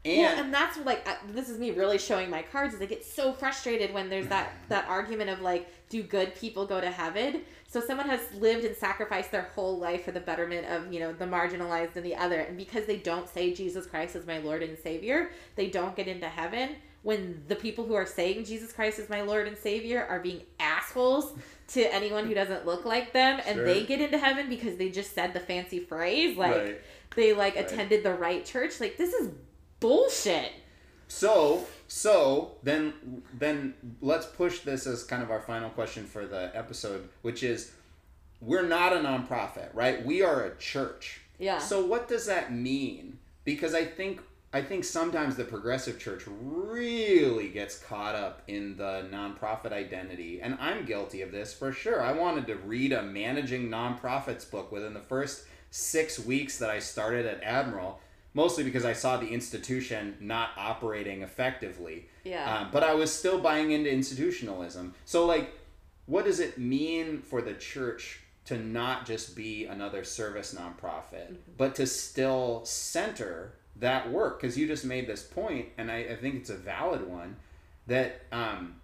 and, 0.06 0.18
well, 0.18 0.44
and 0.44 0.54
that's 0.54 0.78
like 0.80 1.08
uh, 1.08 1.16
this 1.30 1.50
is 1.50 1.58
me 1.60 1.72
really 1.72 1.98
showing 1.98 2.30
my 2.30 2.42
cards. 2.42 2.74
Is 2.74 2.82
I 2.82 2.86
get 2.86 3.06
so 3.06 3.32
frustrated 3.34 3.94
when 3.94 4.10
there's 4.10 4.28
that 4.28 4.52
that 4.70 4.86
argument 4.88 5.30
of 5.30 5.42
like, 5.42 5.68
do 5.90 6.04
good 6.04 6.36
people 6.36 6.66
go 6.66 6.82
to 6.82 6.92
heaven? 6.92 7.42
So 7.68 7.80
someone 7.80 8.10
has 8.10 8.20
lived 8.34 8.66
and 8.66 8.76
sacrificed 8.76 9.32
their 9.32 9.50
whole 9.56 9.78
life 9.80 10.04
for 10.06 10.12
the 10.12 10.20
betterment 10.20 10.68
of 10.68 10.92
you 10.92 11.00
know 11.00 11.14
the 11.14 11.26
marginalized 11.26 11.96
and 11.96 12.06
the 12.06 12.16
other, 12.16 12.40
and 12.40 12.58
because 12.58 12.86
they 12.86 12.98
don't 12.98 13.30
say 13.30 13.54
Jesus 13.54 13.86
Christ 13.86 14.16
is 14.16 14.28
my 14.28 14.40
Lord 14.40 14.62
and 14.62 14.78
Savior, 14.78 15.32
they 15.56 15.70
don't 15.70 15.96
get 15.96 16.08
into 16.08 16.28
heaven. 16.28 16.76
When 17.04 17.44
the 17.50 17.56
people 17.58 17.84
who 17.86 17.96
are 17.96 18.06
saying 18.06 18.46
Jesus 18.46 18.72
Christ 18.72 18.98
is 18.98 19.10
my 19.10 19.22
Lord 19.24 19.46
and 19.46 19.58
Savior 19.58 20.06
are 20.10 20.20
being 20.20 20.42
assholes 20.58 21.34
to 21.70 21.94
anyone 21.94 22.28
who 22.28 22.34
doesn't 22.34 22.66
look 22.66 22.86
like 22.86 23.12
them, 23.12 23.42
and 23.46 23.56
Sure. 23.58 23.66
they 23.66 23.84
get 23.86 24.00
into 24.00 24.18
heaven 24.18 24.48
because 24.50 24.78
they 24.78 24.90
just 24.90 25.14
said 25.14 25.34
the 25.34 25.40
fancy 25.42 25.80
phrase, 25.80 26.38
like 26.38 26.56
Right. 26.56 26.82
they 27.16 27.34
like 27.34 27.56
Right. 27.56 27.66
attended 27.66 28.04
the 28.04 28.14
right 28.14 28.46
church. 28.46 28.80
Like 28.80 28.96
this 28.98 29.14
is 29.14 29.32
bullshit. 29.84 30.54
So, 31.10 31.66
so 31.90 32.54
then 32.64 33.22
then 33.38 33.74
let's 34.02 34.26
push 34.26 34.62
this 34.62 34.88
as 34.88 35.04
kind 35.04 35.22
of 35.22 35.30
our 35.30 35.42
final 35.42 35.70
question 35.70 36.06
for 36.06 36.26
the 36.26 36.52
episode, 36.56 37.10
which 37.22 37.44
is 37.44 37.74
we're 38.40 38.66
not 38.66 38.94
a 38.94 38.98
nonprofit, 38.98 39.70
right? 39.74 40.04
We 40.06 40.22
are 40.22 40.46
a 40.46 40.56
church. 40.58 41.20
Yeah. 41.38 41.60
So 41.60 41.86
what 41.86 42.08
does 42.08 42.26
that 42.28 42.54
mean? 42.54 43.20
Because 43.44 43.76
I 43.76 43.84
think 43.84 44.22
I 44.54 44.62
think 44.62 44.86
sometimes 44.86 45.36
the 45.36 45.44
progressive 45.44 46.00
church 46.00 46.24
really 46.28 47.50
gets 47.50 47.78
caught 47.78 48.16
up 48.16 48.44
in 48.48 48.78
the 48.78 49.06
nonprofit 49.12 49.74
identity, 49.74 50.42
and 50.42 50.58
I'm 50.62 50.86
guilty 50.86 51.22
of 51.22 51.32
this 51.32 51.54
for 51.54 51.74
sure. 51.74 52.02
I 52.02 52.14
wanted 52.14 52.48
to 52.48 52.56
read 52.56 52.94
a 52.94 53.04
managing 53.04 53.70
nonprofits 53.70 54.50
book 54.50 54.72
within 54.72 54.94
the 54.94 55.02
first 55.02 55.46
six 55.72 56.20
weeks 56.20 56.60
that 56.60 56.70
I 56.70 56.80
started 56.80 57.26
at 57.26 57.44
Admiral, 57.44 58.00
mostly 58.34 58.64
because 58.64 58.86
I 58.86 58.94
saw 58.94 59.18
the 59.18 59.28
institution 59.28 60.18
not 60.20 60.50
operating 60.58 61.22
effectively. 61.22 62.08
Yeah. 62.24 62.58
Um, 62.58 62.70
but 62.72 62.84
I 62.84 62.94
was 62.94 63.14
still 63.14 63.40
buying 63.40 63.72
into 63.72 63.92
institutionalism. 63.92 64.94
So, 65.06 65.26
like, 65.26 65.54
what 66.06 66.26
does 66.26 66.40
it 66.40 66.58
mean 66.58 67.22
for 67.22 67.42
the 67.42 67.54
church 67.54 68.20
to 68.46 68.58
not 68.58 69.06
just 69.06 69.36
be 69.36 69.66
another 69.66 70.04
service 70.04 70.54
nonprofit, 70.54 71.36
but 71.58 71.76
to 71.76 71.88
still 71.88 72.66
center 72.66 73.54
that 73.78 74.12
work? 74.12 74.42
Because 74.42 74.58
you 74.58 74.68
just 74.68 74.86
made 74.86 75.08
this 75.08 75.24
point, 75.24 75.68
and 75.78 75.92
I, 75.92 76.00
I 76.00 76.16
think 76.16 76.36
it's 76.36 76.50
a 76.50 76.58
valid 76.58 77.08
one, 77.08 77.38
that 77.88 78.22
um, 78.32 78.76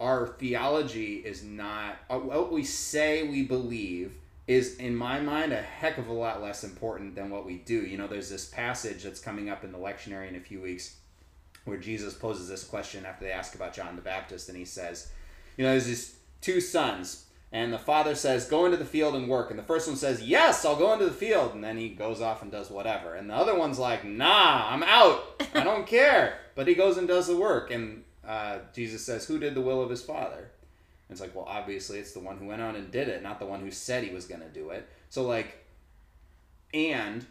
our 0.00 0.26
theology 0.26 1.16
is 1.16 1.42
not, 1.44 1.96
uh, 2.10 2.18
what 2.18 2.52
we 2.52 2.64
say 2.64 3.28
we 3.28 3.42
believe 3.42 4.18
is, 4.46 4.76
in 4.76 4.94
my 4.94 5.20
mind, 5.20 5.52
a 5.52 5.62
heck 5.62 5.96
of 5.98 6.08
a 6.08 6.12
lot 6.12 6.42
less 6.42 6.64
important 6.64 7.14
than 7.14 7.30
what 7.30 7.46
we 7.46 7.56
do. 7.56 7.80
You 7.80 7.96
know, 7.96 8.06
there's 8.06 8.28
this 8.28 8.44
passage 8.44 9.02
that's 9.02 9.20
coming 9.20 9.48
up 9.48 9.64
in 9.64 9.72
the 9.72 9.78
lectionary 9.78 10.28
in 10.28 10.36
a 10.36 10.40
few 10.40 10.60
weeks 10.60 10.96
where 11.64 11.78
Jesus 11.78 12.14
poses 12.14 12.48
this 12.48 12.64
question 12.64 13.06
after 13.06 13.24
they 13.24 13.32
ask 13.32 13.54
about 13.54 13.72
John 13.72 13.96
the 13.96 14.02
Baptist, 14.02 14.48
and 14.48 14.58
he 14.58 14.66
says, 14.66 15.10
you 15.56 15.64
know, 15.64 15.70
there's 15.70 15.86
these 15.86 16.16
two 16.42 16.60
sons, 16.60 17.24
and 17.52 17.72
the 17.72 17.78
father 17.78 18.14
says, 18.14 18.46
go 18.46 18.66
into 18.66 18.76
the 18.76 18.84
field 18.84 19.14
and 19.14 19.28
work, 19.28 19.50
and 19.50 19.58
the 19.58 19.64
first 19.64 19.88
one 19.88 19.96
says, 19.96 20.22
yes, 20.22 20.64
I'll 20.64 20.76
go 20.76 20.92
into 20.92 21.06
the 21.06 21.10
field, 21.10 21.54
and 21.54 21.64
then 21.64 21.78
he 21.78 21.88
goes 21.88 22.20
off 22.20 22.42
and 22.42 22.52
does 22.52 22.70
whatever, 22.70 23.14
and 23.14 23.30
the 23.30 23.34
other 23.34 23.56
one's 23.56 23.78
like, 23.78 24.04
nah, 24.04 24.68
I'm 24.68 24.82
out, 24.82 25.42
I 25.54 25.64
don't 25.64 25.86
care, 25.86 26.38
but 26.54 26.68
he 26.68 26.74
goes 26.74 26.98
and 26.98 27.08
does 27.08 27.28
the 27.28 27.36
work, 27.36 27.70
and 27.70 28.04
uh, 28.26 28.58
Jesus 28.74 29.04
says, 29.04 29.24
who 29.24 29.38
did 29.38 29.54
the 29.54 29.60
will 29.62 29.82
of 29.82 29.88
his 29.88 30.02
father? 30.02 30.50
It's 31.10 31.20
like, 31.20 31.34
well, 31.34 31.44
obviously 31.46 31.98
it's 31.98 32.12
the 32.12 32.20
one 32.20 32.38
who 32.38 32.46
went 32.46 32.62
on 32.62 32.76
and 32.76 32.90
did 32.90 33.08
it, 33.08 33.22
not 33.22 33.38
the 33.38 33.46
one 33.46 33.60
who 33.60 33.70
said 33.70 34.04
he 34.04 34.14
was 34.14 34.26
going 34.26 34.40
to 34.40 34.48
do 34.48 34.70
it. 34.70 34.88
So, 35.10 35.22
like, 35.22 35.64
and 36.72 37.24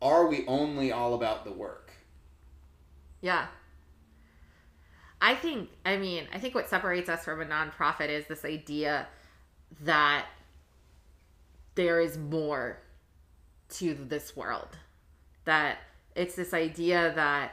are 0.00 0.26
we 0.26 0.46
only 0.46 0.92
all 0.92 1.14
about 1.14 1.44
the 1.44 1.52
work? 1.52 1.90
Yeah. 3.20 3.46
I 5.20 5.34
think, 5.34 5.70
I 5.84 5.96
mean, 5.96 6.28
I 6.32 6.38
think 6.38 6.54
what 6.54 6.68
separates 6.68 7.08
us 7.08 7.24
from 7.24 7.40
a 7.40 7.44
nonprofit 7.44 8.10
is 8.10 8.26
this 8.26 8.44
idea 8.44 9.08
that 9.82 10.26
there 11.74 12.00
is 12.00 12.18
more 12.18 12.82
to 13.70 13.94
this 13.94 14.36
world. 14.36 14.76
That 15.44 15.78
it's 16.14 16.34
this 16.34 16.52
idea 16.52 17.12
that 17.14 17.52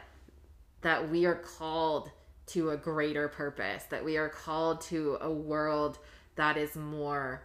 that 0.82 1.10
we 1.10 1.26
are 1.26 1.36
called 1.36 2.12
to 2.54 2.72
a 2.72 2.78
greater 2.78 3.28
purpose, 3.28 3.84
that 3.86 4.04
we 4.04 4.18
are 4.18 4.30
called 4.30 4.82
to 4.82 5.18
a 5.22 5.32
world 5.32 6.00
that 6.36 6.58
is 6.58 6.76
more 6.76 7.44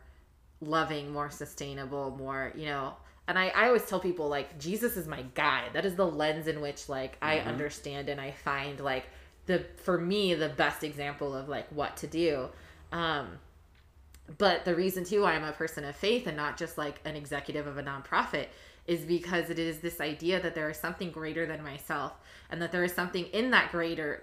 loving, 0.61 1.13
more 1.13 1.31
sustainable, 1.31 2.17
more, 2.17 2.53
you 2.55 2.67
know. 2.67 2.95
And 3.27 3.39
I, 3.39 3.49
I 3.49 3.67
always 3.67 3.85
tell 3.85 4.01
people 4.01 4.29
like 4.29 4.59
Jesus 4.59 4.97
is 4.97 5.07
my 5.07 5.23
guide. 5.35 5.71
That 5.75 5.85
is 5.85 5.95
the 5.97 6.07
lens 6.07 6.47
in 6.47 6.61
which 6.61 6.89
like 6.89 7.19
I 7.21 7.41
understand 7.41 8.09
and 8.09 8.21
I 8.21 8.31
find 8.31 8.81
like 8.81 9.05
the 9.45 9.67
for 9.83 9.99
me 9.99 10.33
the 10.35 10.49
best 10.49 10.83
example 10.83 11.35
of 11.35 11.49
like 11.49 11.69
what 11.69 11.99
to 11.99 12.07
do. 12.07 12.49
Um 12.91 13.39
but 14.39 14.65
the 14.65 14.75
reason 14.75 15.05
too 15.05 15.23
why 15.23 15.35
I'm 15.35 15.45
a 15.45 15.53
person 15.53 15.85
of 15.85 15.95
faith 15.95 16.27
and 16.27 16.37
not 16.37 16.57
just 16.57 16.79
like 16.79 17.01
an 17.05 17.17
executive 17.17 17.67
of 17.67 17.77
a 17.77 17.83
nonprofit 17.83 18.47
is 18.87 19.01
because 19.03 19.51
it 19.51 19.59
is 19.59 19.81
this 19.81 20.01
idea 20.01 20.41
that 20.41 20.55
there 20.55 20.71
is 20.71 20.79
something 20.79 21.11
greater 21.11 21.45
than 21.47 21.63
myself 21.63 22.13
and 22.51 22.61
that 22.63 22.73
there 22.73 22.85
is 22.85 22.93
something 22.95 23.27
in 23.27 23.51
that 23.51 23.71
greater 23.71 24.23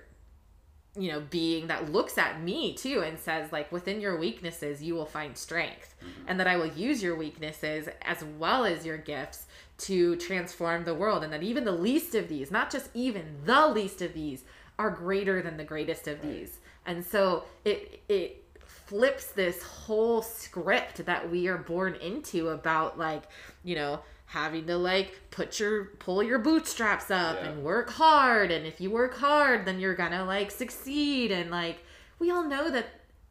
you 0.97 1.11
know 1.11 1.21
being 1.29 1.67
that 1.67 1.91
looks 1.91 2.17
at 2.17 2.41
me 2.41 2.73
too 2.73 3.01
and 3.01 3.19
says 3.19 3.51
like 3.51 3.71
within 3.71 3.99
your 3.99 4.17
weaknesses 4.17 4.81
you 4.81 4.95
will 4.95 5.05
find 5.05 5.37
strength 5.37 5.93
mm-hmm. 5.99 6.27
and 6.27 6.39
that 6.39 6.47
I 6.47 6.55
will 6.55 6.67
use 6.67 7.03
your 7.03 7.15
weaknesses 7.15 7.89
as 8.01 8.23
well 8.39 8.65
as 8.65 8.85
your 8.85 8.97
gifts 8.97 9.45
to 9.77 10.15
transform 10.15 10.85
the 10.85 10.93
world 10.93 11.23
and 11.23 11.33
that 11.33 11.43
even 11.43 11.65
the 11.65 11.71
least 11.71 12.15
of 12.15 12.29
these 12.29 12.49
not 12.49 12.71
just 12.71 12.89
even 12.93 13.25
the 13.45 13.67
least 13.67 14.01
of 14.01 14.13
these 14.13 14.45
are 14.77 14.89
greater 14.89 15.41
than 15.41 15.57
the 15.57 15.63
greatest 15.63 16.07
of 16.07 16.21
these. 16.21 16.59
And 16.85 17.03
so 17.03 17.45
it 17.63 18.01
it 18.09 18.43
flips 18.65 19.27
this 19.27 19.63
whole 19.63 20.21
script 20.21 21.05
that 21.05 21.29
we 21.29 21.47
are 21.47 21.57
born 21.57 21.95
into 21.95 22.49
about 22.49 22.99
like 22.99 23.23
you 23.63 23.75
know 23.75 23.99
having 24.36 24.65
to 24.67 24.75
like 24.77 25.17
put 25.31 25.59
your 25.61 25.86
pull 25.99 26.21
your 26.21 26.38
bootstraps 26.39 27.09
up 27.09 27.38
Yeah. 27.41 27.47
and 27.51 27.63
work 27.63 27.89
hard 27.89 28.51
and 28.51 28.65
if 28.67 28.81
you 28.81 28.91
work 28.91 29.15
hard 29.15 29.65
then 29.65 29.79
you're 29.79 29.95
gonna 29.95 30.25
like 30.25 30.51
succeed 30.51 31.31
and 31.31 31.49
like 31.49 31.77
we 32.19 32.29
all 32.31 32.43
know 32.43 32.69
that 32.69 32.86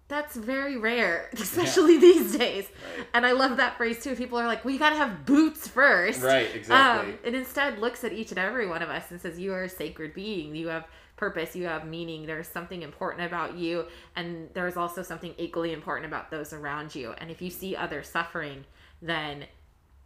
that's 0.08 0.34
very 0.34 0.76
rare 0.78 1.28
especially 1.34 1.98
these 1.98 2.36
days. 2.36 2.64
Right. 2.96 3.06
and 3.14 3.26
i 3.26 3.32
love 3.32 3.58
that 3.58 3.76
phrase 3.76 4.02
too. 4.02 4.14
People 4.16 4.38
are 4.38 4.46
like 4.46 4.64
well 4.64 4.72
you 4.72 4.78
gotta 4.78 4.96
have 4.96 5.26
boots 5.26 5.68
first. 5.68 6.22
Right, 6.22 6.54
exactly. 6.54 7.12
um, 7.12 7.18
it 7.22 7.34
instead 7.34 7.78
looks 7.78 8.02
at 8.02 8.12
each 8.14 8.30
and 8.30 8.38
every 8.38 8.66
one 8.66 8.80
of 8.82 8.88
us 8.88 9.10
and 9.10 9.20
says 9.20 9.38
you 9.38 9.52
are 9.52 9.64
a 9.64 9.68
sacred 9.68 10.14
being. 10.14 10.54
You 10.56 10.68
have 10.68 10.86
purpose. 11.16 11.54
You 11.54 11.64
have 11.66 11.86
meaning. 11.86 12.24
There's 12.26 12.48
something 12.48 12.80
important 12.82 13.26
about 13.26 13.56
you 13.56 13.84
and 14.16 14.48
there's 14.54 14.76
also 14.78 15.02
something 15.02 15.34
equally 15.36 15.72
important 15.74 16.06
about 16.06 16.30
those 16.30 16.52
around 16.54 16.94
you. 16.94 17.12
And 17.18 17.30
if 17.30 17.40
you 17.42 17.50
see 17.50 17.76
others 17.76 18.08
suffering 18.08 18.64
then 19.02 19.44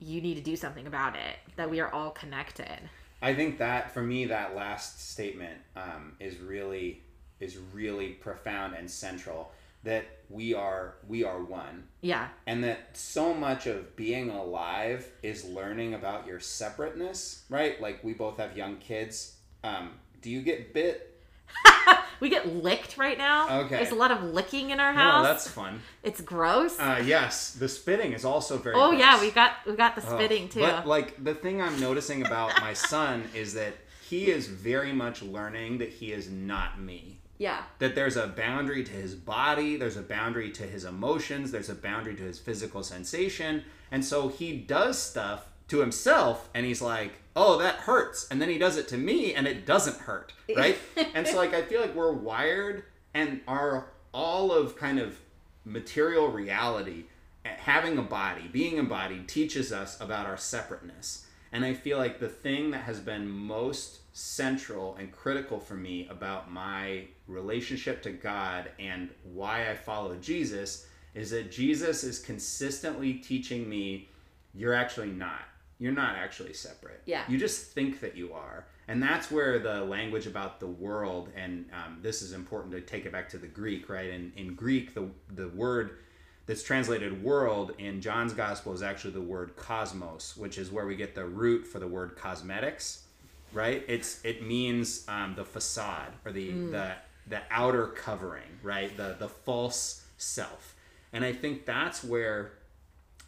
you 0.01 0.21
need 0.21 0.35
to 0.35 0.41
do 0.41 0.57
something 0.57 0.87
about 0.87 1.17
it 1.17 1.37
that 1.57 1.69
we 1.71 1.81
are 1.81 1.93
all 1.93 2.11
connected 2.11 2.81
I 3.21 3.35
think 3.35 3.59
that 3.59 3.93
for 3.93 4.03
me, 4.03 4.27
that 4.27 4.55
last 4.55 5.11
statement 5.11 5.59
um, 5.77 6.13
is 6.21 6.39
really 6.39 7.03
is 7.41 7.57
really 7.73 8.09
profound 8.09 8.75
and 8.75 8.91
central. 8.91 9.53
That 9.85 10.05
we 10.29 10.55
are 10.55 10.95
we 11.07 11.25
are 11.25 11.43
one, 11.43 11.85
yeah 12.01 12.29
and 12.47 12.63
that 12.65 12.97
so 12.97 13.33
much 13.33 13.67
of 13.67 13.97
being 13.97 14.29
alive 14.31 15.07
is 15.23 15.45
learning 15.45 15.95
about 15.95 16.27
your 16.27 16.41
separateness. 16.41 17.45
Right? 17.49 17.81
Like 17.81 18.03
we 18.05 18.13
both 18.13 18.39
have 18.39 18.57
young 18.57 18.77
kids. 18.77 19.37
Um, 19.65 19.93
do 20.21 20.31
you 20.31 20.43
get 20.43 20.75
bit 20.75 21.18
we 22.21 22.29
get 22.29 22.55
licked 22.55 22.97
right 22.99 23.19
now. 23.19 23.61
Okay. 23.61 23.77
There's 23.77 23.91
a 23.91 23.95
lot 23.95 24.11
of 24.11 24.23
licking 24.23 24.71
in 24.71 24.81
our 24.81 24.93
house. 24.93 25.25
Oh, 25.25 25.29
that's 25.29 25.49
fun. 25.49 25.81
It's 26.03 26.21
gross. 26.21 26.79
Uh, 26.79 27.03
yes, 27.05 27.53
the 27.53 27.69
spitting 27.69 28.13
is 28.13 28.25
also 28.25 28.59
very. 28.59 28.77
oh 28.77 28.93
yeah, 28.93 29.13
gross. 29.13 29.23
we 29.23 29.31
got 29.31 29.53
we 29.67 29.77
got 29.77 29.95
the 29.95 30.01
spitting 30.03 30.49
too. 30.49 30.61
But 30.61 30.87
like 30.87 31.23
the 31.23 31.35
thing 31.35 31.61
I'm 31.63 31.79
noticing 31.81 32.25
about 32.27 32.61
my 32.61 32.73
son 32.73 33.25
is 33.35 33.55
that 33.55 33.75
he 34.09 34.31
is 34.31 34.47
very 34.47 34.93
much 34.93 35.23
learning 35.23 35.79
that 35.79 35.91
he 35.91 36.13
is 36.13 36.31
not 36.31 36.81
me. 36.81 37.21
yeah. 37.39 37.63
That 37.79 37.95
there's 37.95 38.17
a 38.17 38.27
boundary 38.27 38.83
to 38.85 38.93
his 38.93 39.15
body, 39.15 39.77
there's 39.77 39.97
a 39.99 40.03
boundary 40.03 40.51
to 40.53 40.63
his 40.65 40.85
emotions, 40.85 41.51
there's 41.53 41.69
a 41.69 41.75
boundary 41.75 42.17
to 42.17 42.23
his 42.23 42.39
physical 42.39 42.83
sensation, 42.83 43.65
and 43.91 44.05
so 44.05 44.29
he 44.29 44.57
does 44.57 45.01
stuff 45.01 45.47
to 45.69 45.81
himself 45.81 46.49
and 46.55 46.65
he's 46.65 46.81
like, 46.81 47.13
"Oh, 47.39 47.59
that 47.59 47.77
hurts." 47.77 48.27
And 48.31 48.41
then 48.43 48.49
he 48.49 48.59
does 48.59 48.77
it 48.77 48.89
to 48.89 48.97
me 48.99 49.35
and 49.35 49.47
it 49.47 49.65
doesn't 49.65 49.99
hurt, 49.99 50.33
right? 50.57 50.79
and 51.15 51.27
so 51.27 51.37
like 51.37 51.55
I 51.55 51.63
feel 51.63 51.81
like 51.81 51.95
we're 51.95 52.13
wired 52.13 52.85
and 53.15 53.41
our 53.49 53.87
all 54.13 54.53
of 54.53 54.77
kind 54.77 54.99
of 54.99 55.19
material 55.65 56.29
reality 56.29 57.05
having 57.45 57.99
a 57.99 58.03
body 58.03 58.49
being 58.53 58.77
embodied 58.77 59.29
teaches 59.29 59.73
us 59.73 60.01
about 60.01 60.27
our 60.27 60.37
separateness 60.37 61.27
and 61.53 61.65
i 61.65 61.73
feel 61.73 61.99
like 61.99 62.19
the 62.19 62.29
thing 62.29 62.71
that 62.71 62.83
has 62.83 63.01
been 63.01 63.29
most 63.29 64.01
central 64.17 64.97
and 64.97 65.13
critical 65.13 65.59
for 65.59 65.75
me 65.75 66.07
about 66.11 66.51
my 66.51 67.05
relationship 67.27 68.03
to 68.03 68.11
god 68.11 68.71
and 68.79 69.09
why 69.35 69.71
i 69.71 69.75
follow 69.75 70.15
jesus 70.17 70.87
is 71.15 71.31
that 71.31 71.51
jesus 71.51 72.05
is 72.05 72.19
consistently 72.19 73.15
teaching 73.15 73.69
me 73.69 74.09
you're 74.55 74.75
actually 74.75 75.11
not 75.11 75.43
you're 75.79 75.93
not 75.93 76.17
actually 76.17 76.53
separate. 76.53 77.03
Yeah. 77.07 77.23
you 77.29 77.39
just 77.39 77.73
think 77.73 78.01
that 78.01 78.17
you 78.17 78.33
are. 78.33 78.67
And 78.89 79.03
that's 79.03 79.31
where 79.31 79.59
the 79.59 79.83
language 79.85 80.27
about 80.27 80.61
the 80.61 80.67
world 80.67 81.29
and 81.37 81.67
um, 81.73 81.99
this 82.03 82.23
is 82.23 82.33
important 82.33 82.73
to 82.73 82.81
take 82.81 83.05
it 83.07 83.13
back 83.13 83.29
to 83.31 83.39
the 83.39 83.47
greek 83.47 83.89
right? 83.89 84.11
And 84.11 84.33
in 84.37 84.55
greek 84.55 84.95
the, 84.95 85.09
the 85.35 85.49
word 85.49 85.99
that's 86.47 86.63
translated 86.63 87.23
world 87.23 87.73
in 87.79 88.01
john's 88.01 88.33
gospel 88.33 88.73
is 88.73 88.83
actually 88.83 89.13
the 89.13 89.21
word 89.21 89.55
cosmos 89.57 90.35
which 90.37 90.57
is 90.57 90.71
where 90.73 90.87
we 90.87 90.97
get 90.97 91.15
the 91.15 91.27
root 91.27 91.67
for 91.67 91.79
the 91.79 91.87
word 91.87 92.17
cosmetics 92.17 93.05
right? 93.53 93.85
It's 93.89 94.23
it 94.25 94.47
means 94.47 95.05
um, 95.09 95.35
the 95.35 95.45
facade 95.45 96.13
or 96.25 96.33
the 96.33 96.51
the 96.51 96.93
the 97.29 97.41
outer 97.51 97.89
covering 97.89 98.59
right? 98.63 98.95
The 98.97 99.17
the 99.19 99.29
false 99.29 100.05
self. 100.17 100.75
And 101.13 101.25
i 101.25 101.33
think 101.33 101.65
that's 101.65 102.03
where 102.05 102.53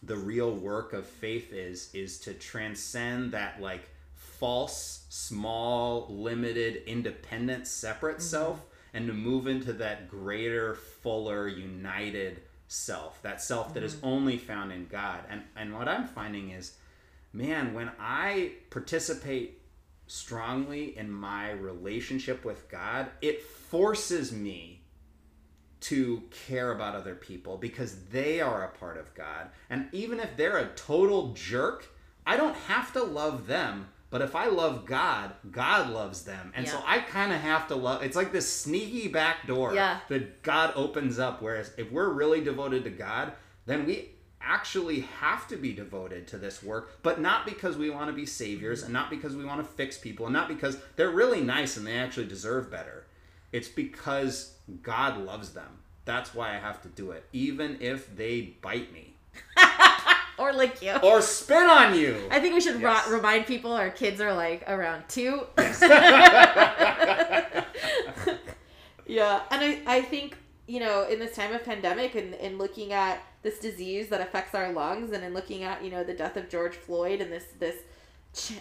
the 0.03 0.17
real 0.17 0.53
work 0.53 0.93
of 0.93 1.07
faith 1.07 1.53
is 1.53 1.91
is 1.95 2.19
to 2.21 2.35
transcend 2.35 3.33
that 3.33 3.61
like 3.61 3.89
false 4.15 5.05
small 5.11 6.07
limited 6.09 6.83
independent 6.87 7.67
separate 7.67 8.17
mm-hmm. 8.17 8.23
self 8.23 8.61
and 8.95 9.07
to 9.07 9.13
move 9.13 9.47
into 9.47 9.73
that 9.73 10.09
greater 10.09 10.75
fuller 10.75 11.47
united 11.47 12.41
self 12.69 13.21
that 13.23 13.43
self 13.43 13.75
that 13.75 13.83
is 13.83 13.97
mm-hmm. 13.97 14.07
only 14.07 14.39
found 14.39 14.73
in 14.73 14.87
god. 14.87 15.25
And 15.29 15.43
and 15.57 15.75
what 15.75 15.89
i'm 15.89 16.07
finding 16.07 16.51
is 16.51 16.77
man 17.33 17.75
when 17.75 17.91
i 18.01 18.53
participate 18.71 19.61
strongly 20.07 20.97
in 20.97 21.11
my 21.11 21.51
relationship 21.51 22.45
with 22.45 22.69
god 22.69 23.09
it 23.21 23.43
forces 23.43 24.33
me 24.33 24.80
to 25.81 26.23
care 26.47 26.73
about 26.73 26.95
other 26.95 27.15
people 27.15 27.57
because 27.57 28.05
they 28.11 28.41
are 28.41 28.65
a 28.65 28.79
part 28.79 28.99
of 28.99 29.15
God. 29.15 29.49
And 29.71 29.89
even 29.93 30.21
if 30.21 30.37
they're 30.37 30.59
a 30.59 30.69
total 30.75 31.33
jerk, 31.33 31.89
I 32.27 32.37
don't 32.37 32.57
have 32.57 32.93
to 32.93 33.03
love 33.03 33.47
them. 33.47 33.89
But 34.11 34.23
if 34.23 34.35
I 34.35 34.47
love 34.47 34.87
God, 34.87 35.33
God 35.53 35.91
loves 35.91 36.25
them. 36.25 36.53
And 36.57 36.67
so 36.69 36.83
I 36.85 36.99
kind 36.99 37.33
of 37.33 37.41
have 37.41 37.69
to 37.69 37.77
love 37.77 38.03
it's 38.03 38.17
like 38.17 38.33
this 38.33 38.53
sneaky 38.53 39.07
back 39.09 39.47
door 39.47 39.73
Yeah. 39.73 40.01
that 40.09 40.43
God 40.43 40.73
opens 40.75 41.19
up 41.19 41.41
whereas 41.41 41.73
if 41.79 41.91
we're 41.93 42.09
really 42.09 42.41
devoted 42.41 42.85
to 42.85 42.91
God, 42.91 43.33
then 43.67 43.87
we 43.87 44.11
actually 44.41 45.01
have 45.21 45.47
to 45.47 45.57
be 45.57 45.73
devoted 45.73 46.27
to 46.27 46.39
this 46.39 46.63
work, 46.63 46.99
but 47.03 47.21
not 47.21 47.45
because 47.47 47.77
we 47.77 47.89
want 47.91 48.09
to 48.09 48.13
be 48.13 48.27
saviors 48.27 48.83
and 48.83 48.93
not 48.93 49.11
because 49.11 49.37
we 49.37 49.45
want 49.45 49.61
to 49.61 49.75
fix 49.75 49.97
people 49.97 50.27
and 50.27 50.33
not 50.33 50.49
because 50.49 50.79
they're 50.97 51.11
really 51.11 51.41
nice 51.41 51.77
and 51.77 51.87
they 51.87 51.97
actually 51.97 52.27
deserve 52.27 52.71
better. 52.71 53.07
It's 53.53 53.69
because 53.69 54.55
God 54.83 55.19
loves 55.25 55.51
them. 55.51 55.79
That's 56.05 56.35
why 56.35 56.51
I 56.57 56.59
have 56.59 56.81
to 56.83 56.89
do 56.89 57.11
it, 57.13 57.25
even 57.33 57.77
if 57.81 58.15
they 58.17 58.57
bite 58.63 58.93
me 58.93 59.15
or 60.39 60.53
lick 60.53 60.81
you. 60.83 60.93
or 61.03 61.21
spit 61.23 61.57
on 61.69 61.95
you. 61.97 62.17
I 62.31 62.41
think 62.41 62.55
we 62.55 62.61
should 62.61 62.81
Yes. 62.81 63.07
ro- 63.09 63.17
remind 63.17 63.47
people 63.47 63.73
our 63.73 63.91
kids 63.91 64.21
are 64.21 64.33
like 64.35 64.65
around 64.69 65.05
two. 65.09 65.47
yeah, 69.07 69.41
and 69.51 69.61
I, 69.63 69.79
I 69.87 70.01
think 70.03 70.37
you 70.67 70.81
know 70.81 71.05
in 71.09 71.19
this 71.19 71.35
time 71.35 71.53
of 71.53 71.65
pandemic 71.65 72.15
and, 72.15 72.35
and 72.35 72.59
looking 72.59 72.93
at 72.93 73.23
this 73.43 73.59
disease 73.59 74.09
that 74.09 74.21
affects 74.21 74.55
our 74.55 74.73
lungs 74.73 75.13
and 75.13 75.25
in 75.25 75.35
looking 75.35 75.65
at 75.65 75.83
you 75.85 75.91
know 75.91 76.05
the 76.05 76.15
death 76.15 76.37
of 76.37 76.49
George 76.49 76.75
Floyd 76.77 77.21
and 77.21 77.31
this 77.33 77.45
this 77.59 77.77
ch- 77.77 77.83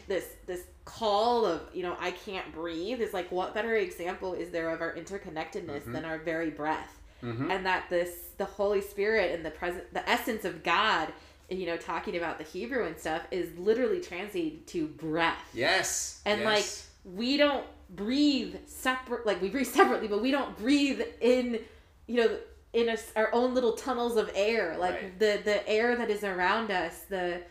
this 0.07 0.25
this 0.45 0.63
call 0.85 1.45
of 1.45 1.61
you 1.73 1.83
know 1.83 1.95
I 1.99 2.11
can't 2.11 2.51
breathe 2.53 3.01
is 3.01 3.13
like 3.13 3.31
what 3.31 3.53
better 3.53 3.75
example 3.75 4.33
is 4.33 4.49
there 4.49 4.69
of 4.71 4.81
our 4.81 4.93
interconnectedness 4.95 5.81
mm-hmm. 5.81 5.93
than 5.93 6.05
our 6.05 6.17
very 6.17 6.49
breath 6.49 6.99
mm-hmm. 7.23 7.51
and 7.51 7.65
that 7.65 7.89
this 7.89 8.29
the 8.37 8.45
Holy 8.45 8.81
Spirit 8.81 9.35
and 9.35 9.45
the 9.45 9.51
present 9.51 9.93
the 9.93 10.07
essence 10.09 10.45
of 10.45 10.63
God 10.63 11.09
you 11.49 11.65
know 11.65 11.77
talking 11.77 12.17
about 12.17 12.37
the 12.39 12.43
Hebrew 12.43 12.85
and 12.85 12.97
stuff 12.97 13.21
is 13.31 13.49
literally 13.57 13.99
translated 14.01 14.65
to 14.67 14.87
breath 14.87 15.43
Yes. 15.53 16.21
and 16.25 16.41
yes. 16.41 16.87
like 17.05 17.15
we 17.15 17.37
don't 17.37 17.65
breathe 17.91 18.55
separate 18.65 19.25
like 19.25 19.41
we 19.41 19.49
breathe 19.49 19.67
separately 19.67 20.07
but 20.07 20.21
we 20.21 20.31
don't 20.31 20.57
breathe 20.57 21.01
in 21.21 21.59
you 22.07 22.15
know 22.17 22.37
in 22.73 22.89
a 22.89 22.97
our 23.15 23.33
own 23.33 23.53
little 23.53 23.73
tunnels 23.73 24.15
of 24.15 24.31
air 24.35 24.75
like 24.79 24.93
Right. 24.95 25.19
the 25.19 25.41
the 25.43 25.67
air 25.69 25.95
that 25.95 26.09
is 26.09 26.23
around 26.23 26.71
us 26.71 27.01
the 27.09 27.41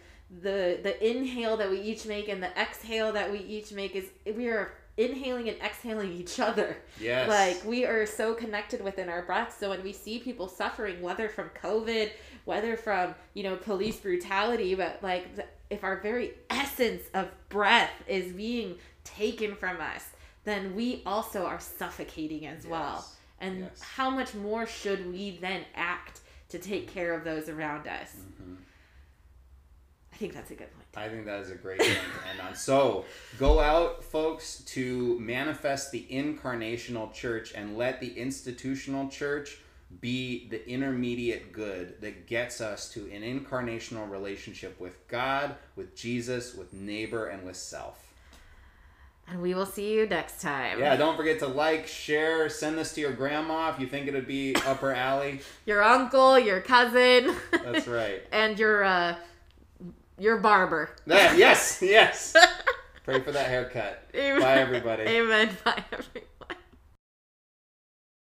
the 0.42 0.78
the 0.82 0.94
inhale 1.10 1.56
that 1.56 1.70
we 1.70 1.80
each 1.80 2.04
make 2.06 2.28
and 2.28 2.42
the 2.42 2.50
exhale 2.60 3.12
that 3.12 3.30
we 3.32 3.38
each 3.38 3.72
make 3.72 3.96
is 3.96 4.06
we 4.36 4.48
are 4.48 4.72
inhaling 4.98 5.48
and 5.48 5.56
exhaling 5.62 6.12
each 6.12 6.40
other 6.40 6.76
Yes. 7.00 7.28
like 7.28 7.64
we 7.64 7.84
are 7.84 8.04
so 8.04 8.34
connected 8.34 8.82
within 8.82 9.08
our 9.08 9.22
breath. 9.22 9.56
So 9.58 9.70
when 9.70 9.82
we 9.84 9.92
see 9.92 10.18
people 10.18 10.48
suffering, 10.48 11.00
whether 11.00 11.28
from 11.28 11.50
COVID, 11.62 12.10
whether 12.44 12.76
from 12.76 13.14
you 13.34 13.42
know 13.44 13.56
police 13.56 13.96
brutality, 14.00 14.74
but 14.74 14.98
like 15.02 15.36
the, 15.36 15.44
if 15.70 15.84
our 15.84 15.96
very 16.00 16.32
essence 16.50 17.02
of 17.14 17.28
breath 17.48 17.92
is 18.06 18.32
being 18.32 18.74
taken 19.04 19.54
from 19.54 19.80
us, 19.80 20.04
then 20.44 20.74
we 20.74 21.02
also 21.06 21.44
are 21.46 21.60
suffocating 21.60 22.46
as 22.46 22.66
well. 22.66 22.96
Yes. 22.96 23.16
And 23.40 23.60
Yes. 23.60 23.80
how 23.80 24.10
much 24.10 24.34
more 24.34 24.66
should 24.66 25.10
we 25.12 25.38
then 25.40 25.62
act 25.74 26.20
to 26.48 26.58
take 26.58 26.92
care 26.92 27.14
of 27.14 27.22
those 27.24 27.48
around 27.48 27.86
us? 27.86 28.16
Mm-hmm. 28.18 28.54
I 30.18 30.20
think 30.20 30.34
that's 30.34 30.50
a 30.50 30.54
good 30.54 30.72
point. 30.72 30.84
I 30.96 31.08
think 31.08 31.26
that 31.26 31.38
is 31.38 31.52
a 31.52 31.54
great 31.54 31.78
one 31.78 31.88
to 31.90 31.94
end 31.94 32.40
on. 32.44 32.56
So 32.56 33.04
go 33.38 33.60
out, 33.60 34.02
folks, 34.02 34.64
to 34.66 35.16
manifest 35.20 35.92
the 35.92 36.04
incarnational 36.10 37.12
church 37.12 37.52
and 37.54 37.78
let 37.78 38.00
the 38.00 38.18
institutional 38.18 39.08
church 39.08 39.58
be 40.00 40.48
the 40.48 40.68
intermediate 40.68 41.52
good 41.52 42.00
that 42.00 42.26
gets 42.26 42.60
us 42.60 42.88
to 42.94 43.08
an 43.12 43.22
incarnational 43.22 44.10
relationship 44.10 44.80
with 44.80 45.06
God, 45.06 45.54
with 45.76 45.94
Jesus, 45.94 46.52
with 46.52 46.72
neighbor, 46.72 47.28
and 47.28 47.46
with 47.46 47.56
self. 47.56 48.12
And 49.28 49.40
we 49.40 49.54
will 49.54 49.66
see 49.66 49.92
you 49.92 50.06
next 50.06 50.40
time. 50.40 50.80
Yeah, 50.80 50.96
don't 50.96 51.16
forget 51.16 51.38
to 51.40 51.46
like, 51.46 51.86
share, 51.86 52.48
send 52.48 52.76
this 52.76 52.92
to 52.94 53.00
your 53.00 53.12
grandma 53.12 53.70
if 53.70 53.78
you 53.78 53.86
think 53.86 54.08
it'd 54.08 54.26
be 54.26 54.56
upper 54.66 54.92
alley. 54.92 55.42
Your 55.66 55.82
uncle, 55.82 56.38
your 56.40 56.60
cousin, 56.60 57.36
That's 57.52 57.86
right. 57.86 58.22
and 58.32 58.58
your 58.58 58.82
uh, 58.82 59.16
your 60.18 60.38
barber. 60.38 60.90
That, 61.06 61.36
yes, 61.38 61.78
yes. 61.82 62.34
Pray 63.04 63.20
for 63.20 63.32
that 63.32 63.46
haircut. 63.48 64.02
Amen. 64.14 64.40
Bye, 64.40 64.54
everybody. 64.54 65.02
Amen. 65.04 65.56
Bye, 65.64 65.84
everybody. 65.92 66.26